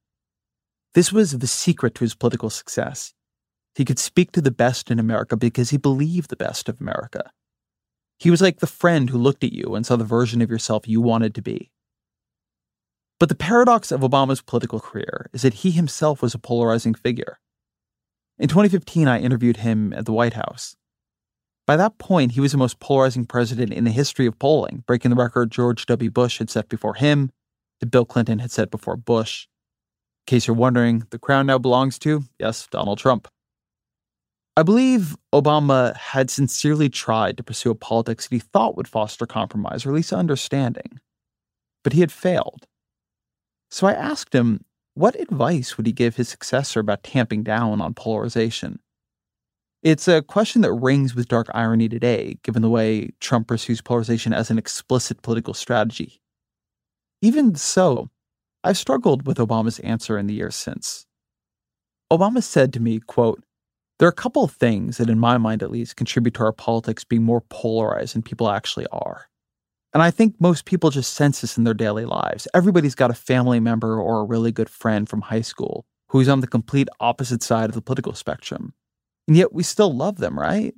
This 0.95 1.13
was 1.13 1.37
the 1.37 1.47
secret 1.47 1.93
to 1.95 2.01
his 2.01 2.15
political 2.15 2.49
success. 2.49 3.13
He 3.75 3.85
could 3.85 3.99
speak 3.99 4.31
to 4.31 4.41
the 4.41 4.51
best 4.51 4.89
in 4.89 4.97
America 4.97 5.37
because 5.37 5.69
he 5.69 5.77
believed 5.77 6.31
the 6.31 6.35
best 6.35 6.69
of 6.69 6.81
America. 6.81 7.31
He 8.17 8.31
was 8.31 8.41
like 8.41 8.59
the 8.59 8.67
friend 8.67 9.11
who 9.11 9.19
looked 9.19 9.43
at 9.43 9.53
you 9.53 9.75
and 9.75 9.85
saw 9.85 9.95
the 9.95 10.03
version 10.03 10.41
of 10.41 10.49
yourself 10.49 10.87
you 10.87 11.01
wanted 11.01 11.35
to 11.35 11.41
be. 11.43 11.71
But 13.19 13.27
the 13.27 13.35
paradox 13.35 13.91
of 13.91 14.01
Obama's 14.01 14.41
political 14.41 14.79
career 14.79 15.29
is 15.33 15.41
that 15.41 15.55
he 15.55 15.71
himself 15.71 16.21
was 16.21 16.33
a 16.33 16.39
polarizing 16.39 16.93
figure. 16.93 17.39
In 18.37 18.47
2015, 18.47 19.07
I 19.07 19.19
interviewed 19.19 19.57
him 19.57 19.91
at 19.93 20.05
the 20.05 20.13
White 20.13 20.33
House. 20.33 20.77
By 21.67 21.75
that 21.75 21.97
point, 21.97 22.31
he 22.31 22.39
was 22.39 22.53
the 22.53 22.57
most 22.57 22.79
polarizing 22.79 23.25
president 23.25 23.73
in 23.73 23.83
the 23.83 23.91
history 23.91 24.25
of 24.25 24.39
polling, 24.39 24.83
breaking 24.87 25.11
the 25.11 25.17
record 25.17 25.51
George 25.51 25.85
W. 25.85 26.09
Bush 26.09 26.39
had 26.39 26.49
set 26.49 26.69
before 26.69 26.95
him, 26.95 27.31
that 27.81 27.91
Bill 27.91 28.05
Clinton 28.05 28.39
had 28.39 28.51
set 28.51 28.71
before 28.71 28.95
Bush. 28.95 29.47
In 30.25 30.31
case 30.31 30.47
you're 30.47 30.55
wondering, 30.55 31.03
the 31.11 31.19
crown 31.19 31.45
now 31.45 31.57
belongs 31.57 31.99
to, 31.99 32.23
yes, 32.39 32.67
Donald 32.71 32.99
Trump. 32.99 33.27
I 34.55 34.63
believe 34.63 35.15
Obama 35.33 35.95
had 35.95 36.29
sincerely 36.29 36.89
tried 36.89 37.37
to 37.37 37.43
pursue 37.43 37.71
a 37.71 37.75
politics 37.75 38.27
that 38.27 38.35
he 38.35 38.39
thought 38.39 38.75
would 38.75 38.87
foster 38.87 39.25
compromise 39.25 39.85
or 39.85 39.89
at 39.89 39.95
least 39.95 40.13
understanding. 40.13 40.99
But 41.83 41.93
he 41.93 41.99
had 41.99 42.11
failed. 42.11 42.65
So 43.69 43.87
I 43.87 43.93
asked 43.93 44.33
him, 44.33 44.65
what 44.95 45.19
advice 45.19 45.77
would 45.77 45.85
he 45.85 45.91
give 45.93 46.15
his 46.15 46.27
successor 46.27 46.79
about 46.79 47.03
tamping 47.03 47.43
down 47.43 47.81
on 47.81 47.93
polarization? 47.93 48.79
It's 49.81 50.07
a 50.07 50.21
question 50.21 50.61
that 50.63 50.73
rings 50.73 51.15
with 51.15 51.29
dark 51.29 51.47
irony 51.53 51.87
today, 51.87 52.37
given 52.43 52.61
the 52.61 52.69
way 52.69 53.11
Trump 53.21 53.47
pursues 53.47 53.79
polarization 53.79 54.33
as 54.33 54.51
an 54.51 54.57
explicit 54.57 55.21
political 55.21 55.53
strategy. 55.53 56.19
Even 57.21 57.55
so, 57.55 58.09
I've 58.63 58.77
struggled 58.77 59.25
with 59.25 59.37
Obama's 59.37 59.79
answer 59.79 60.17
in 60.17 60.27
the 60.27 60.33
years 60.33 60.55
since. 60.55 61.05
Obama 62.11 62.43
said 62.43 62.73
to 62.73 62.81
me, 62.81 62.99
quote, 62.99 63.43
there 63.99 64.07
are 64.07 64.11
a 64.11 64.13
couple 64.15 64.43
of 64.43 64.51
things 64.51 64.97
that, 64.97 65.09
in 65.09 65.19
my 65.19 65.37
mind 65.37 65.61
at 65.61 65.71
least, 65.71 65.95
contribute 65.95 66.33
to 66.35 66.43
our 66.43 66.53
politics 66.53 67.03
being 67.03 67.23
more 67.23 67.41
polarized 67.41 68.15
than 68.15 68.21
people 68.21 68.49
actually 68.49 68.87
are. 68.91 69.29
And 69.93 70.03
I 70.03 70.11
think 70.11 70.35
most 70.39 70.65
people 70.65 70.91
just 70.91 71.13
sense 71.13 71.41
this 71.41 71.57
in 71.57 71.63
their 71.63 71.73
daily 71.73 72.05
lives. 72.05 72.47
Everybody's 72.53 72.95
got 72.95 73.09
a 73.09 73.15
family 73.15 73.59
member 73.59 73.99
or 73.99 74.21
a 74.21 74.25
really 74.25 74.51
good 74.51 74.69
friend 74.69 75.09
from 75.09 75.21
high 75.21 75.41
school 75.41 75.85
who's 76.09 76.29
on 76.29 76.41
the 76.41 76.47
complete 76.47 76.89
opposite 76.99 77.41
side 77.41 77.69
of 77.69 77.75
the 77.75 77.81
political 77.81 78.13
spectrum. 78.13 78.73
And 79.27 79.37
yet 79.37 79.53
we 79.53 79.63
still 79.63 79.95
love 79.95 80.17
them, 80.17 80.39
right? 80.39 80.73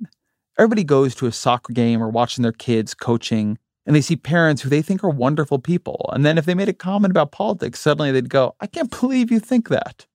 Everybody 0.58 0.84
goes 0.84 1.14
to 1.16 1.26
a 1.26 1.32
soccer 1.32 1.72
game 1.72 2.02
or 2.02 2.08
watching 2.08 2.42
their 2.42 2.52
kids 2.52 2.94
coaching, 2.94 3.58
and 3.86 3.96
they 3.96 4.02
see 4.02 4.16
parents 4.16 4.62
who 4.62 4.68
they 4.68 4.82
think 4.82 5.02
are 5.02 5.10
wonderful 5.10 5.58
people. 5.58 6.10
And 6.12 6.24
then 6.24 6.36
if 6.36 6.44
they 6.44 6.54
made 6.54 6.68
a 6.68 6.74
comment 6.74 7.10
about 7.10 7.32
politics, 7.32 7.80
suddenly 7.80 8.12
they'd 8.12 8.28
go, 8.28 8.54
I 8.60 8.66
can't 8.66 8.90
believe 9.00 9.30
you 9.30 9.40
think 9.40 9.68
that. 9.68 10.06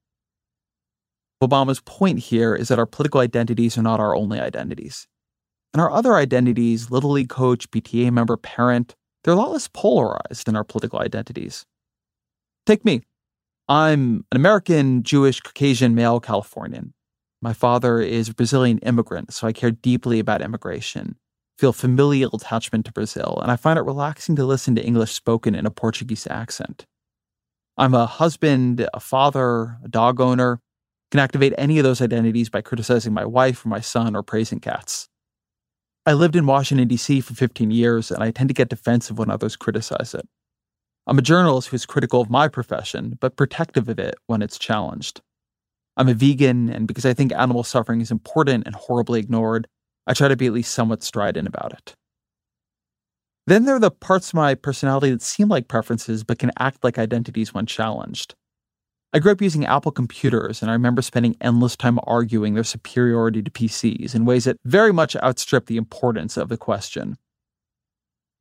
Obama's 1.43 1.81
point 1.81 2.19
here 2.19 2.55
is 2.55 2.67
that 2.67 2.79
our 2.79 2.85
political 2.85 3.19
identities 3.19 3.77
are 3.77 3.83
not 3.83 3.99
our 3.99 4.15
only 4.15 4.39
identities. 4.39 5.07
And 5.73 5.81
our 5.81 5.91
other 5.91 6.15
identities, 6.15 6.89
Little 6.89 7.11
League 7.11 7.29
coach, 7.29 7.69
PTA 7.69 8.11
member, 8.11 8.37
parent, 8.37 8.95
they're 9.23 9.33
a 9.33 9.37
lot 9.37 9.51
less 9.51 9.67
polarized 9.67 10.45
than 10.45 10.55
our 10.55 10.63
political 10.63 10.99
identities. 10.99 11.65
Take 12.65 12.85
me. 12.85 13.01
I'm 13.69 14.25
an 14.31 14.37
American, 14.37 15.03
Jewish, 15.03 15.41
Caucasian, 15.41 15.93
male 15.93 16.19
Californian. 16.19 16.93
My 17.41 17.53
father 17.53 17.99
is 17.99 18.29
a 18.29 18.33
Brazilian 18.33 18.79
immigrant, 18.79 19.33
so 19.33 19.45
I 19.45 19.53
care 19.53 19.71
deeply 19.71 20.19
about 20.19 20.41
immigration, 20.41 21.17
feel 21.57 21.73
familial 21.73 22.35
attachment 22.35 22.85
to 22.85 22.93
Brazil, 22.93 23.39
and 23.41 23.51
I 23.51 23.57
find 23.57 23.77
it 23.77 23.83
relaxing 23.83 24.35
to 24.37 24.45
listen 24.45 24.75
to 24.75 24.83
English 24.83 25.11
spoken 25.11 25.53
in 25.53 25.65
a 25.65 25.71
Portuguese 25.71 26.27
accent. 26.29 26.85
I'm 27.77 27.93
a 27.93 28.05
husband, 28.05 28.87
a 28.93 28.99
father, 28.99 29.77
a 29.83 29.87
dog 29.87 30.19
owner, 30.19 30.59
can 31.11 31.19
activate 31.19 31.53
any 31.57 31.77
of 31.77 31.83
those 31.83 32.01
identities 32.01 32.49
by 32.49 32.61
criticizing 32.61 33.13
my 33.13 33.25
wife 33.25 33.65
or 33.65 33.69
my 33.69 33.81
son 33.81 34.15
or 34.15 34.23
praising 34.23 34.59
cats. 34.59 35.09
I 36.07 36.13
lived 36.13 36.37
in 36.37 36.45
Washington, 36.45 36.87
D.C. 36.87 37.19
for 37.19 37.33
15 37.33 37.69
years, 37.69 38.11
and 38.11 38.23
I 38.23 38.31
tend 38.31 38.47
to 38.47 38.53
get 38.53 38.69
defensive 38.69 39.17
when 39.17 39.29
others 39.29 39.57
criticize 39.57 40.13
it. 40.13 40.25
I'm 41.05 41.19
a 41.19 41.21
journalist 41.21 41.67
who's 41.67 41.85
critical 41.85 42.21
of 42.21 42.29
my 42.29 42.47
profession, 42.47 43.17
but 43.19 43.35
protective 43.35 43.89
of 43.89 43.99
it 43.99 44.15
when 44.25 44.41
it's 44.41 44.57
challenged. 44.57 45.19
I'm 45.97 46.07
a 46.07 46.13
vegan, 46.13 46.69
and 46.69 46.87
because 46.87 47.05
I 47.05 47.13
think 47.13 47.33
animal 47.33 47.61
suffering 47.61 47.99
is 47.99 48.09
important 48.09 48.65
and 48.65 48.73
horribly 48.73 49.19
ignored, 49.19 49.67
I 50.07 50.13
try 50.13 50.29
to 50.29 50.37
be 50.37 50.47
at 50.47 50.53
least 50.53 50.73
somewhat 50.73 51.03
strident 51.03 51.45
about 51.45 51.73
it. 51.73 51.93
Then 53.45 53.65
there 53.65 53.75
are 53.75 53.79
the 53.79 53.91
parts 53.91 54.29
of 54.29 54.35
my 54.35 54.55
personality 54.55 55.11
that 55.11 55.21
seem 55.21 55.49
like 55.49 55.67
preferences 55.67 56.23
but 56.23 56.39
can 56.39 56.51
act 56.57 56.85
like 56.85 56.97
identities 56.97 57.53
when 57.53 57.65
challenged. 57.65 58.33
I 59.13 59.19
grew 59.19 59.31
up 59.31 59.41
using 59.41 59.65
Apple 59.65 59.91
computers, 59.91 60.61
and 60.61 60.69
I 60.69 60.73
remember 60.73 61.01
spending 61.01 61.37
endless 61.39 61.77
time 61.77 61.97
arguing 62.03 62.55
their 62.55 62.63
superiority 62.65 63.41
to 63.41 63.49
PCs 63.49 64.13
in 64.13 64.25
ways 64.25 64.43
that 64.43 64.57
very 64.65 64.91
much 64.91 65.15
outstrip 65.15 65.67
the 65.67 65.77
importance 65.77 66.35
of 66.35 66.49
the 66.49 66.57
question. 66.57 67.17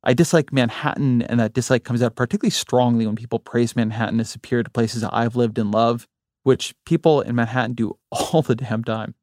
I 0.03 0.13
dislike 0.13 0.51
Manhattan, 0.51 1.21
and 1.21 1.39
that 1.39 1.53
dislike 1.53 1.85
comes 1.85 2.03
out 2.03 2.15
particularly 2.15 2.51
strongly 2.51 3.05
when 3.05 3.15
people 3.15 3.39
praise 3.39 3.77
Manhattan 3.77 4.19
as 4.19 4.29
superior 4.29 4.63
to 4.63 4.69
places 4.69 5.03
I've 5.03 5.37
lived 5.37 5.57
and 5.57 5.71
love, 5.71 6.05
which 6.43 6.75
people 6.85 7.21
in 7.21 7.35
Manhattan 7.35 7.73
do 7.73 7.97
all 8.11 8.41
the 8.41 8.55
damn 8.55 8.83
time. 8.83 9.15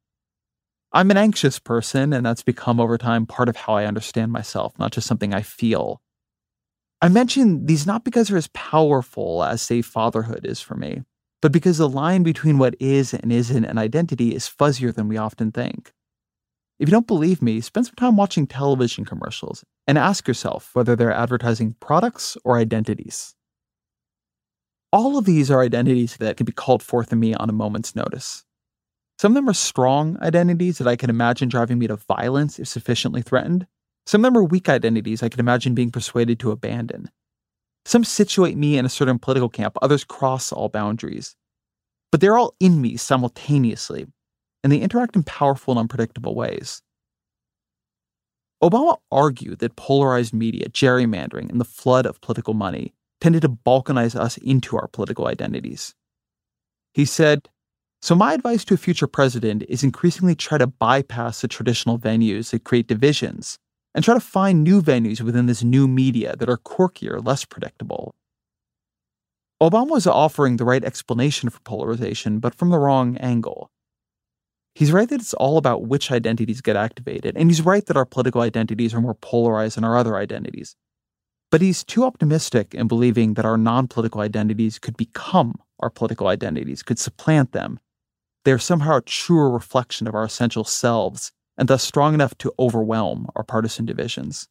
I'm 0.91 1.11
an 1.11 1.17
anxious 1.17 1.59
person, 1.59 2.11
and 2.11 2.25
that's 2.25 2.43
become 2.43 2.79
over 2.79 2.97
time 2.97 3.27
part 3.27 3.49
of 3.49 3.55
how 3.55 3.75
I 3.75 3.85
understand 3.85 4.31
myself, 4.31 4.79
not 4.79 4.93
just 4.93 5.07
something 5.07 5.33
I 5.33 5.41
feel. 5.43 6.01
I 7.01 7.09
mention 7.09 7.67
these 7.67 7.85
not 7.85 8.03
because 8.03 8.29
they're 8.29 8.37
as 8.37 8.47
powerful 8.47 9.43
as, 9.43 9.61
say, 9.61 9.83
fatherhood 9.83 10.43
is 10.45 10.59
for 10.59 10.75
me 10.75 11.03
but 11.45 11.51
because 11.51 11.77
the 11.77 11.87
line 11.87 12.23
between 12.23 12.57
what 12.57 12.73
is 12.79 13.13
and 13.13 13.31
isn't 13.31 13.65
an 13.65 13.77
identity 13.77 14.33
is 14.33 14.47
fuzzier 14.49 14.91
than 14.91 15.07
we 15.07 15.15
often 15.15 15.51
think. 15.51 15.93
If 16.79 16.89
you 16.89 16.91
don't 16.91 17.05
believe 17.05 17.39
me, 17.39 17.61
spend 17.61 17.85
some 17.85 17.93
time 17.93 18.17
watching 18.17 18.47
television 18.47 19.05
commercials 19.05 19.63
and 19.85 19.95
ask 19.95 20.27
yourself 20.27 20.71
whether 20.73 20.95
they're 20.95 21.11
advertising 21.11 21.75
products 21.79 22.35
or 22.43 22.57
identities. 22.57 23.35
All 24.91 25.19
of 25.19 25.25
these 25.25 25.51
are 25.51 25.61
identities 25.61 26.17
that 26.17 26.35
can 26.35 26.47
be 26.47 26.51
called 26.51 26.81
forth 26.81 27.13
in 27.13 27.19
me 27.19 27.35
on 27.35 27.47
a 27.47 27.53
moment's 27.53 27.95
notice. 27.95 28.43
Some 29.19 29.33
of 29.33 29.35
them 29.35 29.47
are 29.47 29.53
strong 29.53 30.17
identities 30.23 30.79
that 30.79 30.87
I 30.87 30.95
can 30.95 31.11
imagine 31.11 31.47
driving 31.47 31.77
me 31.77 31.85
to 31.85 31.95
violence 31.95 32.57
if 32.57 32.67
sufficiently 32.67 33.21
threatened. 33.21 33.67
Some 34.07 34.25
of 34.25 34.33
them 34.33 34.37
are 34.39 34.43
weak 34.43 34.67
identities 34.67 35.21
I 35.21 35.29
can 35.29 35.41
imagine 35.41 35.75
being 35.75 35.91
persuaded 35.91 36.39
to 36.39 36.49
abandon. 36.49 37.11
Some 37.85 38.03
situate 38.03 38.57
me 38.57 38.77
in 38.77 38.85
a 38.85 38.89
certain 38.89 39.19
political 39.19 39.49
camp, 39.49 39.77
others 39.81 40.03
cross 40.03 40.51
all 40.51 40.69
boundaries. 40.69 41.35
But 42.11 42.19
they're 42.19 42.37
all 42.37 42.55
in 42.59 42.81
me 42.81 42.97
simultaneously, 42.97 44.07
and 44.63 44.73
they 44.73 44.79
interact 44.79 45.15
in 45.15 45.23
powerful 45.23 45.73
and 45.73 45.79
unpredictable 45.79 46.33
ways. 46.33 46.81
Obama 48.63 48.97
argued 49.11 49.59
that 49.59 49.75
polarized 49.75 50.33
media, 50.33 50.69
gerrymandering, 50.69 51.49
and 51.49 51.61
the 51.61 51.65
flood 51.65 52.05
of 52.07 52.21
political 52.21 52.53
money 52.53 52.93
tended 53.21 53.43
to 53.43 53.49
balkanize 53.49 54.15
us 54.15 54.37
into 54.37 54.77
our 54.77 54.87
political 54.87 55.27
identities. 55.27 55.93
He 56.93 57.05
said, 57.05 57.49
So, 58.01 58.15
my 58.15 58.33
advice 58.33 58.65
to 58.65 58.73
a 58.73 58.77
future 58.77 59.07
president 59.07 59.63
is 59.69 59.83
increasingly 59.83 60.35
try 60.35 60.57
to 60.57 60.67
bypass 60.67 61.41
the 61.41 61.47
traditional 61.47 61.99
venues 61.99 62.51
that 62.51 62.63
create 62.63 62.87
divisions 62.87 63.59
and 63.95 64.03
try 64.03 64.13
to 64.13 64.19
find 64.19 64.63
new 64.63 64.81
venues 64.81 65.21
within 65.21 65.45
this 65.45 65.63
new 65.63 65.87
media 65.87 66.35
that 66.35 66.49
are 66.49 66.57
quirkier, 66.57 67.25
less 67.25 67.45
predictable. 67.45 68.13
Obama 69.63 69.91
was 69.91 70.05
offering 70.05 70.57
the 70.57 70.65
right 70.65 70.83
explanation 70.83 71.49
for 71.49 71.61
polarization, 71.61 72.39
but 72.39 72.53
from 72.53 72.69
the 72.69 72.77
wrong 72.77 73.15
angle. 73.17 73.71
He's 74.75 74.91
right 74.91 75.07
that 75.07 75.21
it's 75.21 75.33
all 75.35 75.57
about 75.57 75.87
which 75.87 76.11
identities 76.11 76.59
get 76.59 76.75
activated, 76.75 77.37
and 77.37 77.49
he's 77.49 77.61
right 77.61 77.85
that 77.85 77.95
our 77.95 78.05
political 78.05 78.41
identities 78.41 78.93
are 78.93 78.99
more 78.99 79.15
polarized 79.15 79.77
than 79.77 79.85
our 79.85 79.95
other 79.95 80.17
identities. 80.17 80.75
But 81.49 81.61
he's 81.61 81.85
too 81.85 82.03
optimistic 82.03 82.75
in 82.75 82.89
believing 82.89 83.35
that 83.35 83.45
our 83.45 83.57
non 83.57 83.87
political 83.87 84.19
identities 84.19 84.77
could 84.77 84.97
become 84.97 85.55
our 85.79 85.89
political 85.89 86.27
identities, 86.27 86.83
could 86.83 86.99
supplant 86.99 87.53
them. 87.53 87.79
They 88.43 88.51
are 88.51 88.59
somehow 88.59 88.97
a 88.97 89.01
truer 89.01 89.49
reflection 89.49 90.05
of 90.05 90.15
our 90.15 90.25
essential 90.25 90.65
selves 90.65 91.31
and 91.57 91.67
thus 91.67 91.83
strong 91.83 92.13
enough 92.13 92.37
to 92.39 92.53
overwhelm 92.59 93.27
our 93.35 93.43
partisan 93.43 93.85
divisions. 93.85 94.47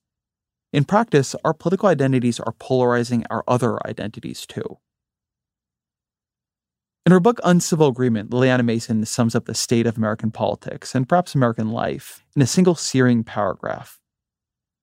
In 0.73 0.85
practice, 0.85 1.37
our 1.45 1.55
political 1.55 1.89
identities 1.89 2.41
are 2.41 2.55
polarizing 2.59 3.25
our 3.31 3.45
other 3.47 3.79
identities 3.87 4.47
too. 4.47 4.79
In 7.07 7.13
her 7.13 7.21
book 7.21 7.39
Uncivil 7.45 7.89
Agreement, 7.89 8.31
Lilliana 8.31 8.65
Mason 8.65 9.05
sums 9.05 9.35
up 9.35 9.45
the 9.45 9.55
state 9.55 9.87
of 9.87 9.99
American 9.99 10.31
politics 10.31 10.95
and 10.95 11.09
perhaps 11.09 11.35
American 11.35 11.71
life 11.71 12.25
in 12.35 12.41
a 12.41 12.47
single 12.47 12.75
searing 12.75 13.23
paragraph. 13.23 14.01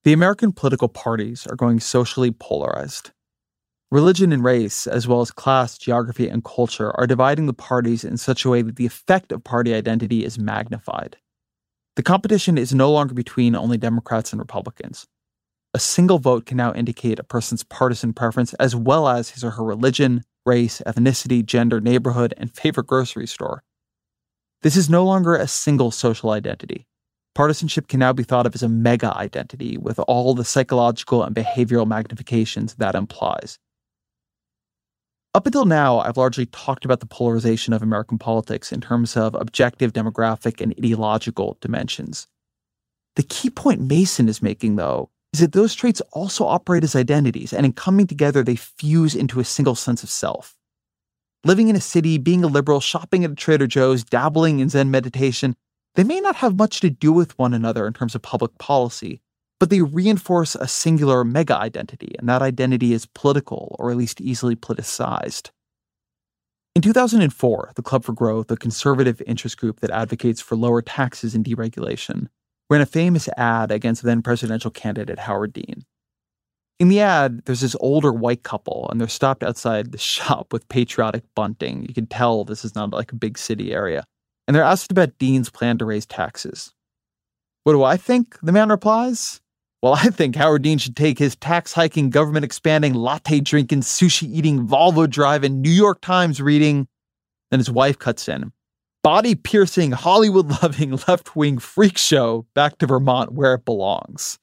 The 0.04 0.14
American 0.14 0.52
political 0.52 0.88
parties 0.88 1.48
are 1.48 1.56
going 1.56 1.80
socially 1.80 2.32
polarized. 2.32 3.12
Religion 3.92 4.32
and 4.32 4.44
race, 4.44 4.88
as 4.88 5.08
well 5.08 5.22
as 5.22 5.32
class, 5.32 5.78
geography, 5.78 6.30
and 6.30 6.46
culture, 6.46 6.98
are 6.98 7.08
dividing 7.08 7.48
the 7.48 7.54
parties 7.54 8.06
in 8.06 8.18
such 8.18 8.46
a 8.46 8.50
way 8.50 8.62
that 8.62 8.78
the 8.78 8.86
effect 8.86 9.32
of 9.32 9.44
party 9.44 9.74
identity 9.74 10.24
is 10.24 10.40
magnified. 10.40 11.18
The 11.98 12.04
competition 12.04 12.58
is 12.58 12.74
no 12.74 12.90
longer 12.90 13.14
between 13.14 13.56
only 13.56 13.78
Democrats 13.78 14.32
and 14.32 14.40
Republicans. 14.40 15.08
A 15.74 15.80
single 15.80 16.20
vote 16.20 16.46
can 16.46 16.56
now 16.56 16.74
indicate 16.74 17.20
a 17.20 17.24
person's 17.24 17.64
partisan 17.64 18.14
preference 18.14 18.54
as 18.56 18.76
well 18.76 19.10
as 19.10 19.32
his 19.32 19.44
or 19.44 19.52
her 19.52 19.64
religion, 19.64 20.24
race, 20.46 20.82
ethnicity, 20.88 21.46
gender, 21.46 21.82
neighborhood, 21.82 22.34
and 22.38 22.56
favorite 22.56 22.88
grocery 22.88 23.28
store. 23.28 23.64
This 24.62 24.78
is 24.78 24.90
no 24.90 25.04
longer 25.04 25.36
a 25.36 25.48
single 25.48 25.92
social 25.92 26.30
identity. 26.32 26.88
Partisanship 27.36 27.88
can 27.88 28.00
now 28.00 28.14
be 28.14 28.24
thought 28.24 28.46
of 28.46 28.56
as 28.56 28.64
a 28.64 28.70
mega 28.70 29.16
identity 29.18 29.78
with 29.78 30.00
all 30.00 30.34
the 30.34 30.46
psychological 30.46 31.24
and 31.24 31.36
behavioral 31.36 31.88
magnifications 31.88 32.76
that 32.78 32.96
implies. 32.96 33.58
Up 35.34 35.46
until 35.46 35.64
now, 35.64 36.00
I've 36.00 36.18
largely 36.18 36.46
talked 36.48 36.84
about 36.84 37.00
the 37.00 37.06
polarization 37.06 37.72
of 37.72 37.82
American 37.82 38.18
politics 38.18 38.74
in 38.74 38.82
terms 38.82 39.16
of 39.16 39.34
objective 39.36 39.94
demographic 39.94 40.60
and 40.60 40.74
ideological 40.78 41.58
dimensions. 41.62 42.28
The 43.16 43.24
key 43.24 43.50
point 43.50 43.80
Mason 43.80 44.28
is 44.28 44.42
making, 44.42 44.76
though, 44.76 45.10
is 45.34 45.40
that 45.40 45.54
those 45.54 45.74
traits 45.74 46.02
also 46.12 46.46
operate 46.46 46.84
as 46.84 46.98
identities, 46.98 47.54
and 47.54 47.66
in 47.66 47.72
coming 47.72 48.08
together, 48.08 48.44
they 48.44 48.58
fuse 48.58 49.16
into 49.16 49.40
a 49.40 49.46
single 49.46 49.76
sense 49.76 50.04
of 50.04 50.10
self. 50.10 50.58
Living 51.46 51.70
in 51.70 51.78
a 51.78 51.82
city, 51.82 52.18
being 52.18 52.44
a 52.44 52.48
liberal, 52.48 52.82
shopping 52.82 53.24
at 53.24 53.32
a 53.32 53.36
Trader 53.36 53.68
Joe's, 53.68 54.04
dabbling 54.04 54.60
in 54.60 54.68
Zen 54.68 54.92
meditation, 54.92 55.56
they 55.96 56.04
may 56.04 56.20
not 56.20 56.36
have 56.36 56.58
much 56.58 56.82
to 56.82 56.90
do 56.90 57.14
with 57.14 57.38
one 57.40 57.54
another 57.54 57.88
in 57.88 57.94
terms 57.94 58.16
of 58.16 58.22
public 58.22 58.58
policy, 58.58 59.22
but 59.62 59.70
they 59.70 59.84
reinforce 59.84 60.56
a 60.56 60.68
singular 60.68 61.24
mega 61.24 61.56
identity, 61.56 62.16
and 62.18 62.28
that 62.28 62.42
identity 62.42 62.94
is 62.94 63.06
political 63.06 63.76
or 63.78 63.92
at 63.92 63.96
least 63.96 64.20
easily 64.20 64.56
politicized. 64.56 65.52
In 66.76 66.82
2004, 66.82 67.74
the 67.76 67.84
Club 67.84 68.04
for 68.04 68.14
Growth, 68.14 68.50
a 68.50 68.58
conservative 68.58 69.22
interest 69.28 69.60
group 69.60 69.82
that 69.82 69.92
advocates 69.92 70.42
for 70.42 70.56
lower 70.56 70.82
taxes 70.82 71.36
and 71.36 71.46
deregulation, 71.46 72.26
ran 72.72 72.82
a 72.82 72.88
famous 72.88 73.30
ad 73.38 73.72
against 73.72 74.02
then 74.02 74.24
presidential 74.24 74.72
candidate 74.72 75.20
Howard 75.20 75.54
Dean. 75.54 75.86
In 76.80 76.90
the 76.90 77.02
ad, 77.02 77.44
there's 77.46 77.62
this 77.62 77.76
older 77.82 78.12
white 78.12 78.42
couple, 78.42 78.88
and 78.90 79.00
they're 79.00 79.08
stopped 79.08 79.44
outside 79.44 79.92
the 79.92 80.00
shop 80.00 80.52
with 80.52 80.68
patriotic 80.70 81.22
bunting. 81.36 81.86
You 81.88 81.94
can 81.94 82.08
tell 82.08 82.46
this 82.46 82.66
is 82.66 82.74
not 82.74 82.90
like 82.94 83.12
a 83.12 83.16
big 83.16 83.38
city 83.38 83.74
area. 83.74 84.06
And 84.48 84.56
they're 84.56 84.64
asked 84.64 84.92
about 84.92 85.20
Dean's 85.20 85.52
plan 85.52 85.78
to 85.78 85.86
raise 85.86 86.08
taxes. 86.08 86.74
What 87.64 87.74
do 87.74 87.84
I 87.84 87.96
think? 87.96 88.40
The 88.42 88.52
man 88.52 88.70
replies. 88.70 89.40
Well, 89.82 89.94
I 89.94 90.10
think 90.10 90.36
Howard 90.36 90.62
Dean 90.62 90.78
should 90.78 90.96
take 90.96 91.18
his 91.18 91.36
tax 91.36 91.74
hiking, 91.74 92.12
government 92.12 92.46
expanding, 92.46 92.94
latte 92.94 93.40
drinking, 93.40 93.82
sushi 93.82 94.28
eating, 94.32 94.68
Volvo 94.68 95.10
driving, 95.10 95.60
New 95.60 95.72
York 95.72 96.02
Times 96.02 96.40
reading. 96.40 96.88
Then 97.50 97.60
his 97.60 97.72
wife 97.72 97.98
cuts 97.98 98.30
in. 98.30 98.52
Body 99.04 99.34
piercing, 99.34 99.92
Hollywood 99.92 100.50
loving, 100.62 100.92
left 101.08 101.36
wing 101.36 101.58
freak 101.58 101.98
show 101.98 102.46
back 102.54 102.78
to 102.78 102.86
Vermont 102.86 103.34
where 103.34 103.56
it 103.56 103.66
belongs. 103.66 104.38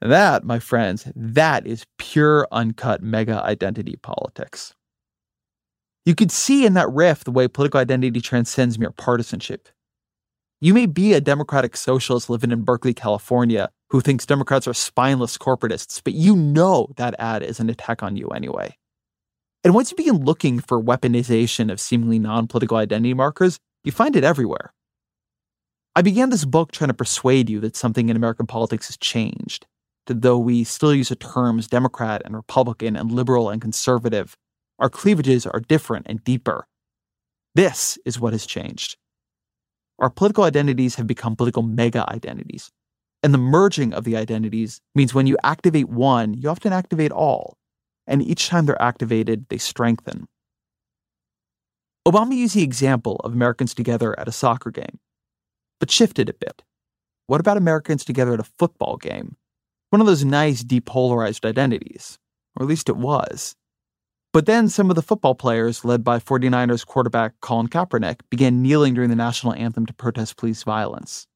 That, 0.00 0.44
my 0.44 0.60
friends, 0.60 1.10
that 1.16 1.66
is 1.66 1.84
pure 1.98 2.46
uncut 2.52 3.02
mega 3.02 3.42
identity 3.42 3.96
politics. 4.00 4.74
You 6.04 6.14
could 6.14 6.30
see 6.30 6.64
in 6.64 6.74
that 6.74 6.88
riff 6.90 7.24
the 7.24 7.32
way 7.32 7.48
political 7.48 7.80
identity 7.80 8.20
transcends 8.20 8.78
mere 8.78 8.92
partisanship. 8.92 9.68
You 10.60 10.72
may 10.72 10.86
be 10.86 11.12
a 11.12 11.20
democratic 11.20 11.76
socialist 11.76 12.30
living 12.30 12.52
in 12.52 12.62
Berkeley, 12.62 12.94
California, 12.94 13.70
who 13.90 14.00
thinks 14.00 14.26
Democrats 14.26 14.68
are 14.68 14.74
spineless 14.74 15.38
corporatists, 15.38 16.02
but 16.02 16.12
you 16.12 16.36
know 16.36 16.88
that 16.96 17.14
ad 17.18 17.42
is 17.42 17.60
an 17.60 17.70
attack 17.70 18.02
on 18.02 18.16
you 18.16 18.28
anyway. 18.28 18.76
And 19.64 19.74
once 19.74 19.90
you 19.90 19.96
begin 19.96 20.24
looking 20.24 20.60
for 20.60 20.82
weaponization 20.82 21.70
of 21.70 21.80
seemingly 21.80 22.18
non 22.18 22.46
political 22.46 22.76
identity 22.76 23.14
markers, 23.14 23.58
you 23.84 23.92
find 23.92 24.14
it 24.16 24.24
everywhere. 24.24 24.72
I 25.96 26.02
began 26.02 26.30
this 26.30 26.44
book 26.44 26.70
trying 26.70 26.88
to 26.88 26.94
persuade 26.94 27.50
you 27.50 27.60
that 27.60 27.76
something 27.76 28.08
in 28.08 28.16
American 28.16 28.46
politics 28.46 28.86
has 28.86 28.96
changed, 28.96 29.66
that 30.06 30.22
though 30.22 30.38
we 30.38 30.62
still 30.64 30.94
use 30.94 31.08
the 31.08 31.16
terms 31.16 31.66
Democrat 31.66 32.22
and 32.24 32.36
Republican 32.36 32.94
and 32.94 33.10
liberal 33.10 33.50
and 33.50 33.60
conservative, 33.60 34.36
our 34.78 34.88
cleavages 34.88 35.44
are 35.46 35.60
different 35.60 36.06
and 36.08 36.22
deeper. 36.22 36.68
This 37.54 37.98
is 38.04 38.20
what 38.20 38.32
has 38.32 38.46
changed. 38.46 38.96
Our 39.98 40.10
political 40.10 40.44
identities 40.44 40.94
have 40.94 41.08
become 41.08 41.34
political 41.34 41.62
mega 41.62 42.08
identities. 42.08 42.70
And 43.22 43.34
the 43.34 43.38
merging 43.38 43.92
of 43.92 44.04
the 44.04 44.16
identities 44.16 44.80
means 44.94 45.12
when 45.12 45.26
you 45.26 45.36
activate 45.42 45.88
one, 45.88 46.34
you 46.34 46.48
often 46.48 46.72
activate 46.72 47.12
all. 47.12 47.58
And 48.06 48.22
each 48.22 48.48
time 48.48 48.66
they're 48.66 48.80
activated, 48.80 49.46
they 49.48 49.58
strengthen. 49.58 50.28
Obama 52.06 52.34
used 52.34 52.54
the 52.54 52.62
example 52.62 53.16
of 53.24 53.32
Americans 53.32 53.74
together 53.74 54.18
at 54.18 54.28
a 54.28 54.32
soccer 54.32 54.70
game, 54.70 54.98
but 55.78 55.90
shifted 55.90 56.30
a 56.30 56.34
bit. 56.34 56.62
What 57.26 57.40
about 57.40 57.58
Americans 57.58 58.04
together 58.04 58.32
at 58.32 58.40
a 58.40 58.50
football 58.58 58.96
game? 58.96 59.36
One 59.90 60.00
of 60.00 60.06
those 60.06 60.24
nice 60.24 60.64
depolarized 60.64 61.46
identities, 61.46 62.18
or 62.56 62.62
at 62.62 62.68
least 62.68 62.88
it 62.88 62.96
was. 62.96 63.54
But 64.32 64.46
then 64.46 64.70
some 64.70 64.88
of 64.88 64.96
the 64.96 65.02
football 65.02 65.34
players, 65.34 65.84
led 65.84 66.02
by 66.02 66.18
49ers 66.18 66.86
quarterback 66.86 67.34
Colin 67.40 67.68
Kaepernick, 67.68 68.20
began 68.30 68.62
kneeling 68.62 68.94
during 68.94 69.10
the 69.10 69.16
national 69.16 69.52
anthem 69.54 69.84
to 69.84 69.92
protest 69.92 70.38
police 70.38 70.62
violence. 70.62 71.26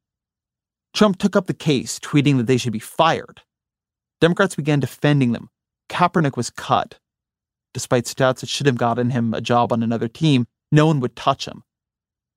Trump 0.94 1.18
took 1.18 1.36
up 1.36 1.46
the 1.46 1.54
case, 1.54 1.98
tweeting 1.98 2.36
that 2.36 2.46
they 2.46 2.56
should 2.56 2.72
be 2.72 2.78
fired. 2.78 3.42
Democrats 4.20 4.54
began 4.54 4.80
defending 4.80 5.32
them. 5.32 5.48
Kaepernick 5.88 6.36
was 6.36 6.50
cut. 6.50 6.98
Despite 7.74 8.04
stats 8.04 8.40
that 8.40 8.48
should 8.48 8.66
have 8.66 8.76
gotten 8.76 9.10
him 9.10 9.32
a 9.32 9.40
job 9.40 9.72
on 9.72 9.82
another 9.82 10.08
team, 10.08 10.46
no 10.70 10.86
one 10.86 11.00
would 11.00 11.16
touch 11.16 11.46
him. 11.46 11.62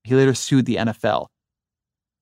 He 0.03 0.15
later 0.15 0.33
sued 0.33 0.65
the 0.65 0.77
NFL. 0.77 1.27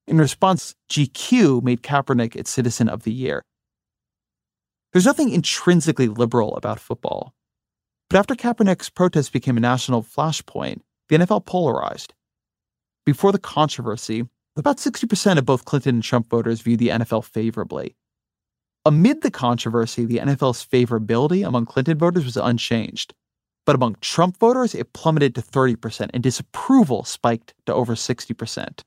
In 0.07 0.17
response, 0.17 0.75
GQ 0.89 1.63
made 1.63 1.81
Kaepernick 1.81 2.35
its 2.35 2.49
Citizen 2.49 2.89
of 2.89 3.03
the 3.03 3.13
Year. 3.13 3.43
There's 4.91 5.05
nothing 5.05 5.29
intrinsically 5.29 6.07
liberal 6.07 6.55
about 6.55 6.79
football. 6.79 7.33
But 8.09 8.19
after 8.19 8.35
Kaepernick's 8.35 8.89
protest 8.89 9.33
became 9.33 9.57
a 9.57 9.61
national 9.61 10.03
flashpoint, 10.03 10.81
the 11.09 11.17
NFL 11.17 11.45
polarized. 11.45 12.13
Before 13.05 13.31
the 13.31 13.39
controversy, 13.39 14.27
about 14.55 14.77
60% 14.77 15.37
of 15.37 15.45
both 15.45 15.65
Clinton 15.65 15.95
and 15.95 16.03
Trump 16.03 16.29
voters 16.29 16.61
viewed 16.61 16.79
the 16.79 16.89
NFL 16.89 17.25
favorably. 17.25 17.95
Amid 18.85 19.21
the 19.21 19.31
controversy, 19.31 20.05
the 20.05 20.17
NFL's 20.17 20.65
favorability 20.65 21.47
among 21.47 21.65
Clinton 21.65 21.97
voters 21.97 22.25
was 22.25 22.37
unchanged. 22.37 23.13
But 23.65 23.75
among 23.75 23.95
Trump 24.01 24.37
voters, 24.37 24.75
it 24.75 24.91
plummeted 24.93 25.35
to 25.35 25.41
30%, 25.41 26.09
and 26.13 26.21
disapproval 26.21 27.05
spiked 27.05 27.53
to 27.65 27.73
over 27.73 27.95
60%. 27.95 28.81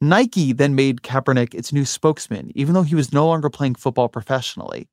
Nike 0.00 0.52
then 0.52 0.74
made 0.74 1.02
Kaepernick 1.02 1.54
its 1.54 1.72
new 1.72 1.84
spokesman, 1.84 2.50
even 2.54 2.74
though 2.74 2.82
he 2.82 2.94
was 2.94 3.12
no 3.12 3.26
longer 3.26 3.50
playing 3.50 3.74
football 3.74 4.08
professionally. 4.08 4.88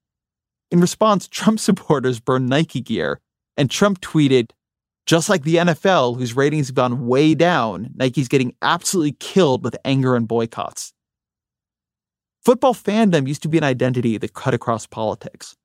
In 0.69 0.81
response, 0.81 1.27
Trump 1.27 1.59
supporters 1.61 2.19
burned 2.19 2.49
Nike 2.49 2.81
gear 2.81 3.19
and 3.57 3.69
Trump 3.69 3.99
tweeted, 4.01 4.51
just 5.09 5.27
like 5.27 5.41
the 5.41 5.55
NFL, 5.55 6.19
whose 6.19 6.35
ratings 6.35 6.67
have 6.67 6.75
gone 6.75 7.07
way 7.07 7.33
down, 7.33 7.89
Nike's 7.95 8.27
getting 8.27 8.53
absolutely 8.61 9.13
killed 9.13 9.63
with 9.63 9.75
anger 9.83 10.15
and 10.15 10.27
boycotts. 10.27 10.93
Football 12.45 12.75
fandom 12.75 13.27
used 13.27 13.41
to 13.41 13.49
be 13.49 13.57
an 13.57 13.63
identity 13.63 14.19
that 14.19 14.35
cut 14.35 14.53
across 14.53 14.85
politics. 14.85 15.55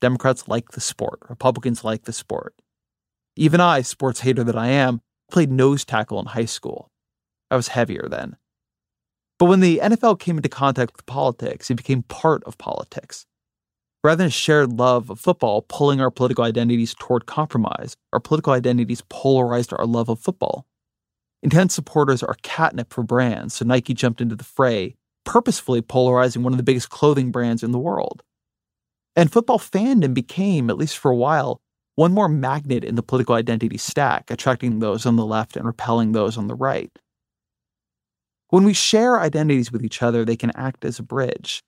Democrats 0.00 0.48
like 0.48 0.70
the 0.70 0.80
sport, 0.80 1.20
Republicans 1.28 1.84
like 1.84 2.04
the 2.04 2.12
sport. 2.14 2.54
Even 3.36 3.60
I, 3.60 3.82
sports 3.82 4.20
hater 4.20 4.44
that 4.44 4.56
I 4.56 4.68
am, 4.68 5.02
played 5.30 5.52
nose 5.52 5.84
tackle 5.84 6.18
in 6.18 6.24
high 6.24 6.46
school. 6.46 6.90
I 7.50 7.56
was 7.56 7.68
heavier 7.68 8.08
then. 8.08 8.36
But 9.38 9.50
when 9.50 9.60
the 9.60 9.80
NFL 9.82 10.20
came 10.20 10.38
into 10.38 10.48
contact 10.48 10.96
with 10.96 11.04
politics, 11.04 11.70
it 11.70 11.74
became 11.74 12.04
part 12.04 12.42
of 12.44 12.56
politics. 12.56 13.26
Rather 14.02 14.16
than 14.16 14.28
a 14.28 14.30
shared 14.30 14.72
love 14.72 15.10
of 15.10 15.20
football 15.20 15.62
pulling 15.68 16.00
our 16.00 16.10
political 16.10 16.44
identities 16.44 16.94
toward 16.98 17.26
compromise, 17.26 17.96
our 18.12 18.20
political 18.20 18.54
identities 18.54 19.02
polarized 19.10 19.74
our 19.74 19.84
love 19.84 20.08
of 20.08 20.18
football. 20.18 20.66
Intense 21.42 21.74
supporters 21.74 22.22
are 22.22 22.36
catnip 22.42 22.92
for 22.92 23.02
brands, 23.02 23.54
so 23.54 23.64
Nike 23.64 23.92
jumped 23.92 24.20
into 24.20 24.36
the 24.36 24.44
fray, 24.44 24.96
purposefully 25.24 25.82
polarizing 25.82 26.42
one 26.42 26.52
of 26.52 26.56
the 26.56 26.62
biggest 26.62 26.88
clothing 26.88 27.30
brands 27.30 27.62
in 27.62 27.72
the 27.72 27.78
world. 27.78 28.22
And 29.16 29.30
football 29.30 29.58
fandom 29.58 30.14
became, 30.14 30.70
at 30.70 30.78
least 30.78 30.96
for 30.96 31.10
a 31.10 31.16
while, 31.16 31.60
one 31.96 32.12
more 32.12 32.28
magnet 32.28 32.84
in 32.84 32.94
the 32.94 33.02
political 33.02 33.34
identity 33.34 33.76
stack, 33.76 34.30
attracting 34.30 34.78
those 34.78 35.04
on 35.04 35.16
the 35.16 35.26
left 35.26 35.56
and 35.56 35.66
repelling 35.66 36.12
those 36.12 36.38
on 36.38 36.46
the 36.46 36.54
right. 36.54 36.90
When 38.48 38.64
we 38.64 38.72
share 38.72 39.20
identities 39.20 39.70
with 39.70 39.84
each 39.84 40.02
other, 40.02 40.24
they 40.24 40.36
can 40.36 40.52
act 40.52 40.84
as 40.84 40.98
a 40.98 41.02
bridge. 41.02 41.62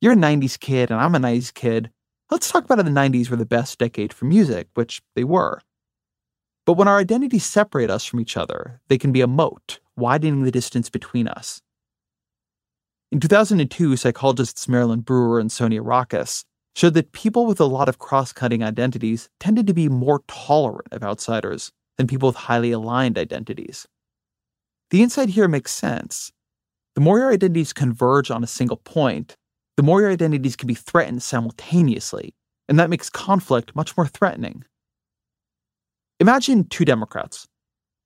You're 0.00 0.14
a 0.14 0.16
90s 0.16 0.58
kid 0.58 0.90
and 0.90 1.00
I'm 1.00 1.14
a 1.14 1.18
90s 1.18 1.52
kid. 1.52 1.90
Let's 2.30 2.50
talk 2.50 2.64
about 2.64 2.78
how 2.78 2.84
the 2.84 2.90
90s 2.90 3.28
were 3.28 3.36
the 3.36 3.44
best 3.44 3.78
decade 3.78 4.12
for 4.14 4.24
music, 4.24 4.68
which 4.74 5.02
they 5.14 5.24
were. 5.24 5.60
But 6.64 6.74
when 6.74 6.88
our 6.88 6.98
identities 6.98 7.44
separate 7.44 7.90
us 7.90 8.04
from 8.04 8.20
each 8.20 8.36
other, 8.36 8.80
they 8.88 8.96
can 8.96 9.12
be 9.12 9.20
a 9.20 9.26
moat, 9.26 9.80
widening 9.96 10.42
the 10.42 10.50
distance 10.50 10.88
between 10.88 11.28
us. 11.28 11.60
In 13.12 13.20
2002, 13.20 13.96
psychologists 13.96 14.68
Marilyn 14.68 15.00
Brewer 15.00 15.38
and 15.40 15.50
Sonia 15.50 15.82
Roccas 15.82 16.44
showed 16.74 16.94
that 16.94 17.12
people 17.12 17.44
with 17.44 17.60
a 17.60 17.64
lot 17.64 17.88
of 17.88 17.98
cross 17.98 18.32
cutting 18.32 18.62
identities 18.62 19.28
tended 19.40 19.66
to 19.66 19.74
be 19.74 19.88
more 19.88 20.22
tolerant 20.28 20.92
of 20.92 21.02
outsiders 21.02 21.72
than 21.98 22.06
people 22.06 22.28
with 22.28 22.36
highly 22.36 22.70
aligned 22.70 23.18
identities. 23.18 23.86
The 24.90 25.02
insight 25.02 25.30
here 25.30 25.48
makes 25.48 25.72
sense. 25.72 26.32
The 26.94 27.00
more 27.00 27.18
your 27.18 27.32
identities 27.32 27.72
converge 27.72 28.30
on 28.30 28.44
a 28.44 28.48
single 28.48 28.76
point, 28.76 29.36
the 29.80 29.84
more 29.84 30.02
your 30.02 30.10
identities 30.10 30.56
can 30.56 30.66
be 30.66 30.74
threatened 30.74 31.22
simultaneously, 31.22 32.34
and 32.68 32.78
that 32.78 32.90
makes 32.90 33.08
conflict 33.08 33.74
much 33.74 33.96
more 33.96 34.06
threatening. 34.06 34.62
Imagine 36.18 36.64
two 36.64 36.84
Democrats. 36.84 37.48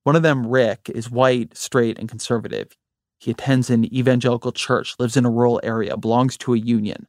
One 0.04 0.14
of 0.14 0.22
them, 0.22 0.46
Rick, 0.46 0.88
is 0.94 1.10
white, 1.10 1.56
straight, 1.56 1.98
and 1.98 2.08
conservative. 2.08 2.76
He 3.18 3.32
attends 3.32 3.70
an 3.70 3.92
evangelical 3.92 4.52
church, 4.52 4.94
lives 5.00 5.16
in 5.16 5.24
a 5.24 5.30
rural 5.32 5.60
area, 5.64 5.96
belongs 5.96 6.36
to 6.36 6.54
a 6.54 6.58
union. 6.58 7.08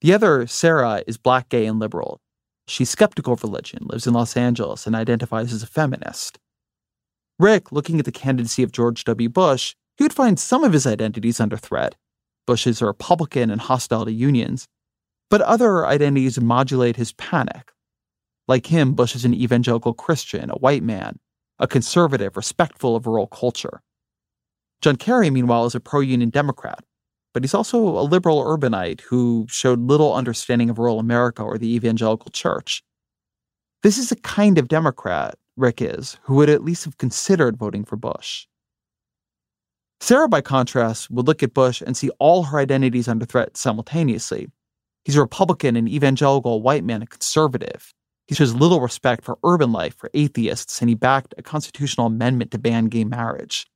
The 0.00 0.14
other, 0.14 0.46
Sarah, 0.46 1.02
is 1.06 1.18
black, 1.18 1.50
gay, 1.50 1.66
and 1.66 1.78
liberal. 1.78 2.18
She's 2.66 2.88
skeptical 2.88 3.34
of 3.34 3.42
religion, 3.42 3.80
lives 3.82 4.06
in 4.06 4.14
Los 4.14 4.38
Angeles, 4.38 4.86
and 4.86 4.96
identifies 4.96 5.52
as 5.52 5.62
a 5.62 5.66
feminist. 5.66 6.38
Rick, 7.38 7.72
looking 7.72 7.98
at 7.98 8.06
the 8.06 8.10
candidacy 8.10 8.62
of 8.62 8.72
George 8.72 9.04
W. 9.04 9.28
Bush, 9.28 9.74
he 9.98 10.04
would 10.04 10.14
find 10.14 10.40
some 10.40 10.64
of 10.64 10.72
his 10.72 10.86
identities 10.86 11.40
under 11.40 11.58
threat, 11.58 11.94
Bush 12.46 12.66
is 12.66 12.80
a 12.80 12.86
Republican 12.86 13.50
and 13.50 13.60
hostile 13.60 14.04
to 14.04 14.12
unions, 14.12 14.66
but 15.30 15.40
other 15.42 15.86
identities 15.86 16.40
modulate 16.40 16.96
his 16.96 17.12
panic. 17.12 17.72
Like 18.48 18.66
him, 18.66 18.94
Bush 18.94 19.14
is 19.14 19.24
an 19.24 19.34
evangelical 19.34 19.92
Christian, 19.92 20.50
a 20.50 20.54
white 20.54 20.82
man, 20.82 21.18
a 21.58 21.66
conservative, 21.66 22.36
respectful 22.36 22.94
of 22.94 23.06
rural 23.06 23.26
culture. 23.26 23.82
John 24.80 24.96
Kerry, 24.96 25.30
meanwhile, 25.30 25.64
is 25.64 25.74
a 25.74 25.80
pro 25.80 26.00
union 26.00 26.30
Democrat, 26.30 26.84
but 27.34 27.42
he's 27.42 27.54
also 27.54 27.78
a 27.78 28.02
liberal 28.02 28.44
urbanite 28.44 29.00
who 29.00 29.46
showed 29.48 29.80
little 29.80 30.14
understanding 30.14 30.70
of 30.70 30.78
rural 30.78 31.00
America 31.00 31.42
or 31.42 31.58
the 31.58 31.74
evangelical 31.74 32.30
church. 32.30 32.82
This 33.82 33.98
is 33.98 34.12
a 34.12 34.16
kind 34.16 34.58
of 34.58 34.68
Democrat, 34.68 35.34
Rick 35.56 35.80
is 35.82 36.18
who 36.22 36.34
would 36.36 36.50
at 36.50 36.62
least 36.62 36.84
have 36.84 36.98
considered 36.98 37.56
voting 37.56 37.84
for 37.84 37.96
Bush. 37.96 38.46
Sarah, 40.00 40.28
by 40.28 40.40
contrast, 40.40 41.10
would 41.10 41.26
look 41.26 41.42
at 41.42 41.54
Bush 41.54 41.80
and 41.80 41.96
see 41.96 42.10
all 42.18 42.44
her 42.44 42.58
identities 42.58 43.08
under 43.08 43.24
threat 43.24 43.56
simultaneously. 43.56 44.48
He's 45.04 45.16
a 45.16 45.20
Republican, 45.20 45.76
an 45.76 45.88
evangelical, 45.88 46.62
white 46.62 46.84
man, 46.84 47.02
a 47.02 47.06
conservative. 47.06 47.92
He 48.26 48.34
shows 48.34 48.54
little 48.54 48.80
respect 48.80 49.24
for 49.24 49.38
urban 49.44 49.72
life, 49.72 49.94
for 49.96 50.10
atheists, 50.14 50.80
and 50.80 50.88
he 50.88 50.94
backed 50.94 51.34
a 51.38 51.42
constitutional 51.42 52.08
amendment 52.08 52.50
to 52.50 52.58
ban 52.58 52.86
gay 52.86 53.04
marriage. 53.04 53.66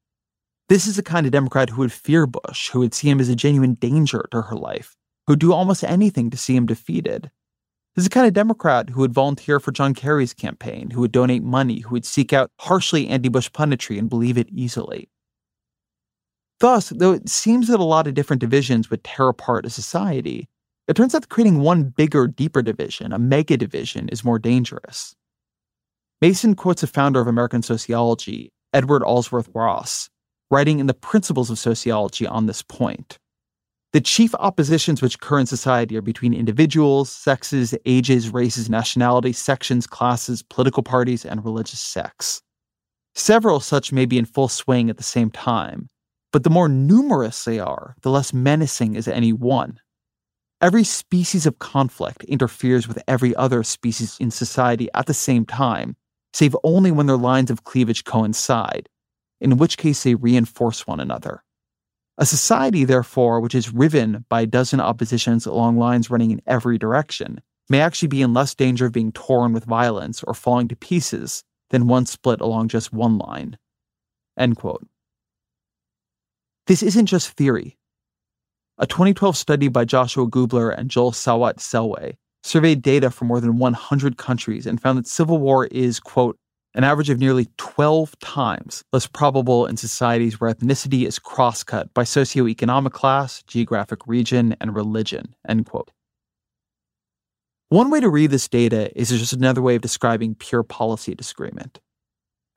This 0.68 0.86
is 0.86 0.96
the 0.96 1.02
kind 1.02 1.26
of 1.26 1.32
Democrat 1.32 1.70
who 1.70 1.80
would 1.80 1.92
fear 1.92 2.26
Bush, 2.26 2.70
who 2.70 2.80
would 2.80 2.94
see 2.94 3.08
him 3.08 3.20
as 3.20 3.28
a 3.28 3.36
genuine 3.36 3.74
danger 3.74 4.28
to 4.30 4.42
her 4.42 4.56
life, 4.56 4.96
who 5.26 5.32
would 5.32 5.40
do 5.40 5.52
almost 5.52 5.84
anything 5.84 6.30
to 6.30 6.36
see 6.36 6.54
him 6.54 6.66
defeated. 6.66 7.30
This 7.94 8.04
is 8.04 8.08
the 8.08 8.14
kind 8.14 8.26
of 8.26 8.34
Democrat 8.34 8.90
who 8.90 9.00
would 9.00 9.12
volunteer 9.12 9.58
for 9.58 9.72
John 9.72 9.94
Kerry's 9.94 10.32
campaign, 10.34 10.90
who 10.90 11.00
would 11.00 11.12
donate 11.12 11.42
money, 11.42 11.80
who 11.80 11.90
would 11.90 12.04
seek 12.04 12.32
out 12.32 12.50
harshly 12.60 13.08
anti 13.08 13.28
Bush 13.28 13.50
punditry 13.50 13.98
and 13.98 14.08
believe 14.08 14.38
it 14.38 14.48
easily. 14.50 15.08
Thus, 16.60 16.90
though 16.90 17.12
it 17.12 17.28
seems 17.28 17.68
that 17.68 17.80
a 17.80 17.84
lot 17.84 18.06
of 18.06 18.14
different 18.14 18.40
divisions 18.40 18.90
would 18.90 19.02
tear 19.02 19.28
apart 19.28 19.66
a 19.66 19.70
society, 19.70 20.48
it 20.86 20.94
turns 20.94 21.14
out 21.14 21.22
that 21.22 21.28
creating 21.28 21.60
one 21.60 21.84
bigger, 21.84 22.26
deeper 22.26 22.62
division, 22.62 23.12
a 23.12 23.18
mega 23.18 23.56
division, 23.56 24.08
is 24.10 24.24
more 24.24 24.38
dangerous. 24.38 25.16
Mason 26.20 26.54
quotes 26.54 26.82
a 26.82 26.86
founder 26.86 27.20
of 27.20 27.26
American 27.26 27.62
sociology, 27.62 28.52
Edward 28.74 29.02
Alsworth 29.02 29.48
Ross, 29.54 30.10
writing 30.50 30.78
in 30.78 30.86
the 30.86 30.94
Principles 30.94 31.48
of 31.48 31.58
Sociology 31.58 32.26
on 32.26 32.44
this 32.44 32.62
point. 32.62 33.18
The 33.92 34.00
chief 34.00 34.34
oppositions 34.34 35.00
which 35.00 35.14
occur 35.14 35.40
in 35.40 35.46
society 35.46 35.96
are 35.96 36.02
between 36.02 36.34
individuals, 36.34 37.10
sexes, 37.10 37.74
ages, 37.86 38.28
races, 38.28 38.68
nationalities, 38.68 39.38
sections, 39.38 39.86
classes, 39.86 40.42
political 40.42 40.82
parties, 40.82 41.24
and 41.24 41.44
religious 41.44 41.80
sects. 41.80 42.42
Several 43.14 43.60
such 43.60 43.92
may 43.92 44.04
be 44.04 44.18
in 44.18 44.26
full 44.26 44.48
swing 44.48 44.90
at 44.90 44.98
the 44.98 45.02
same 45.02 45.30
time, 45.30 45.88
but 46.32 46.44
the 46.44 46.50
more 46.50 46.68
numerous 46.68 47.44
they 47.44 47.58
are, 47.58 47.96
the 48.02 48.10
less 48.10 48.32
menacing 48.32 48.94
is 48.94 49.08
any 49.08 49.32
one. 49.32 49.80
Every 50.60 50.84
species 50.84 51.46
of 51.46 51.58
conflict 51.58 52.22
interferes 52.24 52.86
with 52.86 53.02
every 53.08 53.34
other 53.34 53.62
species 53.62 54.16
in 54.20 54.30
society 54.30 54.88
at 54.94 55.06
the 55.06 55.14
same 55.14 55.46
time, 55.46 55.96
save 56.34 56.54
only 56.62 56.90
when 56.90 57.06
their 57.06 57.16
lines 57.16 57.50
of 57.50 57.64
cleavage 57.64 58.04
coincide, 58.04 58.88
in 59.40 59.56
which 59.56 59.78
case 59.78 60.02
they 60.02 60.14
reinforce 60.14 60.86
one 60.86 61.00
another. 61.00 61.42
A 62.18 62.26
society, 62.26 62.84
therefore, 62.84 63.40
which 63.40 63.54
is 63.54 63.72
riven 63.72 64.26
by 64.28 64.42
a 64.42 64.46
dozen 64.46 64.80
oppositions 64.80 65.46
along 65.46 65.78
lines 65.78 66.10
running 66.10 66.30
in 66.30 66.42
every 66.46 66.76
direction, 66.76 67.40
may 67.70 67.80
actually 67.80 68.08
be 68.08 68.20
in 68.20 68.34
less 68.34 68.54
danger 68.54 68.84
of 68.86 68.92
being 68.92 69.12
torn 69.12 69.54
with 69.54 69.64
violence 69.64 70.22
or 70.24 70.34
falling 70.34 70.68
to 70.68 70.76
pieces 70.76 71.42
than 71.70 71.88
one 71.88 72.04
split 72.04 72.42
along 72.42 72.68
just 72.68 72.92
one 72.92 73.16
line. 73.16 73.56
End 74.36 74.56
quote. 74.56 74.86
This 76.70 76.84
isn't 76.84 77.06
just 77.06 77.30
theory. 77.30 77.76
A 78.78 78.86
2012 78.86 79.36
study 79.36 79.66
by 79.66 79.84
Joshua 79.84 80.28
Gubler 80.28 80.72
and 80.72 80.88
Joel 80.88 81.10
Sawat 81.10 81.56
Selway 81.56 82.14
surveyed 82.44 82.80
data 82.80 83.10
from 83.10 83.26
more 83.26 83.40
than 83.40 83.58
100 83.58 84.16
countries 84.16 84.68
and 84.68 84.80
found 84.80 84.96
that 84.96 85.08
civil 85.08 85.38
war 85.38 85.66
is, 85.66 85.98
quote, 85.98 86.36
an 86.76 86.84
average 86.84 87.10
of 87.10 87.18
nearly 87.18 87.48
12 87.56 88.16
times 88.20 88.84
less 88.92 89.08
probable 89.08 89.66
in 89.66 89.76
societies 89.76 90.40
where 90.40 90.54
ethnicity 90.54 91.08
is 91.08 91.18
crosscut 91.18 91.92
by 91.92 92.04
socioeconomic 92.04 92.92
class, 92.92 93.42
geographic 93.48 94.06
region, 94.06 94.54
and 94.60 94.76
religion, 94.76 95.34
end 95.48 95.66
quote. 95.66 95.90
One 97.70 97.90
way 97.90 97.98
to 97.98 98.08
read 98.08 98.30
this 98.30 98.46
data 98.46 98.96
is 98.96 99.08
just 99.08 99.32
another 99.32 99.60
way 99.60 99.74
of 99.74 99.82
describing 99.82 100.36
pure 100.36 100.62
policy 100.62 101.16
disagreement. 101.16 101.80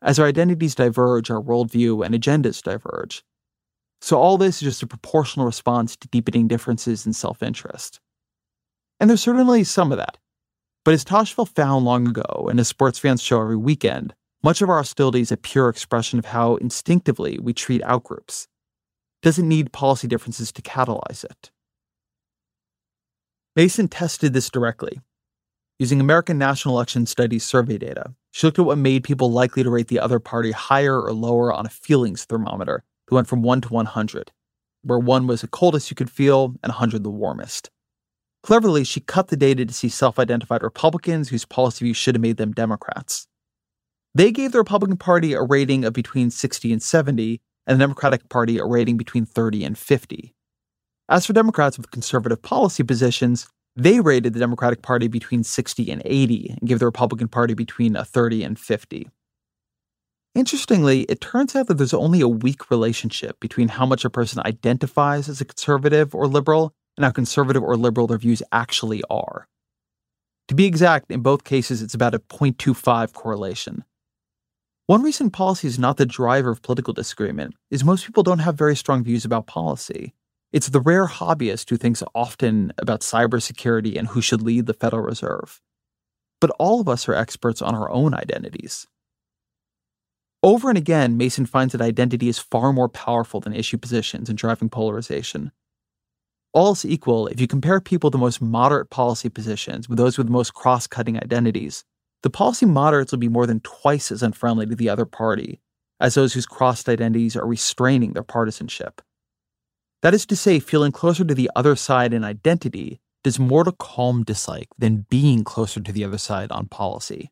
As 0.03 0.19
our 0.19 0.27
identities 0.27 0.75
diverge, 0.75 1.31
our 1.31 1.41
worldview 1.41 2.05
and 2.05 2.13
agendas 2.13 2.61
diverge. 2.61 3.23
So 4.03 4.19
all 4.19 4.37
this 4.37 4.57
is 4.57 4.63
just 4.63 4.83
a 4.83 4.87
proportional 4.87 5.45
response 5.45 5.95
to 5.95 6.09
deepening 6.09 6.49
differences 6.49 7.05
in 7.05 7.13
self 7.13 7.41
interest. 7.41 8.01
And 8.99 9.09
there's 9.09 9.21
certainly 9.21 9.63
some 9.63 9.93
of 9.93 9.97
that. 9.97 10.17
But 10.83 10.93
as 10.93 11.05
Tajfel 11.05 11.47
found 11.47 11.85
long 11.85 12.09
ago, 12.09 12.49
and 12.49 12.59
as 12.59 12.67
sports 12.67 12.99
fans 12.99 13.21
show 13.21 13.39
every 13.39 13.55
weekend, 13.55 14.13
much 14.43 14.61
of 14.61 14.69
our 14.69 14.75
hostility 14.75 15.21
is 15.21 15.31
a 15.31 15.37
pure 15.37 15.69
expression 15.69 16.19
of 16.19 16.25
how 16.25 16.57
instinctively 16.57 17.39
we 17.39 17.53
treat 17.53 17.81
outgroups. 17.83 18.47
Doesn't 19.21 19.47
need 19.47 19.71
policy 19.71 20.09
differences 20.09 20.51
to 20.51 20.61
catalyze 20.61 21.23
it. 21.23 21.49
Mason 23.55 23.87
tested 23.87 24.33
this 24.33 24.49
directly. 24.49 24.99
Using 25.79 26.01
American 26.01 26.37
National 26.37 26.75
Election 26.75 27.05
Studies 27.05 27.45
survey 27.45 27.77
data, 27.77 28.13
she 28.31 28.47
looked 28.47 28.59
at 28.59 28.65
what 28.65 28.77
made 28.77 29.05
people 29.05 29.31
likely 29.31 29.63
to 29.63 29.69
rate 29.69 29.87
the 29.87 30.01
other 30.01 30.19
party 30.19 30.51
higher 30.51 31.01
or 31.01 31.13
lower 31.13 31.53
on 31.53 31.65
a 31.65 31.69
feelings 31.69 32.25
thermometer 32.25 32.83
that 33.13 33.17
went 33.17 33.27
from 33.27 33.43
1 33.43 33.61
to 33.61 33.69
100, 33.69 34.31
where 34.81 34.99
1 34.99 35.27
was 35.27 35.41
the 35.41 35.47
coldest 35.47 35.89
you 35.91 35.95
could 35.95 36.09
feel 36.09 36.55
and 36.63 36.71
100 36.71 37.03
the 37.03 37.09
warmest. 37.09 37.69
Cleverly, 38.41 38.83
she 38.83 38.99
cut 38.99 39.29
the 39.29 39.37
data 39.37 39.65
to 39.65 39.73
see 39.73 39.87
self 39.87 40.19
identified 40.19 40.63
Republicans 40.63 41.29
whose 41.29 41.45
policy 41.45 41.85
views 41.85 41.97
should 41.97 42.15
have 42.15 42.21
made 42.21 42.37
them 42.37 42.51
Democrats. 42.51 43.27
They 44.15 44.31
gave 44.31 44.51
the 44.51 44.57
Republican 44.57 44.97
Party 44.97 45.33
a 45.33 45.41
rating 45.41 45.85
of 45.85 45.93
between 45.93 46.29
60 46.29 46.73
and 46.73 46.81
70, 46.81 47.39
and 47.65 47.79
the 47.79 47.83
Democratic 47.83 48.27
Party 48.29 48.57
a 48.57 48.65
rating 48.65 48.97
between 48.97 49.25
30 49.25 49.63
and 49.63 49.77
50. 49.77 50.35
As 51.07 51.25
for 51.25 51.33
Democrats 51.33 51.77
with 51.77 51.91
conservative 51.91 52.41
policy 52.41 52.83
positions, 52.83 53.47
they 53.75 53.99
rated 53.99 54.33
the 54.33 54.39
Democratic 54.39 54.81
Party 54.81 55.07
between 55.07 55.43
60 55.43 55.91
and 55.91 56.01
80 56.05 56.55
and 56.59 56.67
gave 56.67 56.79
the 56.79 56.85
Republican 56.85 57.27
Party 57.27 57.53
between 57.53 57.95
a 57.95 58.05
30 58.05 58.43
and 58.43 58.59
50. 58.59 59.09
Interestingly, 60.35 61.01
it 61.03 61.21
turns 61.21 61.55
out 61.55 61.67
that 61.67 61.75
there's 61.75 61.93
only 61.93 62.19
a 62.19 62.27
weak 62.27 62.71
relationship 62.71 63.39
between 63.39 63.67
how 63.67 63.85
much 63.85 64.03
a 64.03 64.09
person 64.09 64.41
identifies 64.45 65.29
as 65.29 65.39
a 65.39 65.45
conservative 65.45 66.15
or 66.15 66.27
liberal 66.27 66.73
and 66.97 67.05
how 67.05 67.11
conservative 67.11 67.61
or 67.61 67.77
liberal 67.77 68.07
their 68.07 68.17
views 68.17 68.41
actually 68.51 69.03
are. 69.11 69.47
To 70.47 70.55
be 70.55 70.65
exact, 70.65 71.11
in 71.11 71.21
both 71.21 71.43
cases, 71.43 71.81
it's 71.81 71.93
about 71.93 72.15
a 72.15 72.19
0.25 72.19 73.13
correlation. 73.13 73.83
One 74.87 75.03
reason 75.03 75.29
policy 75.29 75.67
is 75.67 75.79
not 75.79 75.97
the 75.97 76.05
driver 76.05 76.49
of 76.49 76.61
political 76.61 76.93
disagreement 76.93 77.55
is 77.71 77.83
most 77.83 78.05
people 78.05 78.23
don't 78.23 78.39
have 78.39 78.55
very 78.55 78.75
strong 78.75 79.03
views 79.03 79.23
about 79.23 79.47
policy. 79.47 80.13
It's 80.51 80.69
the 80.69 80.81
rare 80.81 81.07
hobbyist 81.07 81.69
who 81.69 81.77
thinks 81.77 82.03
often 82.13 82.73
about 82.77 83.01
cybersecurity 83.01 83.97
and 83.97 84.09
who 84.09 84.21
should 84.21 84.41
lead 84.41 84.65
the 84.65 84.73
Federal 84.73 85.03
Reserve. 85.03 85.61
But 86.41 86.51
all 86.59 86.81
of 86.81 86.89
us 86.89 87.07
are 87.07 87.15
experts 87.15 87.61
on 87.61 87.75
our 87.75 87.89
own 87.89 88.13
identities. 88.13 88.87
Over 90.43 90.67
and 90.67 90.77
again, 90.77 91.15
Mason 91.15 91.45
finds 91.45 91.71
that 91.71 91.81
identity 91.81 92.27
is 92.27 92.37
far 92.37 92.73
more 92.73 92.89
powerful 92.89 93.39
than 93.39 93.53
issue 93.53 93.77
positions 93.77 94.29
in 94.29 94.35
driving 94.35 94.69
polarization. 94.69 95.53
All 96.51 96.67
else 96.67 96.83
equal, 96.83 97.27
if 97.27 97.39
you 97.39 97.47
compare 97.47 97.79
people 97.79 98.09
with 98.09 98.11
the 98.11 98.17
most 98.17 98.41
moderate 98.41 98.89
policy 98.89 99.29
positions 99.29 99.87
with 99.87 99.97
those 99.97 100.17
with 100.17 100.27
the 100.27 100.33
most 100.33 100.53
cross 100.53 100.85
cutting 100.85 101.17
identities, 101.17 101.85
the 102.23 102.29
policy 102.29 102.65
moderates 102.65 103.11
will 103.11 103.19
be 103.19 103.29
more 103.29 103.47
than 103.47 103.61
twice 103.61 104.11
as 104.11 104.21
unfriendly 104.21 104.65
to 104.65 104.75
the 104.75 104.89
other 104.89 105.05
party 105.05 105.61
as 105.99 106.15
those 106.15 106.33
whose 106.33 106.45
crossed 106.45 106.89
identities 106.89 107.37
are 107.37 107.47
restraining 107.47 108.11
their 108.11 108.23
partisanship. 108.23 109.01
That 110.01 110.13
is 110.13 110.25
to 110.25 110.35
say, 110.35 110.59
feeling 110.59 110.91
closer 110.91 111.23
to 111.23 111.33
the 111.33 111.49
other 111.55 111.77
side 111.77 112.13
in 112.13 112.25
identity 112.25 112.99
does 113.23 113.39
more 113.39 113.63
to 113.63 113.71
calm 113.71 114.23
dislike 114.23 114.67
than 114.77 115.05
being 115.09 115.45
closer 115.45 115.79
to 115.79 115.91
the 115.93 116.03
other 116.03 116.17
side 116.17 116.51
on 116.51 116.67
policy. 116.67 117.31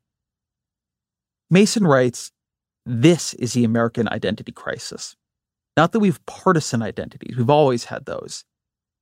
Mason 1.50 1.86
writes 1.86 2.32
this 2.86 3.34
is 3.36 3.54
the 3.54 3.64
American 3.64 4.08
identity 4.10 4.52
crisis. 4.52 5.16
Not 5.78 5.92
that 5.92 6.00
we've 6.00 6.24
partisan 6.26 6.82
identities, 6.82 7.38
we've 7.38 7.50
always 7.50 7.86
had 7.86 8.06
those. 8.06 8.44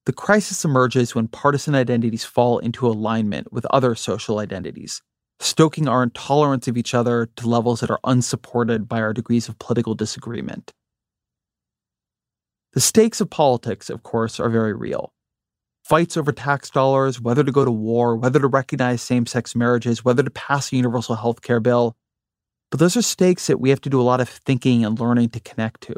The 0.06 0.14
crisis 0.14 0.66
emerges 0.66 1.14
when 1.14 1.28
partisan 1.28 1.76
identities 1.76 2.24
fall 2.24 2.60
into 2.60 2.88
alignment 2.88 3.52
with 3.52 3.66
other 3.68 3.96
social 3.96 4.40
identities, 4.40 5.02
stoking 5.40 5.88
our 5.88 6.04
intolerance 6.04 6.68
of 6.68 6.78
each 6.78 6.94
other 6.94 7.30
to 7.36 7.48
levels 7.48 7.80
that 7.82 7.92
are 7.92 8.00
unsupported 8.04 8.88
by 8.88 9.02
our 9.02 9.14
degrees 9.14 9.50
of 9.50 9.60
political 9.60 9.96
disagreement. 9.96 10.72
The 12.74 12.82
stakes 12.82 13.20
of 13.20 13.30
politics, 13.30 13.90
of 13.90 14.04
course, 14.04 14.40
are 14.40 14.50
very 14.50 14.74
real. 14.74 15.12
Fights 15.84 16.18
over 16.18 16.32
tax 16.32 16.70
dollars, 16.70 17.20
whether 17.20 17.44
to 17.44 17.52
go 17.52 17.66
to 17.66 17.72
war, 17.72 18.16
whether 18.16 18.40
to 18.40 18.48
recognize 18.48 19.02
same 19.02 19.26
sex 19.26 19.56
marriages, 19.56 20.06
whether 20.06 20.22
to 20.22 20.30
pass 20.30 20.72
a 20.72 20.76
universal 20.76 21.16
health 21.16 21.42
care 21.42 21.60
bill, 21.60 21.96
but 22.72 22.80
those 22.80 22.96
are 22.96 23.02
stakes 23.02 23.48
that 23.48 23.60
we 23.60 23.70
have 23.70 23.82
to 23.82 23.90
do 23.90 24.00
a 24.00 24.04
lot 24.04 24.22
of 24.22 24.30
thinking 24.30 24.86
and 24.86 25.00
learning 25.00 25.30
to 25.30 25.40
connect 25.40 25.82
to. 25.82 25.96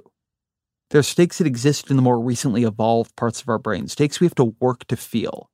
There 0.90 1.00
are 1.00 1.04
stakes 1.04 1.38
that 1.38 1.48
exist 1.48 1.90
in 1.90 1.96
the 1.96 2.02
more 2.02 2.20
recently 2.20 2.64
evolved 2.64 3.16
parts 3.16 3.42
of 3.42 3.50
our 3.50 3.60
brain, 3.60 3.88
stakes 3.88 4.20
we 4.20 4.26
have 4.26 4.36
to 4.36 4.56
work 4.60 4.86
to 4.88 4.98
feel. 4.98 5.50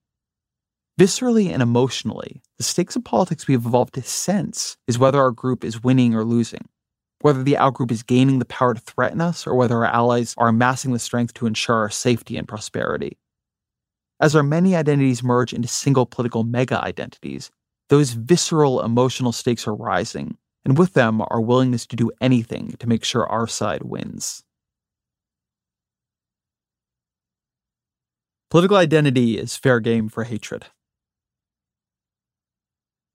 Viscerally 1.00 1.52
and 1.52 1.62
emotionally, 1.62 2.42
the 2.58 2.64
stakes 2.64 2.96
of 2.96 3.04
politics 3.04 3.48
we 3.48 3.54
have 3.54 3.66
evolved 3.66 3.94
to 3.94 4.02
sense 4.02 4.78
is 4.88 4.98
whether 4.98 5.20
our 5.20 5.30
group 5.30 5.64
is 5.64 5.84
winning 5.84 6.16
or 6.16 6.24
losing, 6.24 6.68
whether 7.22 7.44
the 7.44 7.54
outgroup 7.54 7.92
is 7.92 8.02
gaining 8.02 8.40
the 8.40 8.46
power 8.46 8.74
to 8.74 8.82
threaten 8.82 9.22
us, 9.22 9.46
or 9.46 9.54
whether 9.54 9.78
our 9.78 9.86
allies 9.86 10.34
are 10.40 10.48
amassing 10.48 10.94
the 10.94 11.00
strength 11.00 11.36
to 11.36 11.46
ensure 11.46 11.76
our 11.76 11.90
safety 11.92 12.36
and 12.36 12.48
prosperity. 12.48 13.20
As 14.20 14.36
our 14.36 14.42
many 14.42 14.76
identities 14.76 15.22
merge 15.22 15.54
into 15.54 15.68
single 15.68 16.08
political 16.08 16.44
mega 16.44 16.84
identities, 16.84 17.52
those 17.90 18.14
visceral 18.14 18.82
emotional 18.82 19.32
stakes 19.32 19.68
are 19.68 19.76
rising, 19.76 20.36
and 20.68 20.78
with 20.78 20.92
them, 20.96 21.22
our 21.30 21.40
willingness 21.40 21.86
to 21.86 21.96
do 21.96 22.12
anything 22.20 22.76
to 22.80 22.90
make 22.90 23.06
sure 23.06 23.26
our 23.26 23.48
side 23.48 23.84
wins. 23.84 24.44
Political 28.50 28.76
identity 28.76 29.38
is 29.38 29.56
fair 29.56 29.80
game 29.80 30.10
for 30.10 30.26
hatred. 30.26 30.66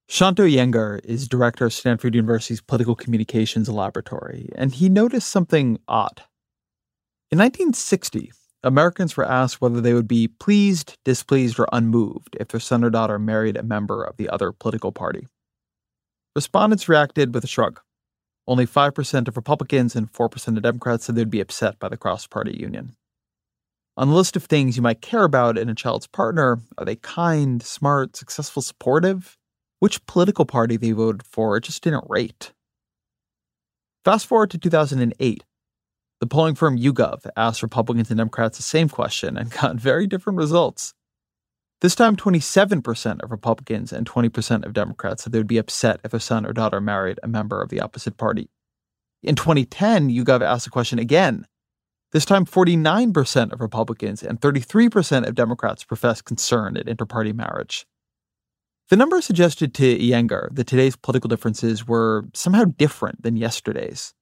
Shanto 0.08 0.46
Iyengar 0.46 1.04
is 1.04 1.28
director 1.28 1.66
of 1.66 1.74
Stanford 1.74 2.14
University's 2.14 2.62
Political 2.62 2.94
Communications 2.94 3.68
Laboratory, 3.68 4.48
and 4.54 4.72
he 4.72 4.88
noticed 4.88 5.28
something 5.28 5.78
odd. 5.86 6.22
In 7.30 7.38
1960, 7.38 8.32
Americans 8.62 9.14
were 9.14 9.30
asked 9.30 9.60
whether 9.60 9.82
they 9.82 9.92
would 9.92 10.08
be 10.08 10.26
pleased, 10.26 10.96
displeased, 11.04 11.58
or 11.58 11.68
unmoved 11.70 12.34
if 12.40 12.48
their 12.48 12.60
son 12.60 12.82
or 12.82 12.88
daughter 12.88 13.18
married 13.18 13.58
a 13.58 13.62
member 13.62 14.02
of 14.02 14.16
the 14.16 14.30
other 14.30 14.52
political 14.52 14.90
party. 14.90 15.26
Respondents 16.34 16.88
reacted 16.88 17.34
with 17.34 17.44
a 17.44 17.46
shrug. 17.48 17.80
Only 18.46 18.66
5% 18.66 19.28
of 19.28 19.36
Republicans 19.36 19.94
and 19.94 20.12
4% 20.12 20.56
of 20.56 20.62
Democrats 20.62 21.04
said 21.04 21.14
they'd 21.14 21.30
be 21.30 21.40
upset 21.40 21.78
by 21.78 21.88
the 21.88 21.96
cross 21.96 22.26
party 22.26 22.56
union. 22.58 22.96
On 23.96 24.08
the 24.08 24.14
list 24.14 24.36
of 24.36 24.44
things 24.44 24.76
you 24.76 24.82
might 24.82 25.02
care 25.02 25.24
about 25.24 25.58
in 25.58 25.68
a 25.68 25.74
child's 25.74 26.06
partner, 26.06 26.58
are 26.78 26.84
they 26.84 26.96
kind, 26.96 27.62
smart, 27.62 28.16
successful, 28.16 28.62
supportive? 28.62 29.36
which 29.82 30.06
political 30.06 30.44
party 30.44 30.76
they 30.76 30.92
voted 30.92 31.24
for, 31.24 31.56
it 31.56 31.64
just 31.64 31.82
didn't 31.82 32.04
rate. 32.08 32.52
Fast 34.04 34.26
forward 34.26 34.48
to 34.50 34.58
2008. 34.58 35.42
The 36.20 36.26
polling 36.28 36.54
firm 36.54 36.78
YouGov 36.78 37.26
asked 37.36 37.64
Republicans 37.64 38.08
and 38.08 38.18
Democrats 38.18 38.58
the 38.58 38.62
same 38.62 38.88
question 38.88 39.36
and 39.36 39.50
got 39.60 39.74
very 39.74 40.06
different 40.06 40.36
results. 40.36 40.94
This 41.82 41.96
time, 41.96 42.14
27% 42.14 43.24
of 43.24 43.32
Republicans 43.32 43.92
and 43.92 44.08
20% 44.08 44.64
of 44.64 44.72
Democrats 44.72 45.24
said 45.24 45.32
they 45.32 45.40
would 45.40 45.48
be 45.48 45.58
upset 45.58 45.98
if 46.04 46.14
a 46.14 46.20
son 46.20 46.46
or 46.46 46.52
daughter 46.52 46.80
married 46.80 47.18
a 47.24 47.28
member 47.28 47.60
of 47.60 47.70
the 47.70 47.80
opposite 47.80 48.16
party. 48.16 48.50
In 49.20 49.34
2010, 49.34 50.08
YouGov 50.08 50.42
asked 50.42 50.62
the 50.64 50.70
question 50.70 51.00
again. 51.00 51.44
This 52.12 52.24
time, 52.24 52.46
49% 52.46 53.52
of 53.52 53.60
Republicans 53.60 54.22
and 54.22 54.40
33% 54.40 55.26
of 55.26 55.34
Democrats 55.34 55.82
professed 55.82 56.24
concern 56.24 56.76
at 56.76 56.86
interparty 56.86 57.34
marriage. 57.34 57.84
The 58.88 58.96
numbers 58.96 59.24
suggested 59.24 59.74
to 59.74 59.98
Iyengar 59.98 60.54
that 60.54 60.68
today's 60.68 60.94
political 60.94 61.26
differences 61.26 61.88
were 61.88 62.26
somehow 62.32 62.64
different 62.64 63.22
than 63.22 63.34
yesterday's. 63.34 64.14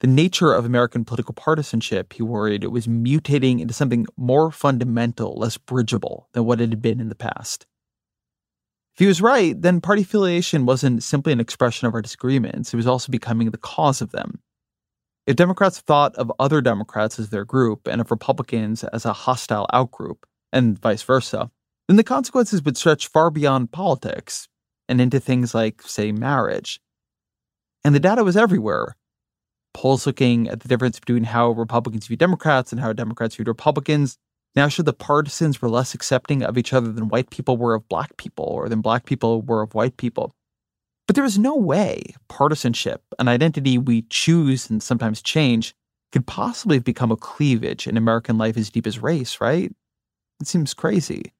The 0.00 0.06
nature 0.06 0.52
of 0.52 0.64
American 0.64 1.04
political 1.04 1.32
partisanship, 1.32 2.12
he 2.12 2.22
worried, 2.22 2.64
was 2.64 2.86
mutating 2.86 3.60
into 3.60 3.72
something 3.72 4.06
more 4.16 4.50
fundamental, 4.50 5.34
less 5.38 5.56
bridgeable 5.56 6.28
than 6.32 6.44
what 6.44 6.60
it 6.60 6.68
had 6.68 6.82
been 6.82 7.00
in 7.00 7.08
the 7.08 7.14
past. 7.14 7.66
If 8.94 9.00
he 9.00 9.06
was 9.06 9.22
right, 9.22 9.60
then 9.60 9.80
party 9.80 10.02
affiliation 10.02 10.66
wasn't 10.66 11.02
simply 11.02 11.32
an 11.32 11.40
expression 11.40 11.86
of 11.86 11.94
our 11.94 12.02
disagreements, 12.02 12.72
it 12.72 12.76
was 12.76 12.86
also 12.86 13.10
becoming 13.10 13.50
the 13.50 13.58
cause 13.58 14.00
of 14.02 14.12
them. 14.12 14.40
If 15.26 15.36
Democrats 15.36 15.80
thought 15.80 16.14
of 16.16 16.32
other 16.38 16.60
Democrats 16.60 17.18
as 17.18 17.30
their 17.30 17.44
group 17.44 17.88
and 17.88 18.00
of 18.00 18.10
Republicans 18.10 18.84
as 18.84 19.04
a 19.04 19.12
hostile 19.12 19.66
outgroup, 19.72 20.18
and 20.52 20.78
vice 20.78 21.02
versa, 21.02 21.50
then 21.88 21.96
the 21.96 22.04
consequences 22.04 22.62
would 22.62 22.76
stretch 22.76 23.08
far 23.08 23.30
beyond 23.30 23.72
politics 23.72 24.48
and 24.88 25.00
into 25.00 25.20
things 25.20 25.54
like, 25.54 25.82
say, 25.82 26.12
marriage. 26.12 26.80
And 27.84 27.94
the 27.94 28.00
data 28.00 28.24
was 28.24 28.36
everywhere. 28.36 28.96
Polls 29.76 30.06
looking 30.06 30.48
at 30.48 30.60
the 30.60 30.68
difference 30.68 30.98
between 30.98 31.24
how 31.24 31.50
Republicans 31.50 32.06
view 32.06 32.16
Democrats 32.16 32.72
and 32.72 32.80
how 32.80 32.94
Democrats 32.94 33.36
viewed 33.36 33.46
Republicans 33.46 34.16
now 34.54 34.68
should 34.68 34.86
the 34.86 34.94
partisans 34.94 35.60
were 35.60 35.68
less 35.68 35.92
accepting 35.92 36.42
of 36.42 36.56
each 36.56 36.72
other 36.72 36.90
than 36.90 37.08
white 37.08 37.28
people 37.28 37.58
were 37.58 37.74
of 37.74 37.86
black 37.86 38.16
people 38.16 38.46
or 38.46 38.70
than 38.70 38.80
black 38.80 39.04
people 39.04 39.42
were 39.42 39.60
of 39.60 39.74
white 39.74 39.98
people. 39.98 40.34
But 41.06 41.14
there 41.14 41.26
is 41.26 41.38
no 41.38 41.54
way 41.54 42.14
partisanship, 42.28 43.02
an 43.18 43.28
identity 43.28 43.76
we 43.76 44.06
choose 44.08 44.70
and 44.70 44.82
sometimes 44.82 45.20
change, 45.20 45.74
could 46.10 46.26
possibly 46.26 46.78
have 46.78 46.84
become 46.84 47.12
a 47.12 47.16
cleavage 47.16 47.86
in 47.86 47.98
American 47.98 48.38
life 48.38 48.56
as 48.56 48.70
deep 48.70 48.86
as 48.86 48.98
race, 49.00 49.42
right? 49.42 49.70
It 50.40 50.46
seems 50.46 50.72
crazy. 50.72 51.34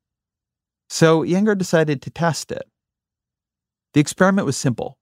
So 0.90 1.22
Iyengar 1.22 1.56
decided 1.56 2.02
to 2.02 2.10
test 2.10 2.52
it. 2.52 2.64
The 3.94 4.00
experiment 4.00 4.44
was 4.44 4.58
simple. 4.58 4.98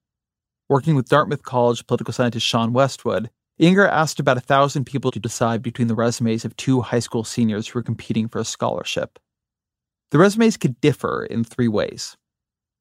Working 0.67 0.95
with 0.95 1.09
Dartmouth 1.09 1.43
College 1.43 1.85
political 1.85 2.11
scientist 2.11 2.43
Sean 2.43 2.73
Westwood, 2.73 3.29
Iyengar 3.61 3.87
asked 3.87 4.19
about 4.19 4.37
a 4.37 4.41
thousand 4.41 4.85
people 4.85 5.11
to 5.11 5.19
decide 5.19 5.61
between 5.61 5.87
the 5.87 5.93
resumes 5.93 6.43
of 6.43 6.57
two 6.57 6.81
high 6.81 6.99
school 6.99 7.23
seniors 7.23 7.67
who 7.67 7.77
were 7.77 7.83
competing 7.83 8.27
for 8.27 8.39
a 8.39 8.45
scholarship. 8.45 9.19
The 10.09 10.17
resumes 10.17 10.57
could 10.57 10.81
differ 10.81 11.23
in 11.23 11.43
three 11.43 11.67
ways. 11.67 12.17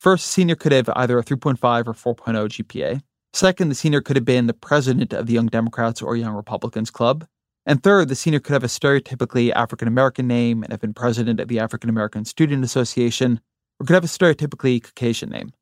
First, 0.01 0.29
senior 0.29 0.55
could 0.55 0.73
have 0.73 0.89
either 0.97 1.19
a 1.19 1.23
3.5 1.23 1.87
or 1.87 2.15
4.0 2.15 2.49
GPA. 2.49 3.03
Second, 3.35 3.69
the 3.69 3.75
senior 3.75 4.01
could 4.01 4.17
have 4.17 4.25
been 4.25 4.47
the 4.47 4.55
president 4.55 5.13
of 5.13 5.27
the 5.27 5.35
Young 5.35 5.49
Democrats 5.49 6.01
or 6.01 6.17
Young 6.17 6.35
Republicans 6.35 6.91
Club. 6.91 7.27
And 7.67 7.83
third, 7.83 8.09
the 8.09 8.17
senior 8.17 8.41
could 8.41 8.55
have 8.55 8.65
a 8.65 8.69
stereotypically 8.69 9.53
African 9.53 9.89
American 9.89 10.27
name 10.27 10.63
and 10.63 10.73
have 10.73 10.81
been 10.81 10.95
president 10.95 11.39
of 11.39 11.49
the 11.49 11.59
African 11.59 11.91
American 11.91 12.25
Student 12.25 12.65
Association, 12.65 13.41
or 13.79 13.87
could 13.87 13.95
have 13.95 14.05
a 14.05 14.07
stereotypically 14.07 14.83
Caucasian 14.83 15.29
name. 15.29 15.53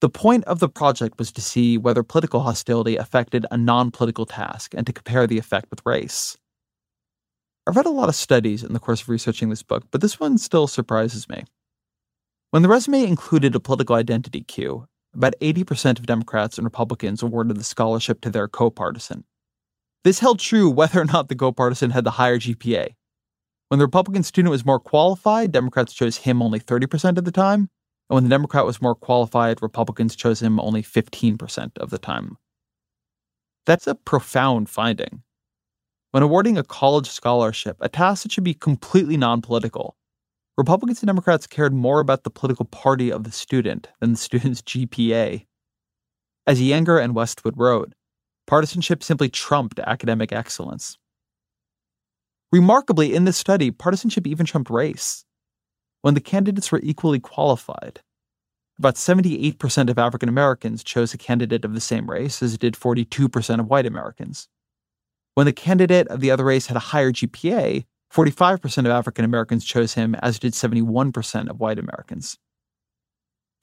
The 0.00 0.08
point 0.08 0.44
of 0.44 0.60
the 0.60 0.68
project 0.68 1.18
was 1.18 1.32
to 1.32 1.40
see 1.40 1.76
whether 1.76 2.02
political 2.02 2.40
hostility 2.40 2.96
affected 2.96 3.46
a 3.50 3.56
non 3.56 3.90
political 3.90 4.26
task 4.26 4.74
and 4.74 4.86
to 4.86 4.92
compare 4.92 5.26
the 5.26 5.38
effect 5.38 5.70
with 5.70 5.82
race. 5.84 6.36
I've 7.66 7.76
read 7.76 7.86
a 7.86 7.90
lot 7.90 8.08
of 8.08 8.14
studies 8.14 8.62
in 8.62 8.72
the 8.72 8.78
course 8.78 9.02
of 9.02 9.08
researching 9.08 9.50
this 9.50 9.62
book, 9.62 9.84
but 9.90 10.00
this 10.00 10.20
one 10.20 10.38
still 10.38 10.66
surprises 10.66 11.28
me. 11.28 11.44
When 12.50 12.62
the 12.62 12.68
resume 12.68 13.04
included 13.04 13.54
a 13.54 13.60
political 13.60 13.96
identity 13.96 14.42
cue, 14.42 14.86
about 15.14 15.34
80% 15.40 15.98
of 15.98 16.06
Democrats 16.06 16.58
and 16.58 16.64
Republicans 16.64 17.22
awarded 17.22 17.56
the 17.56 17.64
scholarship 17.64 18.20
to 18.20 18.30
their 18.30 18.46
co 18.46 18.70
partisan. 18.70 19.24
This 20.04 20.20
held 20.20 20.38
true 20.38 20.70
whether 20.70 21.00
or 21.00 21.04
not 21.04 21.28
the 21.28 21.34
co-partisan 21.34 21.90
had 21.90 22.04
the 22.04 22.12
higher 22.12 22.38
GPA. 22.38 22.94
When 23.68 23.78
the 23.78 23.84
Republican 23.84 24.22
student 24.22 24.50
was 24.50 24.64
more 24.64 24.80
qualified, 24.80 25.52
Democrats 25.52 25.92
chose 25.92 26.18
him 26.18 26.40
only 26.40 26.60
30% 26.60 27.18
of 27.18 27.24
the 27.24 27.32
time, 27.32 27.68
and 28.08 28.14
when 28.14 28.24
the 28.24 28.30
Democrat 28.30 28.64
was 28.64 28.80
more 28.80 28.94
qualified, 28.94 29.62
Republicans 29.62 30.16
chose 30.16 30.40
him 30.40 30.58
only 30.60 30.82
15% 30.82 31.76
of 31.78 31.90
the 31.90 31.98
time. 31.98 32.38
That's 33.66 33.86
a 33.86 33.94
profound 33.94 34.70
finding. 34.70 35.22
When 36.12 36.22
awarding 36.22 36.56
a 36.56 36.64
college 36.64 37.08
scholarship, 37.08 37.76
a 37.80 37.88
task 37.88 38.22
that 38.22 38.32
should 38.32 38.44
be 38.44 38.54
completely 38.54 39.18
non 39.18 39.42
political, 39.42 39.94
Republicans 40.56 41.02
and 41.02 41.06
Democrats 41.06 41.46
cared 41.46 41.74
more 41.74 42.00
about 42.00 42.24
the 42.24 42.30
political 42.30 42.64
party 42.64 43.12
of 43.12 43.24
the 43.24 43.30
student 43.30 43.88
than 44.00 44.12
the 44.12 44.18
student's 44.18 44.62
GPA. 44.62 45.46
As 46.46 46.60
Iyengar 46.60 47.02
and 47.02 47.14
Westwood 47.14 47.58
wrote, 47.58 47.92
Partisanship 48.46 49.02
simply 49.02 49.28
trumped 49.28 49.78
academic 49.78 50.32
excellence. 50.32 50.96
Remarkably, 52.50 53.14
in 53.14 53.26
this 53.26 53.36
study, 53.36 53.70
partisanship 53.70 54.26
even 54.26 54.46
trumped 54.46 54.70
race. 54.70 55.26
When 56.02 56.14
the 56.14 56.20
candidates 56.20 56.70
were 56.70 56.80
equally 56.82 57.20
qualified, 57.20 58.00
about 58.78 58.94
78% 58.94 59.90
of 59.90 59.98
African 59.98 60.28
Americans 60.28 60.84
chose 60.84 61.12
a 61.12 61.18
candidate 61.18 61.64
of 61.64 61.74
the 61.74 61.80
same 61.80 62.08
race, 62.08 62.42
as 62.42 62.56
did 62.56 62.74
42% 62.74 63.60
of 63.60 63.66
white 63.66 63.86
Americans. 63.86 64.48
When 65.34 65.46
the 65.46 65.52
candidate 65.52 66.06
of 66.08 66.20
the 66.20 66.30
other 66.30 66.44
race 66.44 66.66
had 66.66 66.76
a 66.76 66.80
higher 66.80 67.12
GPA, 67.12 67.84
45% 68.12 68.78
of 68.78 68.86
African 68.86 69.24
Americans 69.24 69.64
chose 69.64 69.94
him, 69.94 70.14
as 70.16 70.38
did 70.38 70.52
71% 70.52 71.50
of 71.50 71.60
white 71.60 71.78
Americans. 71.78 72.38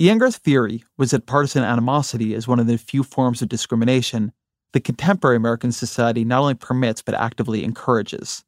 Iyengar's 0.02 0.38
theory 0.38 0.84
was 0.98 1.12
that 1.12 1.26
partisan 1.26 1.64
animosity 1.64 2.34
is 2.34 2.48
one 2.48 2.60
of 2.60 2.68
the 2.68 2.78
few 2.78 3.04
forms 3.04 3.42
of 3.42 3.50
discrimination 3.50 4.34
the 4.74 4.82
contemporary 4.82 5.38
American 5.38 5.72
society 5.72 6.26
not 6.26 6.42
only 6.42 6.54
permits 6.54 7.02
but 7.02 7.16
actively 7.16 7.64
encourages. 7.64 8.44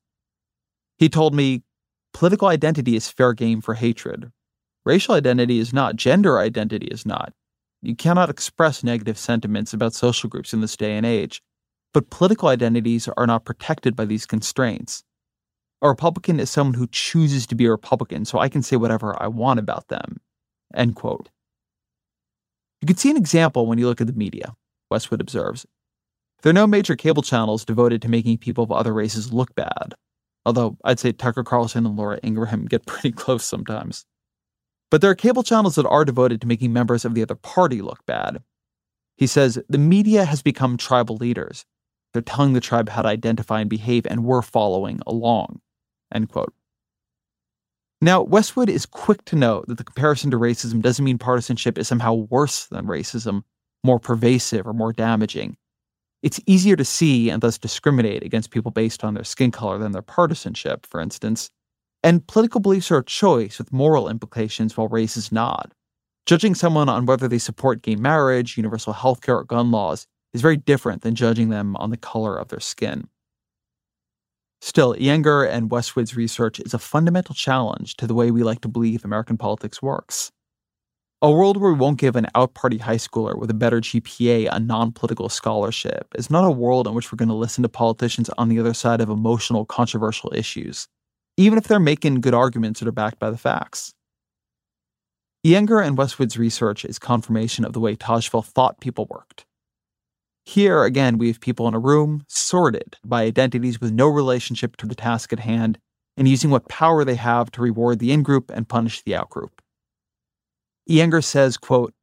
He 0.98 1.08
told 1.08 1.34
me 1.34 1.64
political 2.18 2.48
identity 2.48 2.96
is 2.96 3.08
fair 3.08 3.32
game 3.32 3.62
for 3.62 3.76
hatred. 3.76 4.32
Racial 4.88 5.14
identity 5.14 5.60
is 5.60 5.72
not, 5.72 5.96
gender 5.96 6.40
identity 6.40 6.88
is 6.88 7.06
not. 7.06 7.32
You 7.84 7.96
cannot 7.96 8.32
express 8.32 8.84
negative 8.84 9.20
sentiments 9.20 9.72
about 9.72 9.94
social 9.94 10.28
groups 10.28 10.52
in 10.52 10.62
this 10.62 10.76
day 10.76 10.98
and 10.98 11.06
age, 11.06 11.44
but 11.94 12.10
political 12.10 12.48
identities 12.48 13.08
are 13.08 13.28
not 13.28 13.46
protected 13.46 13.96
by 13.96 14.06
these 14.06 14.26
constraints. 14.26 15.04
A 15.84 15.90
Republican 15.90 16.40
is 16.40 16.50
someone 16.50 16.74
who 16.74 16.88
chooses 16.88 17.46
to 17.46 17.56
be 17.56 17.66
a 17.66 17.70
Republican, 17.70 18.26
so 18.26 18.40
I 18.40 18.50
can 18.50 18.64
say 18.64 18.78
whatever 18.78 19.16
I 19.22 19.28
want 19.28 19.60
about 19.60 19.88
them. 19.90 20.18
End 20.74 20.96
quote. 20.96 21.30
You 22.82 22.88
can 22.88 22.98
see 22.98 23.12
an 23.12 23.18
example 23.18 23.68
when 23.68 23.78
you 23.78 23.86
look 23.86 24.02
at 24.02 24.08
the 24.08 24.14
media, 24.14 24.56
Westwood 24.90 25.22
observes. 25.22 25.68
There 26.42 26.50
are 26.50 26.54
no 26.54 26.66
major 26.66 26.96
cable 26.96 27.22
channels 27.22 27.64
devoted 27.64 28.02
to 28.02 28.10
making 28.10 28.40
people 28.40 28.64
of 28.64 28.72
other 28.72 28.92
races 28.92 29.32
look 29.32 29.54
bad, 29.54 29.94
although 30.48 30.78
I'd 30.86 30.98
say 30.98 31.12
Tucker 31.12 31.44
Carlson 31.44 31.86
and 31.86 31.98
Laura 31.98 32.20
Ingraham 32.24 32.66
get 32.66 32.86
pretty 32.86 33.12
close 33.24 33.44
sometimes. 33.44 34.06
But 34.90 35.02
there 35.02 35.12
are 35.12 35.16
cable 35.16 35.44
channels 35.44 35.76
that 35.76 35.86
are 35.86 36.06
devoted 36.06 36.40
to 36.42 36.48
making 36.48 36.72
members 36.72 37.04
of 37.04 37.14
the 37.14 37.22
other 37.22 37.36
party 37.36 37.82
look 37.82 38.06
bad. 38.06 38.42
He 39.18 39.28
says 39.28 39.60
the 39.68 39.78
media 39.78 40.24
has 40.24 40.42
become 40.42 40.78
tribal 40.78 41.18
leaders. 41.18 41.66
They're 42.14 42.22
telling 42.22 42.54
the 42.54 42.62
tribe 42.62 42.88
how 42.88 43.02
to 43.02 43.10
identify 43.10 43.60
and 43.60 43.70
behave, 43.70 44.08
and 44.08 44.24
we're 44.24 44.42
following 44.42 45.02
along. 45.06 45.60
End 46.14 46.30
quote. 46.30 46.54
Now, 48.00 48.22
Westwood 48.22 48.70
is 48.70 48.86
quick 48.86 49.26
to 49.26 49.36
note 49.36 49.68
that 49.68 49.78
the 49.78 49.84
comparison 49.84 50.32
to 50.32 50.38
racism 50.38 50.82
doesn't 50.82 51.04
mean 51.04 51.18
partisanship 51.18 51.78
is 51.78 51.90
somehow 51.90 52.14
worse 52.14 52.68
than 52.68 52.86
racism, 52.86 53.44
more 53.84 54.00
pervasive, 54.00 54.66
or 54.66 54.74
more 54.74 54.94
damaging. 54.94 55.58
It's 56.24 56.40
easier 56.46 56.76
to 56.76 56.86
see 56.86 57.30
and 57.30 57.42
thus 57.42 57.58
discriminate 57.58 58.24
against 58.24 58.52
people 58.52 58.72
based 58.72 59.04
on 59.04 59.14
their 59.14 59.24
skin 59.24 59.52
color 59.52 59.78
than 59.78 59.92
their 59.92 60.02
partisanship, 60.02 60.86
for 60.86 61.00
instance. 61.00 61.50
And 62.04 62.26
political 62.28 62.60
beliefs 62.60 62.92
are 62.92 62.98
a 62.98 63.06
choice 63.06 63.58
with 63.58 63.74
moral 63.74 64.10
implications 64.10 64.76
while 64.76 64.88
race 64.88 65.18
is 65.18 65.32
not. 65.32 65.74
Judging 66.26 66.56
someone 66.56 66.90
on 66.90 67.06
whether 67.06 67.28
they 67.28 67.38
support 67.38 67.82
gay 67.82 67.96
marriage, 67.96 68.58
universal 68.58 68.94
health 68.94 69.22
care, 69.22 69.38
or 69.38 69.44
gun 69.44 69.72
laws 69.72 70.08
is 70.34 70.42
very 70.42 70.58
different 70.58 71.02
than 71.02 71.16
judging 71.16 71.50
them 71.50 71.76
on 71.78 71.90
the 71.90 71.98
color 71.98 72.38
of 72.38 72.50
their 72.50 72.60
skin. 72.60 73.08
Still, 74.60 74.96
Iyengar 74.96 75.50
and 75.50 75.72
Westwood's 75.72 76.16
research 76.16 76.60
is 76.60 76.74
a 76.74 76.80
fundamental 76.80 77.36
challenge 77.36 77.96
to 77.98 78.08
the 78.08 78.16
way 78.16 78.32
we 78.32 78.44
like 78.44 78.62
to 78.62 78.68
believe 78.68 79.06
American 79.06 79.38
politics 79.38 79.82
works. 79.82 80.32
A 81.24 81.32
world 81.32 81.58
where 81.58 81.72
we 81.72 81.80
won't 81.80 81.98
give 81.98 82.16
an 82.16 82.28
out 82.36 82.54
party 82.54 82.78
high 82.78 82.98
schooler 82.98 83.36
with 83.36 83.50
a 83.50 83.56
better 83.56 83.82
GPA 83.82 84.50
a 84.52 84.60
non 84.60 84.92
political 84.92 85.30
scholarship 85.30 86.14
is 86.14 86.30
not 86.30 86.46
a 86.46 86.52
world 86.52 86.86
in 86.86 86.94
which 86.94 87.12
we're 87.12 87.16
going 87.18 87.28
to 87.28 87.34
listen 87.34 87.64
to 87.64 87.70
politicians 87.70 88.30
on 88.38 88.50
the 88.50 88.60
other 88.60 88.76
side 88.76 89.02
of 89.02 89.10
emotional, 89.10 89.66
controversial 89.66 90.32
issues, 90.36 90.88
even 91.36 91.58
if 91.58 91.64
they're 91.64 91.80
making 91.80 92.22
good 92.22 92.36
arguments 92.36 92.80
that 92.80 92.88
are 92.88 92.92
backed 92.92 93.18
by 93.18 93.32
the 93.32 93.38
facts. 93.38 93.96
Iyengar 95.44 95.84
and 95.84 95.98
Westwood's 95.98 96.38
research 96.38 96.86
is 96.86 97.00
confirmation 97.00 97.66
of 97.66 97.74
the 97.74 97.80
way 97.80 97.96
Tajfel 97.96 98.46
thought 98.46 98.80
people 98.80 99.08
worked. 99.10 99.44
Here, 100.46 100.84
again, 100.84 101.18
we 101.18 101.30
have 101.30 101.40
people 101.40 101.68
in 101.68 101.74
a 101.74 101.80
room 101.80 102.26
sorted 102.28 102.96
by 103.04 103.24
identities 103.24 103.82
with 103.82 103.92
no 103.92 104.08
relationship 104.08 104.78
to 104.78 104.86
the 104.86 104.94
task 104.94 105.34
at 105.34 105.40
hand 105.40 105.80
and 106.16 106.28
using 106.28 106.52
what 106.52 106.70
power 106.70 107.04
they 107.04 107.16
have 107.16 107.50
to 107.52 107.62
reward 107.64 107.98
the 107.98 108.12
in 108.12 108.22
group 108.22 108.52
and 108.54 108.70
punish 108.70 109.02
the 109.02 109.16
out 109.16 109.32
group. 109.32 109.64
Iyengar 110.90 111.24
says, 111.24 111.58
quote, 111.58 111.94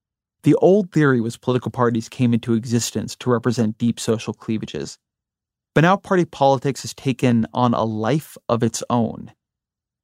the 0.42 0.54
old 0.56 0.92
theory 0.92 1.22
was 1.22 1.38
political 1.38 1.70
parties 1.70 2.08
came 2.08 2.34
into 2.34 2.52
existence 2.52 3.16
to 3.16 3.30
represent 3.30 3.78
deep 3.78 3.98
social 3.98 4.34
cleavages. 4.34 4.98
But 5.74 5.80
now 5.80 5.96
party 5.96 6.26
politics 6.26 6.82
has 6.82 6.92
taken 6.92 7.46
on 7.54 7.72
a 7.72 7.84
life 7.84 8.36
of 8.48 8.62
its 8.62 8.82
own. 8.90 9.32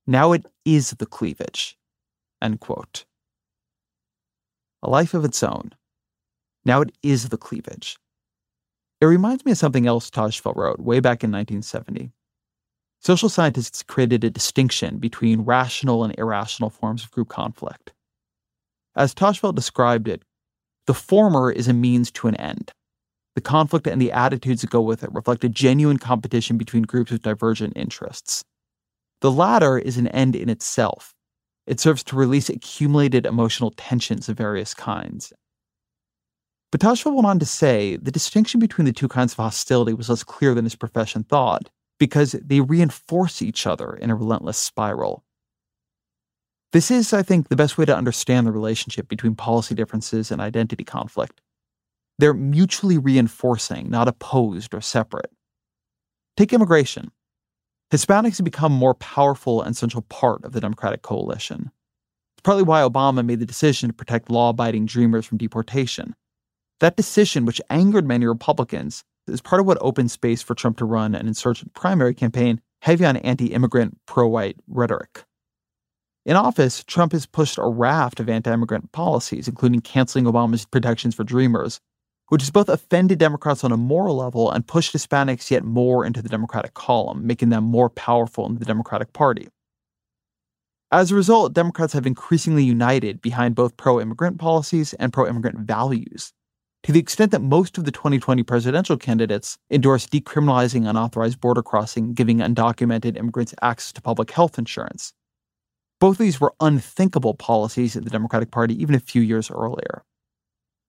Now 0.07 0.33
it 0.33 0.47
is 0.64 0.91
the 0.93 1.07
cleavage. 1.07 1.76
End 2.41 2.59
quote. 2.61 3.05
A 4.83 4.89
life 4.89 5.12
of 5.12 5.26
its 5.26 5.43
own. 5.43 5.72
Now 6.64 6.81
it 6.81 6.93
is 7.03 7.28
the 7.28 7.37
cleavage. 7.37 7.99
It 9.01 9.07
reminds 9.07 9.45
me 9.45 9.53
of 9.53 9.59
something 9.59 9.87
else 9.87 10.11
Tajfel 10.11 10.57
wrote 10.57 10.81
way 10.81 11.01
back 11.01 11.22
in 11.22 11.31
1970. 11.31 12.12
Social 12.99 13.28
scientists 13.28 13.83
created 13.83 14.24
a 14.24 14.31
distinction 14.31 14.99
between 14.99 15.43
rational 15.43 16.03
and 16.03 16.18
irrational 16.18 16.70
forms 16.70 17.05
of 17.05 17.11
group 17.11 17.28
conflict. 17.28 17.93
As 18.97 19.14
Tajfel 19.14 19.55
described 19.55 20.09
it, 20.09 20.22
the 20.86 20.95
former 20.95 21.51
is 21.51 21.68
a 21.68 21.72
means 21.72 22.11
to 22.12 22.28
an 22.28 22.34
end. 22.36 22.72
The 23.34 23.41
conflict 23.41 23.86
and 23.86 24.03
the 24.03 24.12
attitudes 24.12 24.62
that 24.62 24.70
go 24.70 24.80
with 24.80 25.05
it 25.05 25.12
reflect 25.12 25.45
a 25.45 25.49
genuine 25.49 25.99
competition 25.99 26.59
between 26.59 26.82
groups 26.82 27.12
with 27.12 27.22
divergent 27.22 27.74
interests. 27.76 28.43
The 29.20 29.30
latter 29.30 29.78
is 29.78 29.99
an 29.99 30.09
end 30.09 30.34
in 30.34 30.49
itself. 30.49 31.14
It 31.66 31.78
serves 31.78 32.03
to 32.05 32.16
release 32.16 32.49
accumulated 32.49 33.26
emotional 33.26 33.72
tensions 33.76 34.28
of 34.28 34.36
various 34.36 34.74
kinds. 34.74 35.32
But 36.72 36.80
Tajfel 36.80 37.14
went 37.14 37.26
on 37.26 37.38
to 37.38 37.47
say 37.47 37.97
the 37.97 38.11
distinction 38.11 38.61
between 38.61 38.86
the 38.86 38.93
two 38.93 39.09
kinds 39.09 39.32
of 39.32 39.38
hostility 39.38 39.93
was 39.93 40.09
less 40.09 40.24
clear 40.24 40.55
than 40.55 40.64
his 40.64 40.76
profession 40.76 41.24
thought, 41.24 41.68
because 41.99 42.32
they 42.32 42.61
reinforce 42.61 43.43
each 43.43 43.66
other 43.66 43.93
in 43.93 44.11
a 44.11 44.16
relentless 44.16 44.59
spiral. 44.59 45.24
This 46.73 46.91
is, 46.91 47.12
I 47.12 47.23
think, 47.23 47.49
the 47.49 47.57
best 47.57 47.79
way 47.79 47.85
to 47.85 47.97
understand 47.97 48.47
the 48.47 48.53
relationship 48.53 49.09
between 49.09 49.35
policy 49.35 49.75
differences 49.75 50.31
and 50.31 50.41
identity 50.41 50.85
conflict. 50.85 51.41
They're 52.18 52.35
mutually 52.35 52.99
reinforcing, 52.99 53.91
not 53.91 54.07
opposed 54.07 54.73
or 54.75 54.81
separate. 54.81 55.31
Take 56.37 56.53
immigration. 56.53 57.11
Hispanics 57.93 58.37
have 58.37 58.45
become 58.45 58.73
more 58.73 58.95
powerful 58.95 59.62
and 59.62 59.77
central 59.77 60.03
part 60.03 60.45
of 60.45 60.53
the 60.53 60.61
Democratic 60.61 61.03
coalition. 61.03 61.73
It's 62.37 62.43
partly 62.43 62.62
why 62.62 62.83
Obama 62.83 63.25
made 63.27 63.41
the 63.41 63.47
decision 63.47 63.89
to 63.89 63.95
protect 63.95 64.31
law 64.31 64.51
abiding 64.51 64.87
dreamers 64.87 65.27
from 65.27 65.39
deportation. 65.39 66.14
That 66.79 66.97
decision, 66.97 67.47
which 67.47 67.61
angered 67.68 68.07
many 68.07 68.27
Republicans, 68.27 69.03
is 69.27 69.41
part 69.41 69.61
of 69.61 69.66
what 69.66 69.79
opened 69.81 70.11
space 70.11 70.41
for 70.41 70.55
Trump 70.55 70.79
to 70.79 70.85
run 70.85 71.14
an 71.14 71.27
insurgent 71.27 71.75
primary 71.75 72.14
campaign 72.14 72.61
heavy 72.83 73.05
on 73.05 73.16
anti 73.18 73.53
immigrant, 73.53 73.99
pro 74.07 74.27
white 74.29 74.57
rhetoric. 74.68 75.25
In 76.27 76.37
office, 76.37 76.85
Trump 76.85 77.12
has 77.12 77.25
pushed 77.25 77.57
a 77.57 77.66
raft 77.66 78.21
of 78.21 78.29
anti 78.29 78.53
immigrant 78.53 78.93
policies, 78.93 79.49
including 79.49 79.81
canceling 79.81 80.27
Obama's 80.27 80.66
protections 80.66 81.14
for 81.14 81.25
Dreamers, 81.25 81.81
which 82.29 82.43
has 82.43 82.51
both 82.51 82.68
offended 82.68 83.18
Democrats 83.18 83.64
on 83.64 83.73
a 83.73 83.77
moral 83.79 84.16
level 84.16 84.51
and 84.51 84.66
pushed 84.66 84.95
Hispanics 84.95 85.51
yet 85.51 85.64
more 85.64 86.05
into 86.05 86.21
the 86.21 86.29
Democratic 86.29 86.75
column, 86.75 87.27
making 87.27 87.49
them 87.49 87.64
more 87.64 87.89
powerful 87.89 88.47
in 88.47 88.57
the 88.59 88.66
Democratic 88.66 89.14
Party. 89.14 89.49
As 90.93 91.11
a 91.11 91.14
result, 91.14 91.55
Democrats 91.55 91.95
have 91.95 92.07
increasingly 92.07 92.64
united 92.64 93.23
behind 93.23 93.55
both 93.55 93.77
pro 93.79 93.99
immigrant 93.99 94.39
policies 94.39 94.93
and 94.95 95.12
pro 95.12 95.27
immigrant 95.27 95.61
values, 95.61 96.33
to 96.83 96.93
the 96.93 97.01
extent 97.01 97.31
that 97.31 97.41
most 97.41 97.79
of 97.79 97.85
the 97.85 97.93
2020 97.93 98.43
presidential 98.43 98.99
candidates 98.99 99.57
endorsed 99.71 100.11
decriminalizing 100.11 100.87
unauthorized 100.89 101.41
border 101.41 101.62
crossing, 101.62 102.12
giving 102.12 102.39
undocumented 102.39 103.16
immigrants 103.16 103.55
access 103.62 103.93
to 103.93 104.03
public 104.03 104.31
health 104.33 104.59
insurance. 104.59 105.14
Both 106.01 106.14
of 106.14 106.18
these 106.18 106.40
were 106.40 106.55
unthinkable 106.61 107.34
policies 107.34 107.94
in 107.94 108.05
the 108.05 108.11
Democratic 108.11 108.51
Party 108.51 108.80
even 108.80 108.94
a 108.94 109.01
few 109.01 109.20
years 109.20 109.51
earlier. 109.51 110.03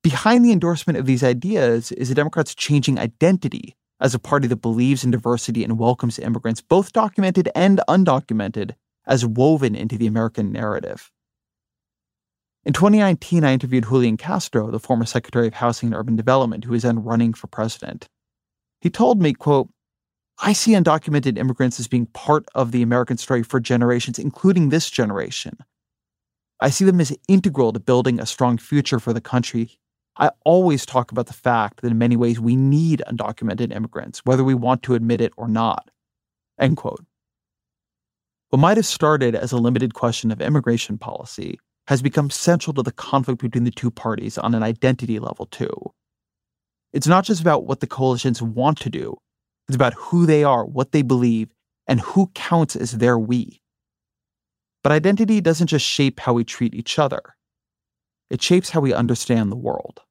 Behind 0.03 0.43
the 0.43 0.53
endorsement 0.53 0.97
of 0.97 1.05
these 1.05 1.23
ideas 1.23 1.91
is 1.91 2.09
the 2.09 2.15
Democrats' 2.15 2.55
changing 2.55 2.97
identity 2.97 3.75
as 3.99 4.15
a 4.15 4.19
party 4.19 4.47
that 4.47 4.61
believes 4.61 5.03
in 5.03 5.11
diversity 5.11 5.63
and 5.63 5.77
welcomes 5.77 6.17
immigrants, 6.17 6.61
both 6.61 6.91
documented 6.91 7.49
and 7.53 7.81
undocumented, 7.87 8.71
as 9.05 9.25
woven 9.25 9.75
into 9.75 9.97
the 9.97 10.07
American 10.07 10.51
narrative. 10.51 11.11
In 12.63 12.73
2019, 12.73 13.43
I 13.43 13.53
interviewed 13.53 13.85
Julian 13.89 14.17
Castro, 14.17 14.71
the 14.71 14.79
former 14.79 15.05
Secretary 15.05 15.47
of 15.47 15.55
Housing 15.55 15.87
and 15.87 15.95
Urban 15.95 16.15
Development, 16.15 16.63
who 16.63 16.73
is 16.73 16.83
then 16.83 17.03
running 17.03 17.33
for 17.33 17.47
president. 17.47 18.07
He 18.79 18.89
told 18.89 19.21
me, 19.21 19.33
quote, 19.33 19.69
I 20.43 20.53
see 20.53 20.71
undocumented 20.71 21.37
immigrants 21.37 21.79
as 21.79 21.87
being 21.87 22.07
part 22.07 22.45
of 22.55 22.71
the 22.71 22.81
American 22.81 23.17
story 23.17 23.43
for 23.43 23.59
generations, 23.59 24.17
including 24.17 24.69
this 24.69 24.89
generation. 24.89 25.55
I 26.59 26.71
see 26.71 26.83
them 26.83 26.99
as 26.99 27.15
integral 27.27 27.71
to 27.73 27.79
building 27.79 28.19
a 28.19 28.25
strong 28.25 28.57
future 28.57 28.99
for 28.99 29.13
the 29.13 29.21
country. 29.21 29.77
I 30.17 30.31
always 30.43 30.83
talk 30.83 31.11
about 31.11 31.27
the 31.27 31.33
fact 31.33 31.81
that 31.81 31.91
in 31.91 31.97
many 31.99 32.15
ways 32.15 32.39
we 32.39 32.55
need 32.55 33.03
undocumented 33.07 33.73
immigrants, 33.73 34.21
whether 34.25 34.43
we 34.43 34.55
want 34.55 34.81
to 34.83 34.95
admit 34.95 35.21
it 35.21 35.31
or 35.37 35.47
not. 35.47 35.91
End 36.59 36.75
quote. 36.75 37.05
What 38.49 38.59
might 38.59 38.77
have 38.77 38.85
started 38.85 39.35
as 39.35 39.51
a 39.51 39.57
limited 39.57 39.93
question 39.93 40.31
of 40.31 40.41
immigration 40.41 40.97
policy 40.97 41.59
has 41.87 42.01
become 42.01 42.31
central 42.31 42.73
to 42.73 42.83
the 42.83 42.91
conflict 42.91 43.41
between 43.41 43.63
the 43.63 43.71
two 43.71 43.91
parties 43.91 44.37
on 44.39 44.55
an 44.55 44.63
identity 44.63 45.19
level, 45.19 45.45
too. 45.45 45.93
It's 46.93 47.07
not 47.07 47.25
just 47.25 47.41
about 47.41 47.65
what 47.65 47.79
the 47.79 47.87
coalitions 47.87 48.41
want 48.41 48.79
to 48.79 48.89
do, 48.89 49.17
it's 49.71 49.75
about 49.77 49.93
who 49.93 50.25
they 50.25 50.43
are, 50.43 50.65
what 50.65 50.91
they 50.91 51.01
believe, 51.01 51.47
and 51.87 52.01
who 52.01 52.27
counts 52.35 52.75
as 52.75 52.91
their 52.91 53.17
we. 53.17 53.61
But 54.83 54.91
identity 54.91 55.39
doesn't 55.39 55.67
just 55.67 55.85
shape 55.85 56.19
how 56.19 56.33
we 56.33 56.43
treat 56.43 56.75
each 56.75 56.99
other, 56.99 57.21
it 58.29 58.41
shapes 58.41 58.69
how 58.69 58.81
we 58.81 58.93
understand 58.93 59.49
the 59.49 59.55
world. 59.55 60.01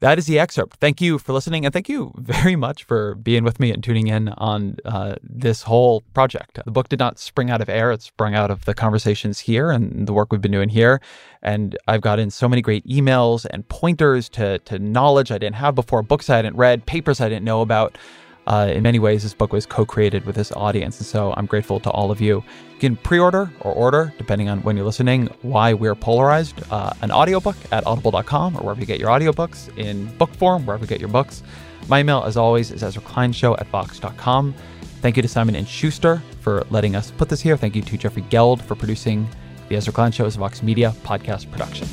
That 0.00 0.18
is 0.18 0.24
the 0.24 0.38
excerpt. 0.38 0.78
Thank 0.78 1.02
you 1.02 1.18
for 1.18 1.34
listening, 1.34 1.66
and 1.66 1.74
thank 1.74 1.86
you 1.86 2.12
very 2.16 2.56
much 2.56 2.84
for 2.84 3.16
being 3.16 3.44
with 3.44 3.60
me 3.60 3.70
and 3.70 3.84
tuning 3.84 4.06
in 4.06 4.30
on 4.30 4.76
uh, 4.86 5.16
this 5.22 5.62
whole 5.62 6.00
project. 6.14 6.58
The 6.64 6.70
book 6.70 6.88
did 6.88 6.98
not 6.98 7.18
spring 7.18 7.50
out 7.50 7.60
of 7.60 7.68
air; 7.68 7.92
it 7.92 8.00
sprung 8.00 8.34
out 8.34 8.50
of 8.50 8.64
the 8.64 8.72
conversations 8.72 9.40
here 9.40 9.70
and 9.70 10.06
the 10.06 10.14
work 10.14 10.32
we've 10.32 10.40
been 10.40 10.52
doing 10.52 10.70
here. 10.70 11.02
And 11.42 11.76
I've 11.86 12.00
gotten 12.00 12.30
so 12.30 12.48
many 12.48 12.62
great 12.62 12.86
emails 12.86 13.44
and 13.50 13.68
pointers 13.68 14.30
to 14.30 14.58
to 14.60 14.78
knowledge 14.78 15.30
I 15.30 15.36
didn't 15.36 15.56
have 15.56 15.74
before, 15.74 16.02
books 16.02 16.30
I 16.30 16.36
hadn't 16.36 16.56
read, 16.56 16.86
papers 16.86 17.20
I 17.20 17.28
didn't 17.28 17.44
know 17.44 17.60
about. 17.60 17.98
Uh, 18.46 18.70
in 18.72 18.82
many 18.82 18.98
ways, 18.98 19.22
this 19.22 19.34
book 19.34 19.52
was 19.52 19.66
co 19.66 19.84
created 19.84 20.24
with 20.24 20.34
this 20.34 20.50
audience. 20.52 20.98
And 20.98 21.06
so 21.06 21.32
I'm 21.36 21.46
grateful 21.46 21.78
to 21.80 21.90
all 21.90 22.10
of 22.10 22.20
you. 22.20 22.42
You 22.74 22.78
can 22.80 22.96
pre 22.96 23.18
order 23.18 23.50
or 23.60 23.72
order, 23.72 24.12
depending 24.18 24.48
on 24.48 24.62
when 24.62 24.76
you're 24.76 24.86
listening, 24.86 25.26
Why 25.42 25.74
We're 25.74 25.94
Polarized, 25.94 26.60
uh, 26.70 26.92
an 27.02 27.12
audiobook 27.12 27.56
at 27.70 27.86
audible.com 27.86 28.56
or 28.56 28.60
wherever 28.62 28.80
you 28.80 28.86
get 28.86 28.98
your 28.98 29.10
audiobooks, 29.10 29.76
in 29.78 30.06
book 30.16 30.34
form, 30.34 30.66
wherever 30.66 30.84
you 30.84 30.88
get 30.88 31.00
your 31.00 31.10
books. 31.10 31.42
My 31.88 32.00
email, 32.00 32.22
as 32.24 32.36
always, 32.36 32.70
is 32.70 32.82
ezrakleinshow 32.82 33.60
at 33.60 33.66
vox.com. 33.68 34.54
Thank 35.00 35.16
you 35.16 35.22
to 35.22 35.28
Simon 35.28 35.56
and 35.56 35.66
Schuster 35.66 36.22
for 36.40 36.64
letting 36.70 36.94
us 36.94 37.10
put 37.10 37.28
this 37.28 37.40
here. 37.40 37.56
Thank 37.56 37.74
you 37.74 37.82
to 37.82 37.96
Jeffrey 37.96 38.22
Geld 38.30 38.62
for 38.62 38.74
producing 38.74 39.28
the 39.70 39.76
Ezra 39.76 39.92
Klein 39.92 40.10
Show 40.10 40.26
is 40.26 40.34
a 40.34 40.38
Vox 40.40 40.64
Media 40.64 40.92
podcast 41.04 41.50
production. 41.50 41.86